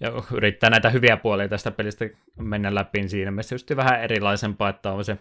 [0.00, 2.04] ja yrittää näitä hyviä puolia tästä pelistä
[2.38, 5.18] mennä läpi, niin siinä mielessä just vähän erilaisempaa, että on se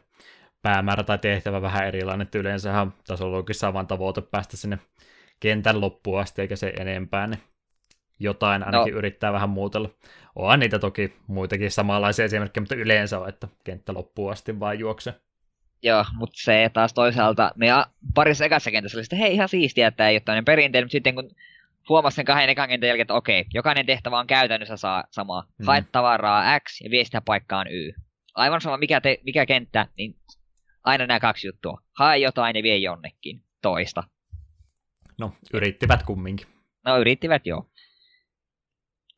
[0.62, 4.80] päämäärä tai tehtävä vähän erilainen, että yleensähän tasoloogissa on vaan tavoite päästä sinne
[5.40, 7.40] kentän loppuun asti, eikä se enempää, niin
[8.24, 8.98] jotain ainakin no.
[8.98, 9.90] yrittää vähän muutella.
[10.36, 15.14] Onhan niitä toki muitakin samanlaisia esimerkkejä, mutta yleensä on, että kenttä loppuun asti vaan juokse.
[15.84, 17.68] Joo, mutta se taas toisaalta, me
[18.14, 21.16] parissa ekassa kentässä oli että hei ihan siistiä, että ei ole tämmöinen perinteinen, mutta sitten
[21.16, 21.32] kun
[21.90, 25.44] huomasi sen kahden ekan kentän jälkeen, että okei, jokainen tehtävä on käytännössä saa samaa.
[25.58, 25.66] Mm.
[25.66, 27.92] Haet tavaraa X ja vie sitä paikkaan Y.
[28.36, 30.16] Aivan sama mikä, te, mikä kenttä, niin
[30.84, 31.82] aina nämä kaksi juttua.
[31.92, 34.04] Hae jotain ja vie jonnekin toista.
[35.18, 36.48] No, yrittivät kumminkin.
[36.86, 37.70] No, yrittivät joo.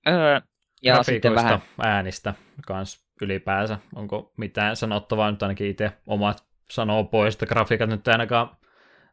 [0.07, 0.41] Öö,
[0.81, 1.61] ja sitten vähän...
[1.83, 2.33] äänistä
[2.67, 3.77] kans ylipäänsä.
[3.95, 8.49] Onko mitään sanottavaa nyt ainakin itse omat sanoo pois, että grafiikat nyt ainakaan,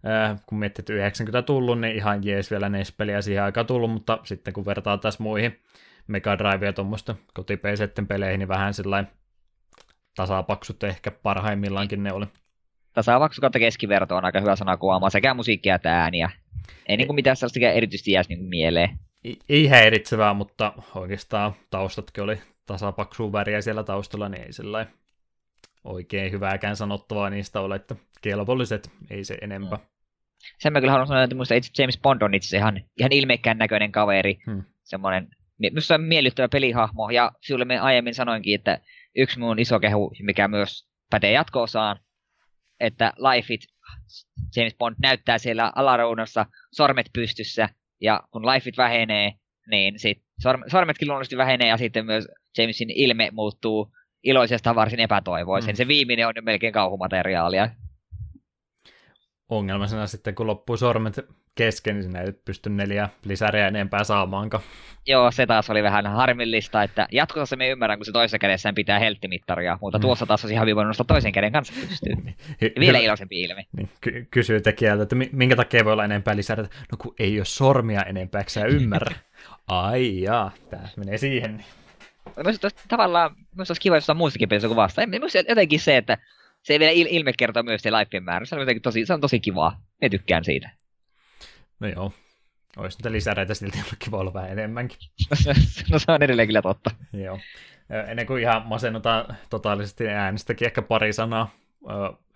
[0.07, 4.19] äh, kun miettii, että 90 tullut, niin ihan jees vielä NES-peliä siihen aikaan tullut, mutta
[4.25, 5.61] sitten kun vertaa taas muihin
[6.07, 9.13] Mega Drive ja tuommoista kotipeisetten peleihin, niin vähän sellainen
[10.17, 12.27] tasapaksut ehkä parhaimmillaankin ne oli.
[12.93, 16.31] Tasapaksu kautta keskiverto on aika hyvä sana kuvaamaan sekä musiikkia että ääniä.
[16.87, 18.99] Ei niin kuin mitään sellaista erityisesti jäisi niin mieleen
[19.49, 24.95] ei häiritsevää, mutta oikeastaan taustatkin oli tasapaksua väriä siellä taustalla, niin ei sellainen
[25.85, 29.79] oikein hyvääkään sanottavaa niistä ole, että kelvolliset, ei se enempää.
[30.59, 33.59] Sen mä kyllä haluan sanoa, että muista itse James Bond on itse ihan, ihan ilmeikkään
[33.59, 34.39] näköinen kaveri.
[34.47, 34.63] Hmm.
[34.83, 35.29] Semmoinen,
[35.59, 37.11] minusta on miellyttävä pelihahmo.
[37.11, 38.81] Ja sinulle me aiemmin sanoinkin, että
[39.17, 42.01] yksi mun iso kehu, mikä myös pätee jatko-osaan,
[42.81, 43.61] että Life It,
[44.57, 47.69] James Bond näyttää siellä alareunassa sormet pystyssä,
[48.03, 49.33] ja kun Life It vähenee,
[49.71, 50.23] niin sit
[50.71, 53.93] sormetkin luonnollisesti vähenee, ja sitten myös Jamesin ilme muuttuu
[54.23, 55.75] iloisesta varsin epätoivoisen.
[55.75, 55.77] Mm.
[55.77, 57.71] Se viimeinen on jo melkein kauhumateriaalia.
[59.49, 61.17] Ongelmasena sitten, kun loppuu sormet
[61.55, 64.63] kesken, niin sinä ei pysty neljä lisäriä enempää saamaankaan.
[65.07, 68.99] Joo, se taas oli vähän harmillista, että jatkossa me ymmärrän, kun se toisessa kädessään pitää
[68.99, 70.03] helttimittaria, mutta mm.
[70.03, 72.23] tuossa taas olisi ihan hyvin nostaa toisen käden kanssa pystyyn.
[72.25, 72.73] Niin.
[72.81, 73.67] Vielä iloisempi ilme.
[73.77, 73.89] Niin.
[74.01, 76.65] Ky- kysyy tekijältä, että minkä takia voi olla enempää lisäriä.
[76.93, 79.17] No kun ei ole sormia enempää, sä ymmärrä.
[79.69, 81.65] Ai jaa, tää menee siihen.
[82.37, 85.07] Minusta tavallaan, minusta olisi kiva jossain muistakin pelissä kuin vasta.
[85.07, 86.19] Minusta jotenkin se, että
[86.63, 88.45] se vielä il- ilme kertoo myös se lifeen määrä.
[88.45, 89.81] Se on jotenkin tosi, se on tosi kivaa.
[90.01, 90.71] Me tykkään siitä.
[91.83, 92.13] No joo.
[92.77, 94.99] Olisi niitä lisäreitä silti ollut kiva olla vähän enemmänkin.
[95.93, 96.91] no se on edelleen kyllä totta.
[97.13, 97.39] joo.
[98.09, 101.51] Ennen kuin ihan masennutaan totaalisesti äänestäkin ehkä pari sanaa.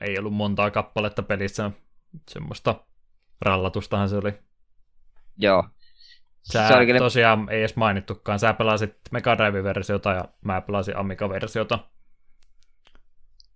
[0.00, 1.70] Ei ollut montaa kappaletta pelissä.
[2.28, 2.74] Semmoista
[3.40, 4.32] rallatustahan se oli.
[5.38, 5.68] Joo.
[6.42, 6.98] Sä se oli kyllä...
[6.98, 8.38] tosiaan ei edes mainittukaan.
[8.38, 11.78] Sä pelasit Mega Drive-versiota ja mä pelasin Amiga-versiota.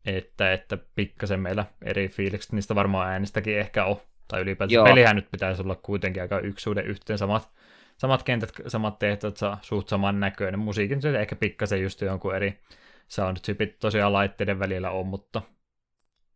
[0.04, 3.96] Että, että pikkasen meillä eri fiilikset niistä varmaan äänestäkin ehkä on.
[4.30, 4.84] Tai ylipäätään Joo.
[4.84, 7.50] pelihän nyt pitäisi olla kuitenkin aika yksuuden yhteen samat,
[7.96, 10.60] samat kentät, samat tehtävät, suht saman näköinen.
[10.60, 12.60] Musiikin se ehkä pikkasen just jonkun eri
[13.08, 15.42] soundchipit tosiaan laitteiden välillä on, mutta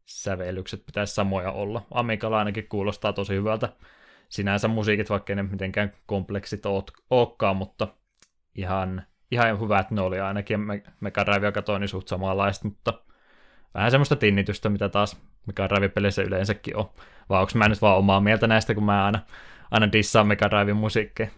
[0.07, 1.83] sävellykset pitäisi samoja olla.
[1.91, 3.69] Amigalla ainakin kuulostaa tosi hyvältä.
[4.29, 6.63] Sinänsä musiikit, vaikka ne mitenkään kompleksit
[7.11, 7.89] olekaan, mutta
[8.55, 10.61] ihan, ihan hyvät ne oli ainakin.
[11.01, 12.93] Mega Drive katsoin niin suht samanlaista, mutta
[13.75, 16.91] vähän semmoista tinnitystä, mitä taas Mega Drive-peleissä yleensäkin on.
[17.29, 19.21] Vai onko mä nyt vaan omaa mieltä näistä, kun mä aina,
[19.71, 21.29] aina dissaan Mega Driven musiikkia?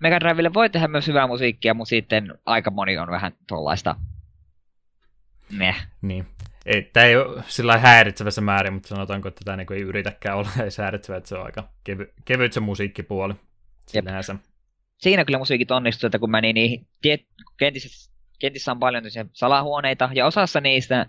[0.00, 3.96] Mega Drivelle voi tehdä myös hyvää musiikkia, mutta sitten aika moni on vähän tuollaista
[5.52, 5.86] meh.
[6.02, 6.26] Niin.
[6.66, 10.48] Ei, tämä ei ole sillä häiritsevässä määrin, mutta sanotaanko, että tämä niin ei yritäkään olla
[10.60, 13.34] edes häiritsevä, että se on aika kevy, kevyt se musiikkipuoli.
[13.86, 14.02] Se.
[14.98, 17.26] Siinä kyllä musiikit onnistuu, että kun meni niihin, tiet,
[17.56, 21.06] kentissä, kentissä on paljon salahuoneita, ja osassa niistä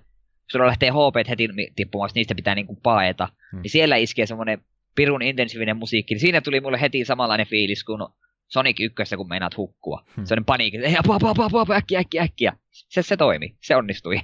[0.52, 3.28] sulla lähtee HP heti tippumaan, niistä pitää niinku paeta.
[3.52, 3.62] Hmm.
[3.62, 4.62] Niin siellä iskee semmoinen
[4.96, 6.14] pirun intensiivinen musiikki.
[6.14, 8.02] Niin siinä tuli mulle heti samanlainen fiilis kuin
[8.48, 10.04] Sonic 1, kun meinaat hukkua.
[10.16, 10.26] Hmm.
[10.26, 12.54] Sellainen paniikki, että apua, apua, apua, apua, äkkiä, äkkiä, äkkiä.
[12.72, 14.22] Se, se toimi, se onnistui.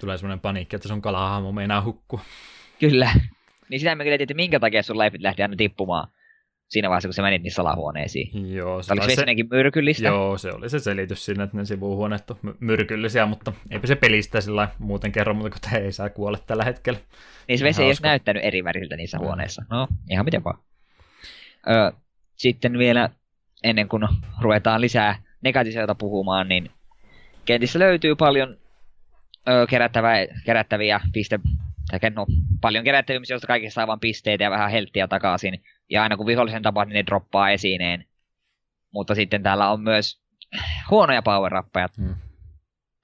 [0.00, 2.20] Tulee semmoinen paniikki, että sun kalahahmo meinaa hukkua.
[2.78, 3.10] Kyllä.
[3.68, 6.08] Niin sitä me kyllä että minkä takia sun leipit lähti aina tippumaan
[6.70, 8.54] siinä vaiheessa, kun sä menit niissä salahuoneisiin.
[8.54, 10.08] Joo, se Oliko se myrkyllistä?
[10.08, 14.40] Joo, se oli se selitys siinä, että ne sivuhuoneet on myrkyllisiä, mutta eipä se pelistä
[14.40, 16.98] sillä muuten kerro, mutta kun ei saa kuolle tällä hetkellä.
[17.48, 19.24] Niin se vesi ei olisi näyttänyt eri väriltä niissä no.
[19.24, 19.64] huoneissa.
[19.70, 20.58] No, ihan miten vaan.
[21.68, 21.92] Ö,
[22.36, 23.10] sitten vielä
[23.64, 24.02] ennen kuin
[24.40, 26.70] ruvetaan lisää negatiiviselta puhumaan, niin
[27.44, 28.56] kentissä löytyy paljon
[29.48, 30.12] ö, kerättävä,
[30.44, 31.40] kerättäviä piste,
[31.90, 32.26] tai no,
[32.60, 35.62] paljon kerättäviä, joista kaikista saa vain pisteitä ja vähän helttiä takaisin.
[35.90, 38.04] Ja aina kun vihollisen tapaa, niin ne droppaa esineen.
[38.92, 40.20] Mutta sitten täällä on myös
[40.90, 41.52] huonoja power.
[41.96, 42.14] Hmm.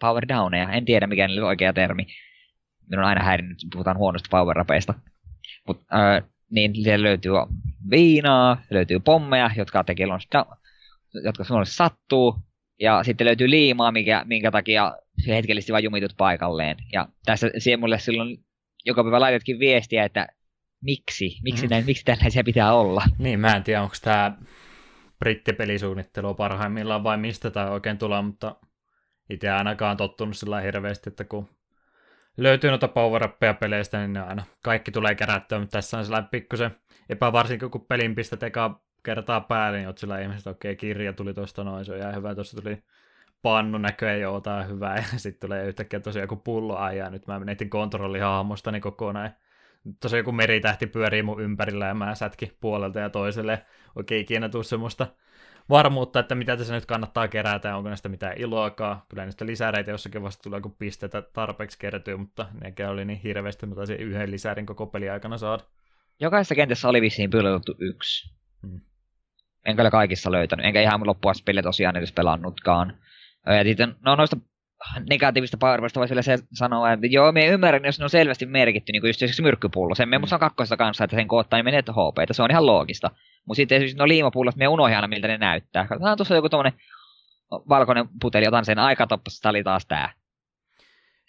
[0.01, 0.71] Power downeja.
[0.71, 2.07] En tiedä mikä on oikea termi.
[2.91, 4.95] Minun on aina häirinnyt, puhutaan huonosta power upeista.
[5.67, 7.33] Mut, äh, niin siellä löytyy
[7.91, 10.07] viinaa, löytyy pommeja, jotka tekee
[11.25, 12.37] jotka luonnollisesti sattuu.
[12.81, 16.77] Ja sitten löytyy liimaa, mikä, minkä takia se hetkellisesti vain jumitut paikalleen.
[16.93, 18.45] Ja tässä siihen mulle silloin
[18.85, 20.29] joka päivä laitetkin viestiä, että
[20.81, 21.71] miksi, miksi, mm.
[21.71, 23.03] näin, miksi tällaisia pitää olla.
[23.19, 24.39] Niin, mä en tiedä, onko tämä
[25.19, 28.57] brittipelisuunnittelu parhaimmillaan vai mistä tämä oikein tulee, mutta
[29.31, 31.49] itse ainakaan tottunut sillä hirveästi, että kun
[32.37, 33.29] löytyy noita power
[33.61, 36.71] peleistä, niin ne aina kaikki tulee kerättyä, mutta tässä on sellainen pikkusen
[37.09, 41.35] epävarsinkin, kun pelin pistät eka kertaa päälle, niin oot sillä ihmisestä, okei, okay, kirja tuli
[41.35, 42.83] tuosta noin, se on ihan hyvä, tuossa tuli
[43.43, 47.27] pannu näköjään, joo, tää on hyvä, ja sitten tulee yhtäkkiä tosiaan joku pullo ajaa, nyt
[47.27, 49.31] mä menetin kontrollihahmostani kokonaan,
[50.01, 53.67] tosiaan joku meritähti pyörii mun ympärillä ja mä sätki puolelta ja toiselle.
[53.97, 55.07] Oikein ikinä tuu semmoista
[55.69, 59.03] varmuutta, että mitä tässä nyt kannattaa kerätä, onko näistä mitään iloakaan.
[59.09, 63.67] Kyllä näistä lisäreitä jossakin vasta tulee, kun pistetä tarpeeksi kertyy, mutta nekin oli niin hirveästi,
[63.67, 65.63] että taisin yhden lisärin koko peli aikana saada.
[66.21, 68.35] Jokaisessa kentässä oli vissiin pyörätetty yksi.
[68.63, 68.81] Hmm.
[69.65, 72.99] En kyllä kaikissa löytänyt, enkä ihan loppua peliä tosiaan edes pelannutkaan.
[73.47, 74.37] Ja sitten, no noista
[75.11, 79.03] negatiivista powerboista voisi vielä sanoa, että joo, me ymmärrän, jos ne on selvästi merkitty, niin
[79.03, 79.95] kuin just esimerkiksi myrkkypullo.
[79.95, 80.25] Sen me mm.
[80.33, 83.11] on kakkosessa kanssa, että sen koottaa, niin menee HP, se on ihan loogista.
[83.47, 85.87] Mutta sitten esimerkiksi no liimapullot, me unohdin aina, miltä ne näyttää.
[85.87, 86.73] Katsotaan tuossa joku tommonen
[87.51, 90.13] valkoinen puteli, otan sen aikatoppassa, tämä oli taas tää.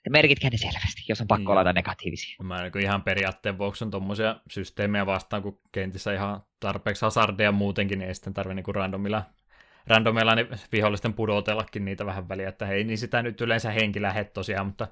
[0.09, 2.35] merkitkää ne selvästi, jos on pakko olla negatiivisia.
[2.43, 7.99] Mä niin ihan periaatteen vuoksi on tuommoisia systeemejä vastaan, kun kentissä ihan tarpeeksi hazardeja muutenkin,
[7.99, 9.23] niin ei sitten tarvitse niin randomilla,
[9.87, 14.23] randomilla niin vihollisten pudotellakin niitä vähän väliä, että hei, niin sitä nyt yleensä henki lähde
[14.23, 14.87] tosiaan, mutta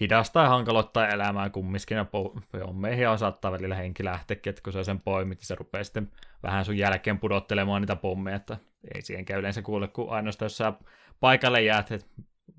[0.00, 2.06] hidastaa ja hankaloittaa elämää kumminkin, ja
[2.52, 6.10] pommeihin ja saattaa välillä henki lähteäkin, että kun se sen poimit, niin se rupeaa sitten
[6.42, 8.56] vähän sun jälkeen pudottelemaan niitä pommeja, että
[8.94, 10.72] ei siihen käy yleensä kuule, kun ainoastaan jos sä
[11.20, 12.06] paikalle jäät, että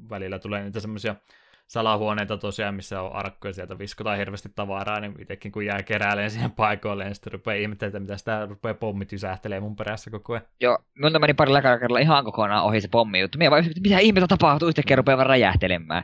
[0.10, 1.16] välillä tulee niitä semmoisia
[1.68, 6.52] salahuoneita tosiaan, missä on arkkoja, sieltä viskotaan hirveästi tavaraa, niin itsekin kun jää kerääleen siihen
[6.52, 10.45] paikoille, niin sitten rupeaa ihmettelemään, mitä sitä rupeaa pommit ysähtelee mun perässä koko ajan.
[10.61, 13.38] Joo, minulta meni pari kerralla ihan kokonaan ohi se pommi juttu.
[13.38, 16.03] Minä vaan, mitä ihmettä tapahtuu, yhtäkkiä rupeaa vaan räjähtelemään.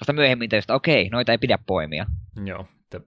[0.00, 2.06] Vasta myöhemmin että okei, noita ei pidä poimia.
[2.44, 3.00] Joo, että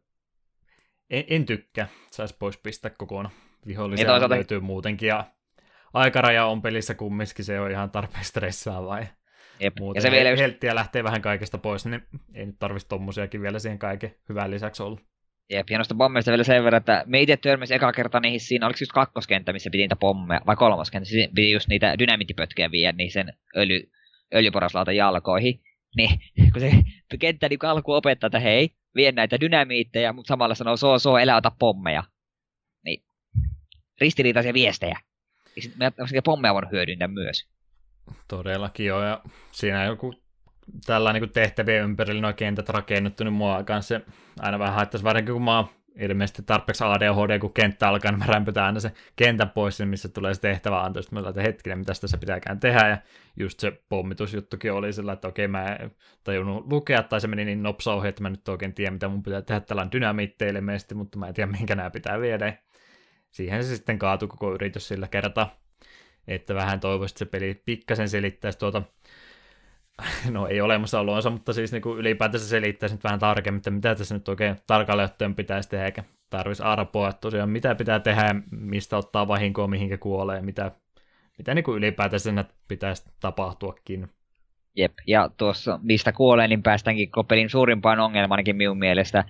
[1.09, 3.35] en, en tykkää, saisi pois pistää kokonaan.
[3.67, 4.35] Vihollisia toisaalta...
[4.35, 5.25] löytyy muutenkin ja
[5.93, 8.99] aikaraja on pelissä kumminkin, se on ihan tarpeeksi stressaavaa.
[9.59, 9.73] Jep.
[9.79, 12.03] Muuten ja se vielä helttiä lähtee vähän kaikesta pois, niin
[12.33, 14.99] ei nyt tarvitsisi tommosiakin vielä siihen kaiken hyvän lisäksi olla.
[15.49, 18.65] Jep, ja noista pommeista vielä sen verran, että me itse törmäsin eka kerta niihin siinä,
[18.65, 22.97] oliko just kakkoskenttä, missä piti niitä pommeja, vai kolmoskenttä, siis piti just niitä dynamiittipötkiä viedä
[22.97, 23.91] niin sen öljy,
[24.33, 25.61] öljyporaslautan jalkoihin.
[25.97, 26.09] Niin,
[26.53, 26.71] kun se
[27.19, 31.35] kenttä niin alku opettaa, että hei, vie näitä dynamiitteja, mutta samalla sanoo, soo, soo, elä
[31.35, 32.03] ota pommeja.
[32.85, 33.03] Niin,
[34.01, 34.99] ristiriitaisia viestejä.
[35.55, 37.54] Ja sitten me pommeja voinut hyödyntää myös.
[38.27, 39.21] Todellakin joo, ja
[39.51, 40.13] siinä joku
[40.85, 44.05] tällä niin tehtävien ympärillä nuo kentät rakennettu, niin mua kanssa se
[44.39, 45.67] aina vähän haittaisi, varsinkin kun mä oon
[45.99, 50.09] ilmeisesti tarpeeksi ADHD, kun kenttä alkaa, niin mä rämpytään aina se kentän pois, niin missä
[50.09, 52.97] tulee se tehtävä anto, sitten mä laitan hetkinen, mitä tässä pitääkään tehdä, ja
[53.37, 55.91] just se pommitusjuttukin oli sillä, että okei, mä en
[56.23, 59.23] tajunnut lukea, tai se meni niin nopsa ohi, että mä nyt oikein tiedä, mitä mun
[59.23, 60.45] pitää tehdä, tällä on dynamiitti
[60.95, 62.57] mutta mä en tiedä, minkä nämä pitää viedä.
[63.31, 65.64] Siihen se sitten kaatui koko yritys sillä kertaa
[66.27, 68.81] että vähän toivoisin, että se peli pikkasen selittäisi tuota,
[70.29, 74.15] no ei olemassaoloonsa, mutta siis niin kuin ylipäätänsä selittäisi nyt vähän tarkemmin, että mitä tässä
[74.15, 78.97] nyt oikein tarkalleen ottaen pitäisi tehdä, eikä tarvitsisi arpoa, että tosiaan mitä pitää tehdä, mistä
[78.97, 80.71] ottaa vahinkoa, mihinkä kuolee, mitä,
[81.37, 84.07] mitä niin kuin ylipäätänsä pitäisi tapahtuakin.
[84.75, 89.23] Jep, ja tuossa mistä kuolee, niin päästäänkin pelin suurimpaan ongelmaan ainakin minun mielestä,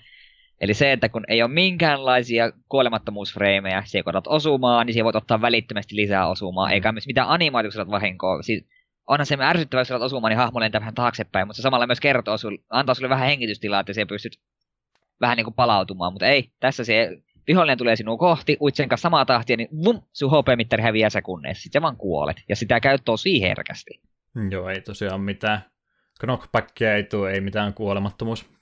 [0.62, 5.16] Eli se, että kun ei ole minkäänlaisia kuolemattomuusfreimejä, se kun otat osumaan, niin siihen voit
[5.16, 6.74] ottaa välittömästi lisää osumaa, mm.
[6.74, 8.42] eikä myös mitään animaatioksia vahinkoa.
[8.42, 8.66] Siis
[9.08, 12.00] onhan se ärsyttävää, jos otat osumaan, niin hahmo lentää vähän taaksepäin, mutta se samalla myös
[12.00, 14.40] kertoo sulle, antaa sulle vähän hengitystilaa, että se pystyt
[15.22, 17.18] vähän niin kuin palautumaan, mutta ei, tässä se
[17.48, 21.64] vihollinen tulee sinua kohti, uit sen kanssa samaa tahtia, niin vum, sun HP-mittari häviää sekunneissa,
[21.64, 24.02] sitten vaan kuolet, ja sitä käy tosi herkästi.
[24.50, 25.66] Joo, ei tosiaan mitään
[26.20, 28.55] knockbackia ei tule, ei mitään kuolemattomuus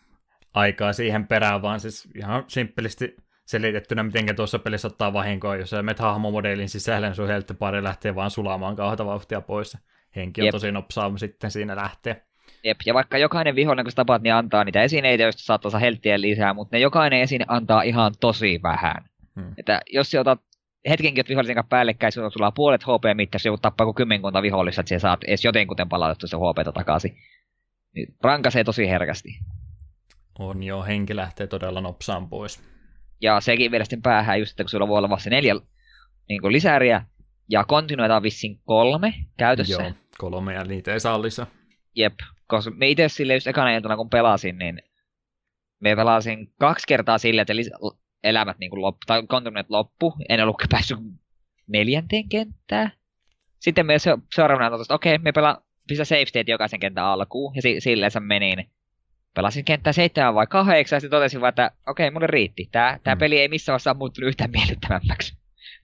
[0.53, 3.15] aikaa siihen perään, vaan siis ihan simppelisti
[3.45, 7.27] selitettynä, miten tuossa pelissä ottaa vahinkoa, jos sä menet hahmomodelin sisälle, niin sun
[7.59, 9.77] pari lähtee vaan sulamaan kauheita vauhtia pois.
[10.15, 10.51] Henki on Jep.
[10.51, 12.23] tosi nopsaa sitten siinä lähtee.
[12.63, 15.79] Jep, ja vaikka jokainen vihollinen, kun sä tapaat, niin antaa niitä esineitä, joista saattaa saa
[15.79, 18.95] helttiä lisää, mutta ne jokainen esine antaa ihan tosi vähän.
[19.35, 19.51] Hmm.
[19.57, 20.41] Että jos sä otat
[20.89, 24.81] hetkenkin, että vihollisen kanssa päällekkäin, sulla on puolet HP mittaista, joku tappaa kuin kymmenkunta vihollista,
[24.81, 27.17] että sä saat edes jotenkuten palautettu se HP takaisin.
[27.95, 29.29] Niin rankasee tosi herkästi.
[30.39, 32.63] On jo, henki lähtee todella nopsaan pois.
[33.21, 35.55] Ja sekin vielä sitten päähän just, että kun sulla voi olla vasta neljä
[36.29, 37.05] niin kuin lisäriä,
[37.49, 39.83] ja kontinuita on vissiin kolme käytössä.
[39.83, 41.45] Joo, kolme, ja niitä ei saa lisää.
[41.95, 42.13] Jep,
[42.47, 44.81] koska me itse sille just ekana iltana kun pelasin, niin
[45.79, 50.63] me pelasin kaksi kertaa sille, että lis- elämät niin loppu, tai kontinuit loppu, en ollut
[50.69, 50.97] päässyt
[51.67, 52.91] neljänteen kenttään.
[53.59, 53.93] Sitten me
[54.35, 58.11] seuraavana että okei, okay, me pelaa pistä save state jokaisen kentän alkuun, ja si- silleen
[58.11, 58.69] se meni.
[59.33, 62.69] Pelasin kenttää 7 vai 8, ja sitten totesin vaan, että okei, okay, mulle riitti.
[62.71, 63.19] Tämä, tämä mm.
[63.19, 65.37] peli ei missään vaiheessa muuttunut yhtään miellyttävämmäksi.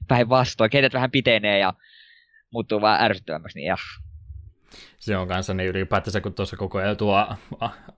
[0.08, 1.74] Päinvastoin, kentät vähän pitenee ja
[2.52, 3.78] muuttuu vaan ärsyttävämmäksi, niin ja.
[4.98, 7.28] Se on kanssa niin ylipäätänsä, kun tuossa koko ajan tuo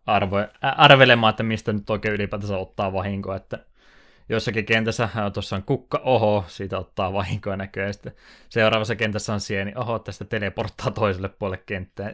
[0.06, 3.66] arvo, arvelemaan, että mistä nyt oikein ylipäätänsä ottaa vahinkoa, että
[4.30, 8.14] jossakin kentässä tuossa on kukka, oho, siitä ottaa vahinkoa näköjään, sitten
[8.50, 12.14] seuraavassa kentässä on sieni, oho, tästä teleporttaa toiselle puolelle kenttää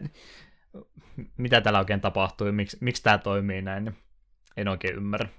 [1.37, 3.95] mitä täällä oikein tapahtuu ja miksi, miksi tämä toimii näin, niin
[4.57, 5.29] en oikein ymmärrä.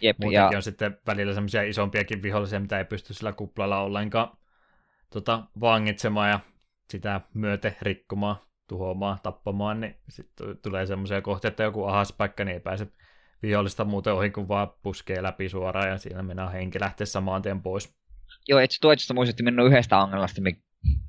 [0.00, 0.58] Jep, Muutenkin ja...
[0.58, 4.36] on sitten välillä semmoisia isompiakin vihollisia, mitä ei pysty sillä kuplalla ollenkaan
[5.10, 6.40] tota, vangitsemaan ja
[6.90, 8.36] sitä myöte rikkomaan,
[8.68, 12.86] tuhoamaan, tappamaan, niin sitten tulee semmoisia kohtia, että joku ahas paikka, niin ei pääse
[13.42, 17.62] vihollista muuten ohi, kun vaan puskee läpi suoraan ja siinä mennään henki lähteä samaan tien
[17.62, 17.94] pois.
[18.48, 20.60] Joo, itse tuosta muistutti minun yhdestä ongelmasta, mikä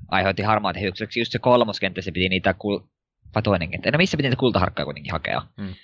[0.08, 1.20] aiheutti harmaat hiukseksi.
[1.20, 2.88] Just se kolmoskenttä, se piti niitä kul-
[3.34, 3.90] vai toinen kenttä.
[3.90, 5.42] No missä piti niitä kultaharkkaa kuitenkin hakea.
[5.60, 5.74] Hmm.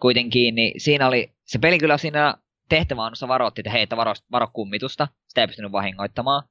[0.00, 2.34] Kuitenkin, niin siinä oli, se peli kyllä siinä
[2.68, 5.08] tehtäväannossa varoitti, että hei, että varo, varo kummitusta.
[5.28, 6.42] Sitä ei pystynyt vahingoittamaan.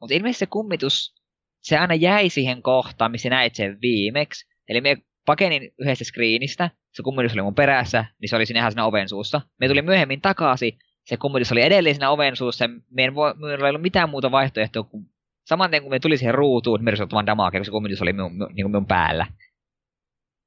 [0.00, 1.14] Mutta ilmeisesti se kummitus,
[1.60, 4.46] se aina jäi siihen kohtaan, missä näit sen viimeksi.
[4.68, 4.96] Eli me
[5.26, 9.08] pakenin yhdestä screenistä, se kummitus oli mun perässä, niin se oli siinä ihan siinä oven
[9.08, 9.40] suussa.
[9.60, 13.70] Me tuli myöhemmin takaisin, se kummitus oli edelleen siinä oven suussa, meidän voi, meillä ei
[13.70, 15.06] ollut mitään muuta vaihtoehtoa kuin
[15.44, 18.32] saman tien kun me tuli siihen ruutuun, me vaan damage, kun se kummitus oli minun,
[18.32, 19.26] minun, niin minun päällä.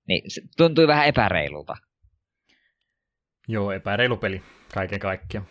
[0.10, 1.76] Niin se tuntui vähän epäreilulta.
[3.48, 4.42] Joo, epäreilu peli
[4.74, 5.48] kaiken kaikkiaan.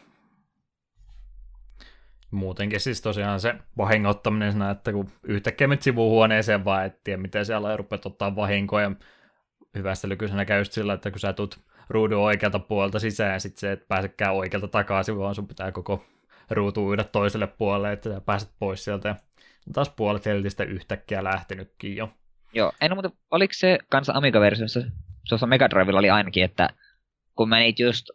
[2.31, 7.47] Muutenkin siis tosiaan se vahingoittaminen siinä, että kun yhtäkkiä menet sivuhuoneeseen vaan et tiedä, miten
[7.47, 8.91] siellä rupeat ottaa vahinkoja.
[9.75, 13.89] Hyvästä lykyisenä käy sillä, että kun sä tulet ruudun oikealta puolelta sisään, sit se et
[13.89, 16.05] pääsekään oikealta takaisin, vaan sun pitää koko
[16.51, 19.09] ruutu uida toiselle puolelle, että sä pääset pois sieltä.
[19.09, 22.13] Ja taas puolet heltistä yhtäkkiä lähtenytkin jo.
[22.53, 24.81] Joo, en mutta oliko se kanssa Amiga-versiossa,
[25.29, 26.69] tuossa Mega Drivella oli ainakin, että
[27.35, 28.07] kun menit just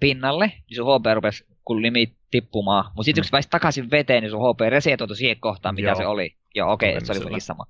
[0.00, 2.84] pinnalle, niin sun HP rupesi kun limit tippumaan.
[2.84, 3.26] Mutta sitten mm.
[3.26, 5.96] kun pääsit takaisin veteen, niin sun HP resetoitu siihen kohtaan, mitä Joo.
[5.96, 6.36] se oli.
[6.54, 7.66] Joo, okei, okay, se oli kuitenkin sama.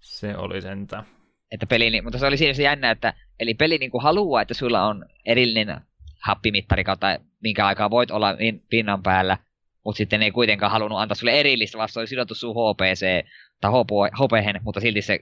[0.00, 1.04] Se oli sentä.
[1.50, 4.42] Että peli, niin, mutta se oli siinä se jännä, että eli peli niin kuin haluaa,
[4.42, 5.80] että sulla on erillinen
[6.20, 8.36] happimittari kautta, minkä aikaa voit olla
[8.70, 9.38] pinnan päällä,
[9.84, 13.26] mutta sitten ei kuitenkaan halunnut antaa sulle erillistä, vaan se oli sidottu sun HPC
[13.60, 13.70] tai
[14.14, 15.20] HP, mutta silti se,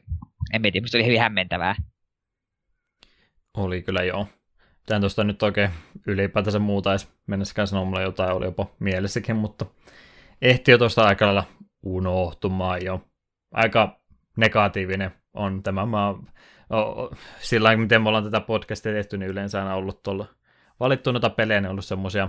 [0.53, 1.75] en tiedä, se oli hyvin hämmentävää.
[3.57, 4.27] Oli kyllä joo.
[4.87, 5.71] Tän tuosta nyt oikein
[6.07, 9.67] ylipäätänsä muuta edes mennessäkään sanoa, mulla jotain oli jopa mielessäkin, mutta
[10.43, 11.45] ehti jo tuosta aika lailla
[11.83, 13.05] unohtumaan jo.
[13.53, 14.01] Aika
[14.37, 15.87] negatiivinen on tämä.
[15.87, 16.15] Mä,
[17.41, 20.27] sillä miten me ollaan tätä podcastia tehty, niin yleensä on ollut tuolla
[20.81, 22.29] valittu noita pelejä, ne on ollut semmoisia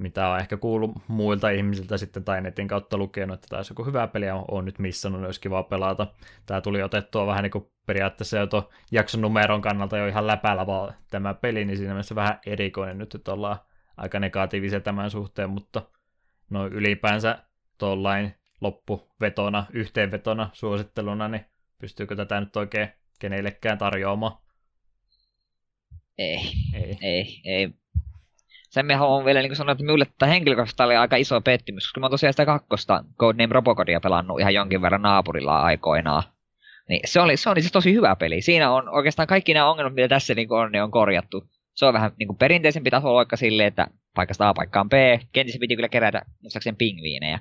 [0.00, 4.06] mitä on ehkä kuullut muilta ihmisiltä sitten tai netin kautta lukenut, että taisi joku hyvä
[4.06, 6.06] peli on, on nyt missannut, niin olisi kiva pelata.
[6.46, 10.66] Tämä tuli otettua vähän niin kuin periaatteessa jo tuon jakson numeron kannalta jo ihan läpällä
[10.66, 13.58] vaan tämä peli, niin siinä mielessä vähän erikoinen nyt, että ollaan
[13.96, 15.82] aika negatiivisia tämän suhteen, mutta
[16.50, 17.38] no ylipäänsä
[17.78, 21.44] tuollain loppuvetona, yhteenvetona, suositteluna, niin
[21.78, 24.38] pystyykö tätä nyt oikein kenellekään tarjoamaan?
[26.18, 26.40] Ei,
[26.74, 27.79] ei, ei, ei
[28.70, 32.00] sen mä haluan vielä niin sanoa, että minulle tämä henkilökohtaisesti oli aika iso pettymys, koska
[32.00, 36.22] mä oon tosiaan sitä kakkosta Codename Robocodia pelannut ihan jonkin verran naapurilla aikoinaan.
[36.88, 38.40] Niin se oli, se oli siis tosi hyvä peli.
[38.40, 41.44] Siinä on oikeastaan kaikki nämä ongelmat, mitä tässä niin on, niin on korjattu.
[41.74, 44.92] Se on vähän niin perinteisempi tasoloikka silleen, että paikasta A paikkaan B.
[45.32, 47.38] Kentissä piti kyllä kerätä muistaakseni pingviinejä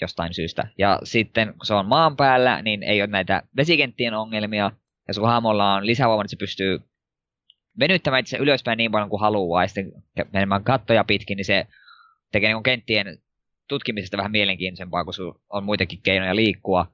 [0.00, 0.68] jostain syystä.
[0.78, 4.70] Ja sitten kun se on maan päällä, niin ei ole näitä vesikenttien ongelmia.
[5.08, 6.80] Ja sun hahmolla on lisävoima, että se pystyy
[7.78, 9.92] venyttämään itse ylöspäin niin paljon kuin haluaa, ja sitten
[10.32, 11.66] menemään kattoja pitkin, niin se
[12.32, 13.18] tekee niin kenttien
[13.68, 16.86] tutkimisesta vähän mielenkiintoisempaa, kun on muitakin keinoja liikkua.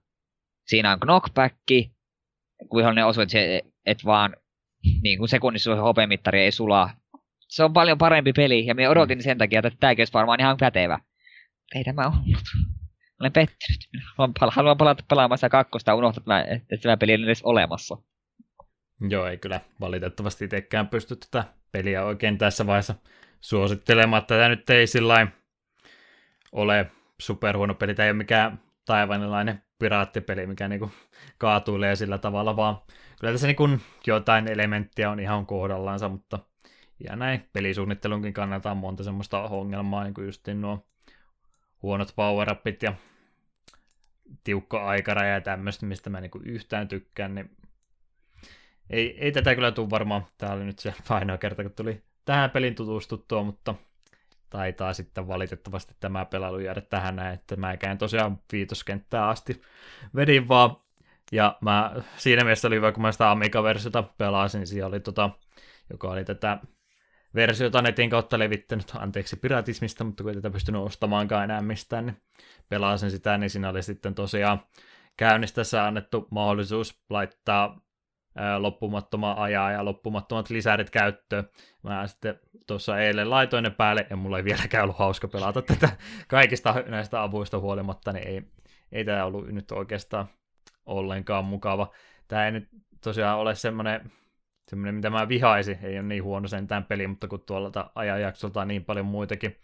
[0.67, 1.57] Siinä on knockback,
[2.69, 4.37] kun vihollinen osuu, että se, et vaan
[5.03, 6.91] niin kuin sekunnissa sun hopemittari ei sulaa.
[7.49, 10.57] Se on paljon parempi peli, ja minä odotin sen takia, että tämäkin olisi varmaan ihan
[10.61, 10.99] pätevä.
[11.75, 12.43] Ei tämä ollut.
[13.21, 13.81] Olen pettynyt.
[14.19, 17.97] Haluan, haluan palata pelaamaan sitä kakkosta unohtaa, että tämä peli on edes olemassa.
[19.09, 22.95] Joo, ei kyllä valitettavasti itsekään pysty tätä peliä oikein tässä vaiheessa
[23.41, 24.27] suosittelemaan.
[24.27, 25.27] Tätä nyt ei sillä
[26.53, 30.91] ole superhuono peli, tämä ei ole mikään taivanilainen piraattipeli, mikä niinku
[31.39, 32.77] kaatuilee sillä tavalla, vaan
[33.21, 33.69] kyllä tässä niinku
[34.07, 36.39] jotain elementtiä on ihan kohdallaansa, mutta
[37.09, 40.87] ja näin pelisuunnittelunkin kannalta on monta semmoista ongelmaa, niin kuin just nuo
[41.83, 42.95] huonot power ja
[44.45, 47.51] tiukko aikaraja ja tämmöistä, mistä mä niinku yhtään tykkään, niin
[48.93, 50.27] ei, ei tätä kyllä tule varmaan.
[50.39, 53.75] Tämä oli nyt se ainoa kerta, kun tuli tähän pelin tutustuttua, mutta
[54.51, 59.63] taitaa sitten valitettavasti tämä pelailu jäädä tähän näin, että mä käyn tosiaan viitoskenttää asti
[60.17, 60.77] vedin vaan,
[61.33, 65.31] ja mä, siinä mielessä oli hyvä, kun mä sitä Amiga-versiota pelasin, siellä oli tota,
[65.91, 66.59] joka oli tätä
[67.35, 72.23] versiota netin kautta levittänyt, anteeksi piratismista, mutta kun ei tätä pystynyt ostamaankaan enää mistään, niin
[72.69, 74.61] pelasin sitä, niin siinä oli sitten tosiaan
[75.17, 77.81] käynnistässä annettu mahdollisuus laittaa
[78.59, 81.49] loppumattoman ajaa ja loppumattomat lisärit käyttöön.
[81.83, 85.89] Mä sitten tuossa eilen laitoin ne päälle ja mulla ei vieläkään ollut hauska pelata tätä
[86.29, 88.43] kaikista näistä avuista huolimatta, niin ei,
[88.93, 90.27] ei tämä ollut nyt oikeastaan
[90.87, 91.93] ollenkaan mukava.
[92.29, 92.69] Tämä ei nyt
[93.01, 94.13] tosiaan ole semmoinen,
[94.69, 98.69] semmoinen mitä mä vihaisin, ei ole niin huono sentään peli, mutta kun tuolta ajanjaksolta on
[98.69, 99.57] niin paljon muitakin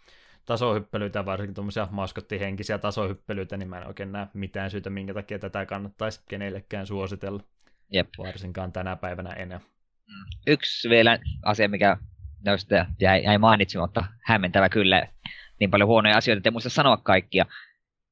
[0.45, 5.65] tasohyppelyitä, varsinkin tuommoisia maskottihenkisiä tasohyppelyitä, niin mä en oikein näe mitään syytä, minkä takia tätä
[5.65, 7.43] kannattaisi kenellekään suositella.
[7.91, 8.09] Jep.
[8.17, 9.59] Varsinkaan tänä päivänä enää.
[10.07, 10.25] Mm.
[10.47, 11.97] Yksi vielä asia, mikä
[12.45, 15.07] noista jäi, jäi mainitsematta, hämmentävä kyllä.
[15.59, 17.45] Niin paljon huonoja asioita, että muista sanoa kaikkia.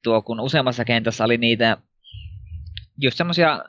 [0.03, 1.77] Tuo, kun useammassa kentässä oli niitä
[2.97, 3.65] just semmoisia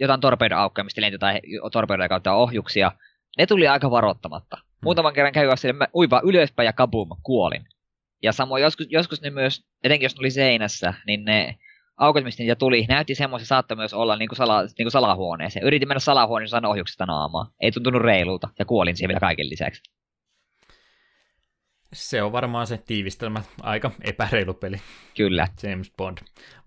[0.00, 1.40] jotain torpeidon aukkeamista, tai
[1.72, 2.92] torpeidon kautta ohjuksia,
[3.38, 4.56] ne tuli aika varoittamatta.
[4.56, 4.78] Hmm.
[4.82, 7.68] Muutaman kerran käy sille, uiva ylöspäin ja kabum, kuolin.
[8.22, 11.58] Ja samoin joskus, joskus ne myös, etenkin jos ne oli seinässä, niin ne
[11.96, 15.66] aukot, mistä niitä tuli, näytti semmoisen, saattoi myös olla niin kuin, sala, niin kuin salahuoneeseen.
[15.66, 17.50] Yritin mennä salahuoneeseen saada ohjuksesta naamaa.
[17.60, 19.82] Ei tuntunut reilulta ja kuolin siihen vielä kaiken lisäksi.
[21.92, 23.42] Se on varmaan se tiivistelmä.
[23.62, 24.80] Aika epäreilu peli.
[25.16, 25.48] Kyllä.
[25.62, 26.18] James Bond.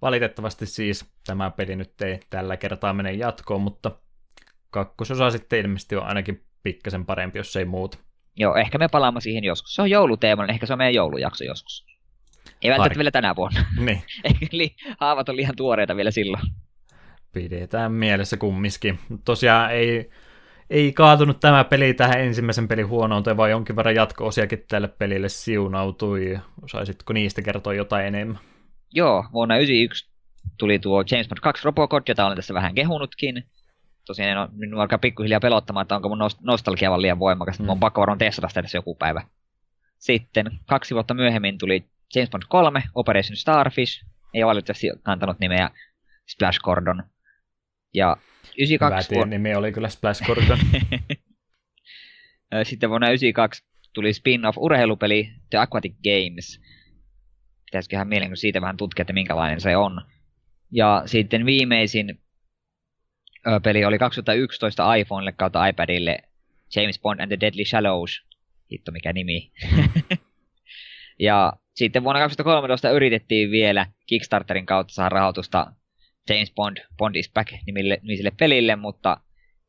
[0.02, 3.92] Valitettavasti siis tämä peli nyt ei tällä kertaa mene jatkoon, mutta
[4.70, 7.98] kakkososa sitten ilmeisesti on ainakin pikkasen parempi, jos ei muuta.
[8.36, 9.76] Joo, ehkä me palaamme siihen joskus.
[9.76, 11.86] Se on jouluteemainen, ehkä se on meidän joulujakso joskus.
[12.62, 13.66] Ei välttämättä vielä tänä vuonna.
[13.86, 14.04] Niin.
[14.24, 16.44] Ehkä li- haavat on liian tuoreita vielä silloin.
[17.34, 19.00] Pidetään mielessä kummiskin.
[19.26, 20.10] Tosiaan ei,
[20.70, 26.40] ei kaatunut tämä peli tähän ensimmäisen pelin huonouteen, vaan jonkin verran jatko-osiakin tälle pelille siunautui.
[26.66, 28.40] Saisitko niistä kertoa jotain enemmän?
[28.94, 30.10] Joo, vuonna 1991
[30.58, 33.44] tuli tuo James Bond 2 Robocod, jota olen tässä vähän kehunutkin.
[34.06, 37.60] Tosiaan en ole minun alkaa pikkuhiljaa pelottamaan, että onko mun nostalgia vaan liian voimakas.
[37.60, 37.70] Mm.
[37.70, 39.22] on pakko varmaan testata sitä edes joku päivä.
[39.98, 45.70] Sitten kaksi vuotta myöhemmin tuli James Bond 3, Operation Starfish, ei valitettavasti kantanut nimeä
[46.28, 47.04] Splash Gordon.
[47.94, 48.18] Ja
[48.58, 50.60] 92 Hyvä nimi oli kyllä Splash Gordon.
[52.64, 53.64] Sitten vuonna 92
[53.94, 56.62] tuli spin-off urheilupeli The Aquatic Games.
[57.66, 60.02] Pitäisiköhän mieleen, kun siitä vähän tutkia, että minkälainen se on.
[60.72, 62.22] Ja sitten viimeisin
[63.64, 66.18] peli oli 2011 iPhonelle kautta iPadille
[66.76, 68.26] James Bond and the Deadly Shallows.
[68.72, 69.52] Hitto mikä nimi.
[71.20, 75.72] ja sitten vuonna 2013 yritettiin vielä Kickstarterin kautta saada rahoitusta
[76.30, 79.18] James Bond, Bond is Back nimille, nimiselle pelille, mutta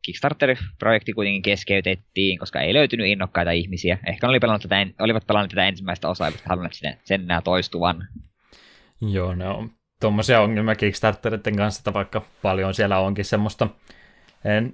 [0.03, 3.99] Kickstarter-projekti kuitenkin keskeytettiin, koska ei löytynyt innokkaita ihmisiä.
[4.07, 8.09] Ehkä oli pelannut tätä, olivat pelanneet tätä ensimmäistä osaa, eivät halunneet sen, sen enää toistuvan.
[9.01, 9.71] Joo, ne on
[10.01, 13.69] tuommoisia ongelmia Kickstarteritten kanssa, että vaikka paljon siellä onkin semmoista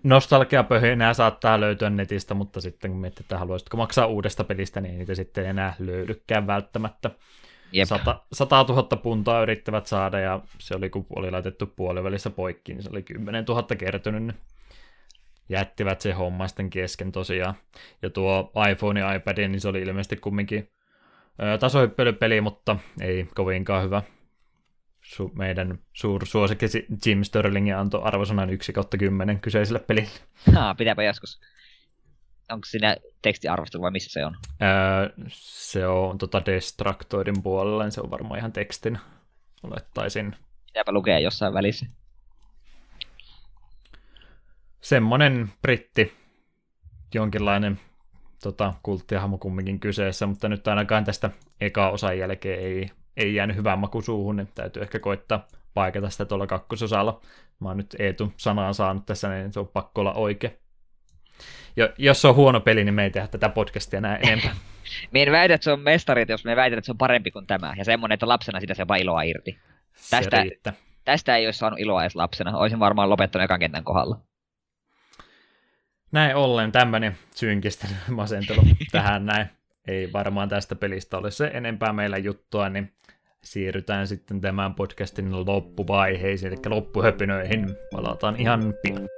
[0.02, 5.14] nostalgiapöhinää saattaa löytyä netistä, mutta sitten kun miettii, että haluaisitko maksaa uudesta pelistä, niin niitä
[5.14, 7.10] sitten ei enää löydykään välttämättä.
[7.72, 7.88] Jep.
[7.88, 12.82] 100, 100 000 puntaa yrittävät saada, ja se oli, kun oli laitettu puolivälissä poikki, niin
[12.82, 14.22] se oli 10 000 kertynyt.
[14.22, 14.36] Niin
[15.48, 17.54] jättivät se homma sitten kesken tosiaan.
[18.02, 20.70] Ja tuo iPhone ja iPad, niin se oli ilmeisesti kumminkin
[21.60, 24.02] tasohyppelypeli, mutta ei kovinkaan hyvä
[25.04, 26.66] su- meidän suursuosikki
[27.06, 30.10] Jim Sterling antoi arvosanan 1 kautta 10 kyseiselle pelille.
[30.54, 31.40] Haa, pitääpä joskus.
[32.52, 34.36] Onko siinä tekstiarvostelu vai missä se on?
[34.62, 38.98] Öö, se on tota Destructoidin puolella, niin se on varmaan ihan tekstin,
[39.62, 40.36] olettaisin.
[40.66, 41.86] Pitääpä lukea jossain välissä.
[44.80, 46.12] Semmonen britti,
[47.14, 47.80] jonkinlainen
[48.42, 53.76] tota, kulttihahmo kumminkin kyseessä, mutta nyt ainakaan tästä eka osan jälkeen ei ei jäänyt hyvää
[53.76, 57.20] maku suuhun, niin täytyy ehkä koittaa paikata sitä tuolla kakkososalla.
[57.60, 60.58] Mä oon nyt Eetu sanaan saanut tässä, niin se on pakko olla oikein.
[61.76, 64.54] Jo, jos se on huono peli, niin me ei tehdä tätä podcastia enää enempää.
[65.12, 67.46] me en väitä, että se on mestari, jos me väitän, että se on parempi kuin
[67.46, 67.74] tämä.
[67.76, 69.58] Ja semmonen, että lapsena sitä se vaan iloa irti.
[69.94, 70.72] Se tästä, riittää.
[71.04, 72.58] tästä ei olisi saanut iloa edes lapsena.
[72.58, 74.20] Olisin varmaan lopettanut ekan kentän kohdalla.
[76.12, 78.62] Näin ollen tämmöinen synkistä masentelu
[78.92, 79.46] tähän näin.
[79.88, 82.92] Ei varmaan tästä pelistä ole se enempää meillä juttua, niin
[83.42, 87.66] siirrytään sitten tämän podcastin loppuvaiheisiin, eli loppuhöpinöihin.
[87.92, 89.08] Palataan ihan pian.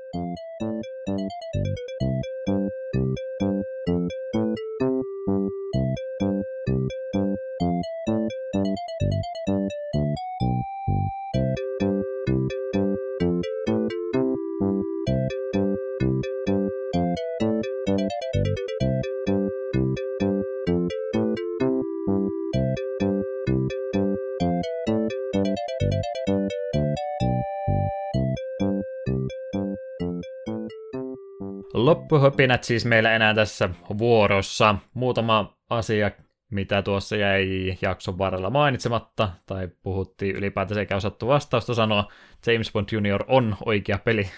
[32.06, 33.68] Loppuhöpinät siis meillä enää tässä
[33.98, 34.74] vuorossa.
[34.94, 36.10] Muutama asia,
[36.50, 42.08] mitä tuossa jäi jakson varrella mainitsematta, tai puhuttiin ylipäätään eikä osattu vastausta sanoa.
[42.46, 44.28] James Bond Junior on oikea peli,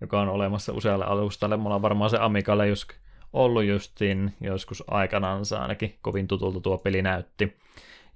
[0.00, 1.56] joka on olemassa usealle alustalle.
[1.56, 2.88] Mulla on varmaan se Amigalle just
[3.32, 7.56] ollut justiin joskus aikanaan ainakin kovin tutulta tuo peli näytti.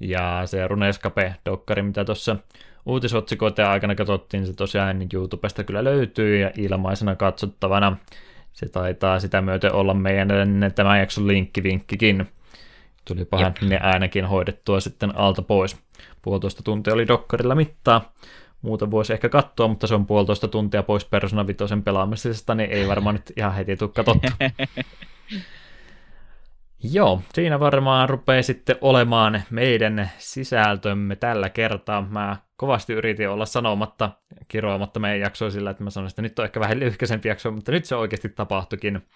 [0.01, 2.36] Ja se Runescape-dokkari, mitä tuossa
[2.86, 7.97] uutisotsikoiden aikana katsottiin, se tosiaan YouTubesta kyllä löytyy ja ilmaisena katsottavana.
[8.53, 10.29] Se taitaa sitä myöten olla meidän
[10.74, 12.29] tämän jakson linkkivinkkikin.
[13.05, 15.77] Tulipahan ne ainakin hoidettua sitten alta pois.
[16.23, 18.12] Puolitoista tuntia oli dokkarilla mittaa.
[18.62, 22.89] Muuta voisi ehkä katsoa, mutta se on puolitoista tuntia pois Persona Vitosen pelaamisesta, niin ei
[22.89, 24.29] varmaan nyt ihan heti tule katsottu.
[26.93, 32.07] Joo, siinä varmaan rupeaa sitten olemaan meidän sisältömme tällä kertaa.
[32.11, 34.10] Mä kovasti yritin olla sanomatta,
[34.48, 37.72] kiroamatta meidän jaksoa sillä, että mä sanoin, että nyt on ehkä vähän lyhkäisempi jakso, mutta
[37.72, 39.06] nyt se oikeasti tapahtuikin.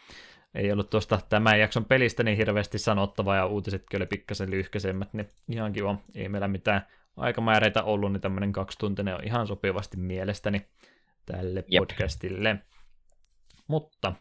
[0.54, 5.28] Ei ollut tuosta tämän jakson pelistä niin hirveästi sanottavaa ja uutisetkin oli pikkasen lyhkäisemmät, niin
[5.48, 5.98] ihan kiva.
[6.14, 6.86] Ei meillä mitään
[7.16, 10.66] aikamääreitä ollut, niin tämmöinen kaksituntinen on ihan sopivasti mielestäni
[11.26, 11.80] tälle Jep.
[11.80, 12.56] podcastille.
[13.68, 14.12] Mutta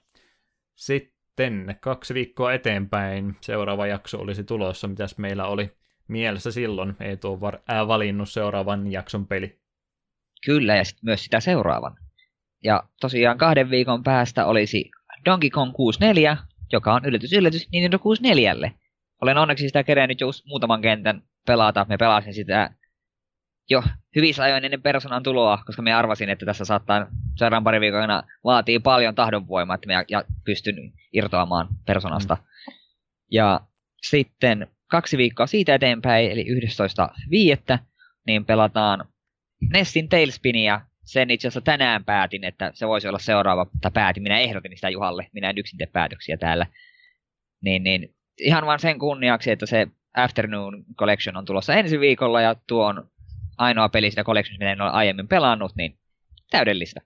[0.75, 5.77] sitten kaksi viikkoa eteenpäin seuraava jakso olisi tulossa, mitäs meillä oli
[6.07, 6.95] mielessä silloin.
[6.99, 9.59] Ei tuo var- ää, valinnut seuraavan jakson peli.
[10.45, 11.97] Kyllä, ja sit myös sitä seuraavan.
[12.63, 14.91] Ja tosiaan kahden viikon päästä olisi
[15.25, 16.37] Donkey Kong 64,
[16.71, 18.71] joka on yllätys yllätys Nintendo 64.
[19.21, 21.85] Olen onneksi sitä kerennyt jo muutaman kentän pelata.
[21.89, 22.69] Me pelasin sitä
[23.69, 23.83] jo
[24.15, 28.09] hyvissä ajoin ennen personan tuloa, koska me arvasin, että tässä saattaa seuraavan pari viikon
[28.43, 30.75] vaatii paljon tahdonvoimaa, että me ja pystyn
[31.13, 32.35] irtoamaan personasta.
[32.35, 32.73] Mm.
[33.31, 33.61] Ja
[34.01, 36.45] sitten kaksi viikkoa siitä eteenpäin, eli
[37.71, 37.77] 11.5.
[38.27, 39.05] niin pelataan
[39.73, 40.81] Nessin Tailspinia.
[41.03, 44.89] Sen itse asiassa tänään päätin, että se voisi olla seuraava, tai päätin, minä ehdotin sitä
[44.89, 46.67] Juhalle, minä en yksin tee päätöksiä täällä.
[47.61, 49.87] Niin, niin ihan vaan sen kunniaksi, että se
[50.17, 53.09] Afternoon Collection on tulossa ensi viikolla, ja tuo on
[53.57, 55.97] ainoa peli sitä Collectionista, mitä en ole aiemmin pelannut, niin
[56.51, 57.01] täydellistä.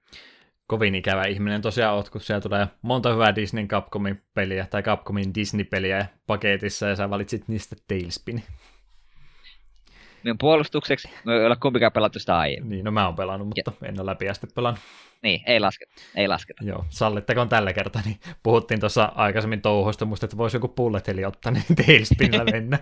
[0.69, 5.33] Kovin ikävä ihminen tosiaan oot, kun siellä tulee monta hyvää Disney Capcomin peliä tai Capcomin
[5.35, 8.43] Disney-peliä paketissa ja sä valitsit niistä Tailspin.
[10.23, 12.69] Minun puolustukseksi me ei ole kumpikaan pelattu sitä aiemmin.
[12.69, 13.87] Niin, no mä oon pelannut, mutta ja.
[13.87, 14.79] en ole läpi asti pelannut.
[15.23, 15.91] Niin, ei lasketa.
[16.15, 16.63] Ei lasketa.
[16.63, 21.51] Joo, sallittakoon tällä kertaa, niin puhuttiin tuossa aikaisemmin touhoista, musta, että voisi joku pulleteli ottaa,
[21.51, 22.79] niin tailspinillä mennä.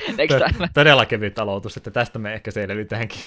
[0.74, 3.20] Todella kevyt aloitus, että tästä me ehkä selvitäänkin.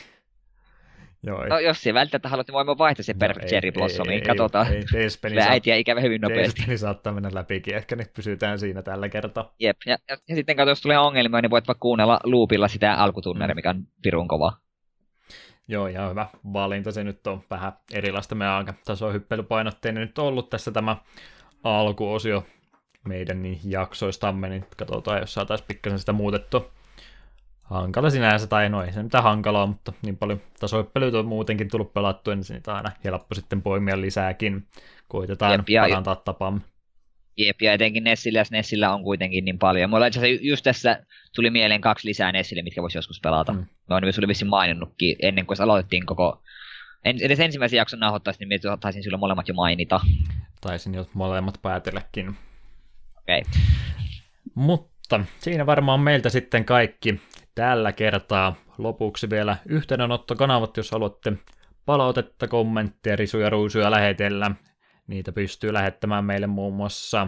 [1.27, 1.49] Joo, ei.
[1.49, 4.67] No jos se välttämättä haluat, niin voimme vaihtaa se Perfect no, Cherry Blossomiin, katsotaan.
[4.67, 6.53] Ei, ei, ei äitiä ikävä hyvin nopeasti.
[6.53, 9.53] Tailspini saattaa mennä läpikin, ehkä niin pysytään siinä tällä kertaa.
[9.59, 12.93] Jep, ja, ja, ja sitten kato, jos tulee ongelmia, niin voit vaikka kuunnella loopilla sitä
[12.93, 13.55] alkutunneri, mm.
[13.55, 14.53] mikä on pirun kova.
[15.67, 16.91] Joo, ihan hyvä valinta.
[16.91, 18.35] Se nyt on vähän erilaista.
[18.35, 20.97] Me aika tasohyppelypainotteinen nyt ollut tässä tämä
[21.63, 22.45] alkuosio
[23.07, 26.71] meidän niin jaksoistamme, niin katsotaan, jos saataisiin pikkasen sitä muutettua.
[27.69, 31.93] Hankala sinänsä, tai no ei se mitään hankalaa, mutta niin paljon tasohyppelyitä on muutenkin tullut
[31.93, 34.67] pelattua, niin niitä aina helppo sitten poimia lisääkin.
[35.07, 36.61] Koitetaan Jep, ja parantaa tapaamme.
[37.37, 39.89] Jep, ja etenkin Nessillä ja Nessillä on kuitenkin niin paljon.
[39.89, 43.53] Mulla itse asiassa just tässä tuli mieleen kaksi lisää Nessille, mitkä voisi joskus pelata.
[43.53, 43.59] Mm.
[43.59, 46.41] Mä oon myös vissiin maininnutkin ennen kuin aloitettiin koko...
[47.05, 49.99] En, edes ensimmäisen jakson nauhoittaisi, niin mä taisin sillä molemmat jo mainita.
[50.61, 52.29] Taisin jo molemmat päätelläkin.
[53.17, 53.41] Okei.
[53.41, 53.61] Okay.
[54.55, 57.21] Mutta siinä varmaan meiltä sitten kaikki
[57.57, 58.55] tällä kertaa.
[58.77, 61.33] Lopuksi vielä yhteydenottokanavat, jos haluatte
[61.85, 64.51] palautetta, kommentteja, risuja, ruusuja lähetellä
[65.07, 67.27] Niitä pystyy lähettämään meille muun muassa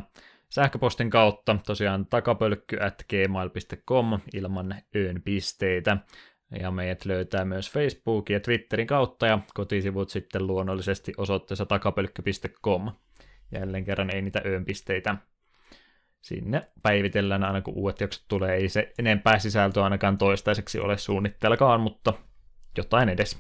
[0.50, 5.98] sähköpostin kautta, tosiaan takapölkky at gmail.com ilman öön pisteitä.
[6.60, 12.92] Ja meidät löytää myös Facebookin ja Twitterin kautta ja kotisivut sitten luonnollisesti osoitteessa takapölkky.com.
[13.52, 15.18] Jälleen kerran ei niitä öönpisteitä.
[16.22, 18.56] Sinne päivitellään aina kun uudet jaksot tulee.
[18.56, 22.14] Ei se enempää sisältöä ainakaan toistaiseksi ole suunnittelkaan, mutta
[22.78, 23.40] jotain edes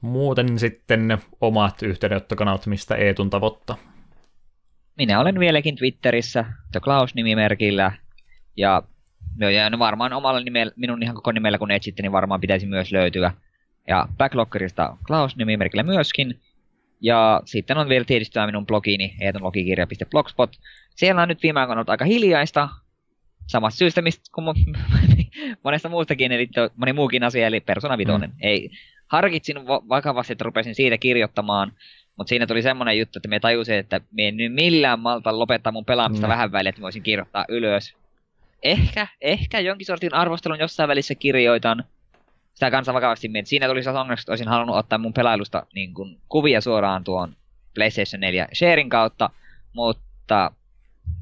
[0.00, 3.76] muuten sitten omat yhteydenottokanavat, mistä Eetun tavoittaa?
[4.98, 7.92] Minä olen vieläkin Twitterissä, The Klaus-nimimerkillä,
[8.56, 8.82] ja
[9.70, 13.32] no varmaan omalla nimellä, minun ihan koko nimellä kun etsitte, niin varmaan pitäisi myös löytyä.
[13.88, 16.40] Ja Backloggerista Klaus-nimimerkillä myöskin.
[17.00, 20.56] Ja sitten on vielä tietysti minun blogini, eetonlogikirja.blogspot.
[20.90, 22.68] Siellä on nyt viime aikoina ollut aika hiljaista,
[23.46, 24.56] samasta syystä mistä kuin
[25.64, 28.12] monesta muustakin, eli moni muukin asia, eli Persona 5.
[28.12, 28.32] Mm.
[28.40, 28.70] Ei,
[29.06, 31.72] harkitsin vakavasti, että rupesin siitä kirjoittamaan,
[32.16, 35.72] mutta siinä tuli semmoinen juttu, että me tajusin, että me en nyt millään malta lopettaa
[35.72, 36.30] mun pelaamista no.
[36.30, 37.96] vähän väliin, että voisin kirjoittaa ylös.
[38.62, 41.84] Ehkä, ehkä jonkin sortin arvostelun jossain välissä kirjoitan.
[42.56, 43.48] Sitä kanssa vakavasti mietin.
[43.48, 47.36] Siinä tuli se ongelma, että olisin halunnut ottaa mun pelailusta niin kun, kuvia suoraan tuon
[47.74, 49.30] PlayStation 4 sharing kautta,
[49.72, 50.50] mutta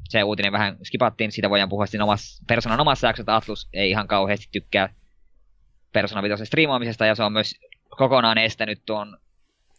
[0.09, 4.07] se uutinen vähän skipattiin, siitä voidaan puhua siinä omassa, Personan omassa jaksossa, Atlus ei ihan
[4.07, 4.89] kauheasti tykkää
[5.93, 7.55] Persona 5 striimaamisesta, ja se on myös
[7.89, 9.17] kokonaan estänyt tuon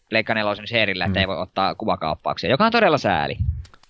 [0.08, 1.20] Pleikka 4 sheerillä, että mm.
[1.20, 3.36] ei voi ottaa kuvakaappauksia, joka on todella sääli.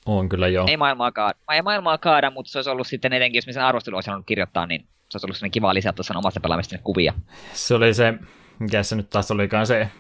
[0.07, 0.67] On kyllä joo.
[0.69, 3.97] Ei maailmaa kaada, ei maailmaa kaada mutta se olisi ollut sitten etenkin, jos sen arvostelu
[3.97, 7.15] olisi halunnut kirjoittaa, niin se olisi ollut kiva lisätä tuossa omasta pelaamista kuvia.
[7.53, 8.15] Se oli se,
[8.59, 9.91] mikä se nyt taas olikaan se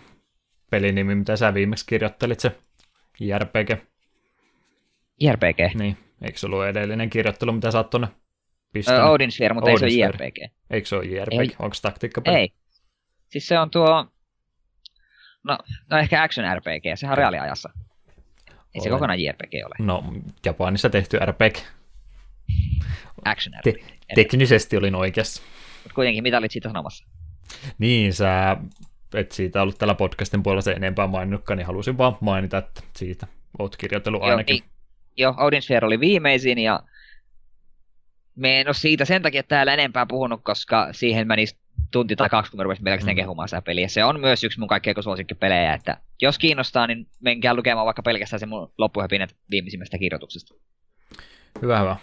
[0.71, 2.57] pelinimi, mitä sä viimeksi kirjoittelit, se
[3.21, 3.71] JRPG.
[5.21, 5.75] JRPG?
[5.75, 8.09] Niin, eikö se ollut edellinen kirjoittelu, mitä sä oot tuonne
[8.73, 9.03] pistänyt?
[9.05, 10.53] Odin Sphere, mutta Odin ei se ole JRPG.
[10.71, 11.41] Eikö se ole JRPG?
[11.41, 11.57] Ei.
[11.59, 12.37] Onko se taktiikkapeli?
[12.37, 12.53] Ei.
[13.29, 14.07] Siis se on tuo,
[15.45, 15.59] no,
[15.91, 17.71] no ehkä action RPG, sehän on reaaliajassa.
[17.77, 18.83] Ei Olen.
[18.83, 19.75] se kokonaan JRPG ole.
[19.79, 20.05] No,
[20.45, 21.59] Japanissa tehty RPG.
[23.27, 23.55] Action.
[23.65, 23.75] Te-
[24.15, 25.43] teknisesti olin oikeassa.
[25.83, 27.07] Mutta kuitenkin, mitä olit siitä sanomassa?
[27.79, 28.57] Niin, sä
[29.15, 33.27] et siitä ollut tällä podcastin puolella se enempää maininnutkaan, niin halusin vaan mainita, että siitä
[33.59, 34.57] oot kirjoitellut ainakin.
[34.57, 34.71] Joo, niin,
[35.17, 36.83] joo Odin Sphere oli viimeisin ja
[38.37, 41.45] me en ole siitä sen takia täällä enempää puhunut, koska siihen meni
[41.91, 43.21] tunti tai kaksi, kun mä rupesin pelkästään mm.
[43.21, 43.89] kehumaan sitä peliä.
[43.89, 48.41] Se on myös yksi mun kaikkein suosikkipelejä, että jos kiinnostaa, niin menkää lukemaan vaikka pelkästään
[48.41, 50.55] se mun loppuhöpinet viimeisimmästä kirjoituksesta.
[51.63, 51.97] Hyvä, hyvä.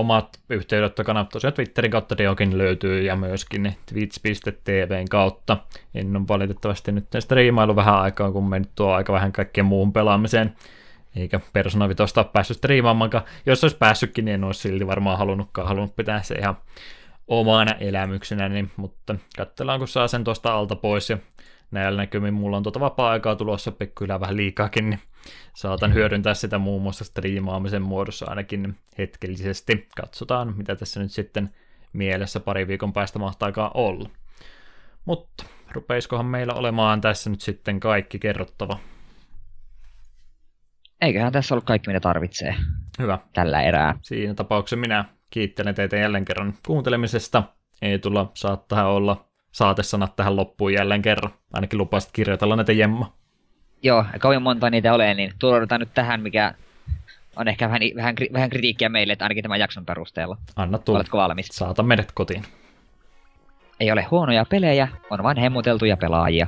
[0.00, 5.56] Omat yhteydenottokanavat tosiaan Twitterin kautta Deokin löytyy ja myöskin twitch.tvn kautta.
[5.94, 10.56] En ole valitettavasti nyt striimailu vähän aikaa, kun mennyt tuo aika vähän kaikkeen muuhun pelaamiseen
[11.16, 13.24] eikä Persona 5 ole päässyt striimaamaankaan.
[13.46, 16.56] Jos olisi päässytkin, niin en olisi silti varmaan halunnutkaan halunnut pitää se ihan
[17.28, 21.18] omana elämyksenä, niin, mutta katsellaan, kun saa sen tuosta alta pois ja
[21.70, 25.00] näillä näkymin mulla on tuota vapaa-aikaa tulossa pikkuhiljaa vähän liikaakin, niin
[25.54, 29.88] saatan hyödyntää sitä muun muassa striimaamisen muodossa ainakin hetkellisesti.
[29.96, 31.54] Katsotaan, mitä tässä nyt sitten
[31.92, 34.10] mielessä pari viikon päästä mahtaakaan olla.
[35.04, 38.78] Mutta rupeiskohan meillä olemaan tässä nyt sitten kaikki kerrottava?
[41.00, 42.54] Eiköhän tässä ollut kaikki, mitä tarvitsee.
[42.98, 43.18] Hyvä.
[43.32, 43.94] Tällä erää.
[44.02, 47.42] Siinä tapauksessa minä kiittelen teitä jälleen kerran kuuntelemisesta.
[47.82, 51.34] Ei tulla saattaa olla saatesanat tähän loppuun jälleen kerran.
[51.52, 53.19] Ainakin lupasit kirjoitella näitä jemma.
[53.82, 56.54] Joo, kovin monta niitä ole, niin turvaudutaan nyt tähän, mikä
[57.36, 60.36] on ehkä vähän, vähän, vähän kritiikkiä meille, että ainakin tämän jakson perusteella.
[60.56, 60.98] Anna tulla.
[60.98, 61.46] Oletko valmis?
[61.46, 62.44] Saata meidät kotiin.
[63.80, 66.46] Ei ole huonoja pelejä, on vain hemmoteltuja pelaajia.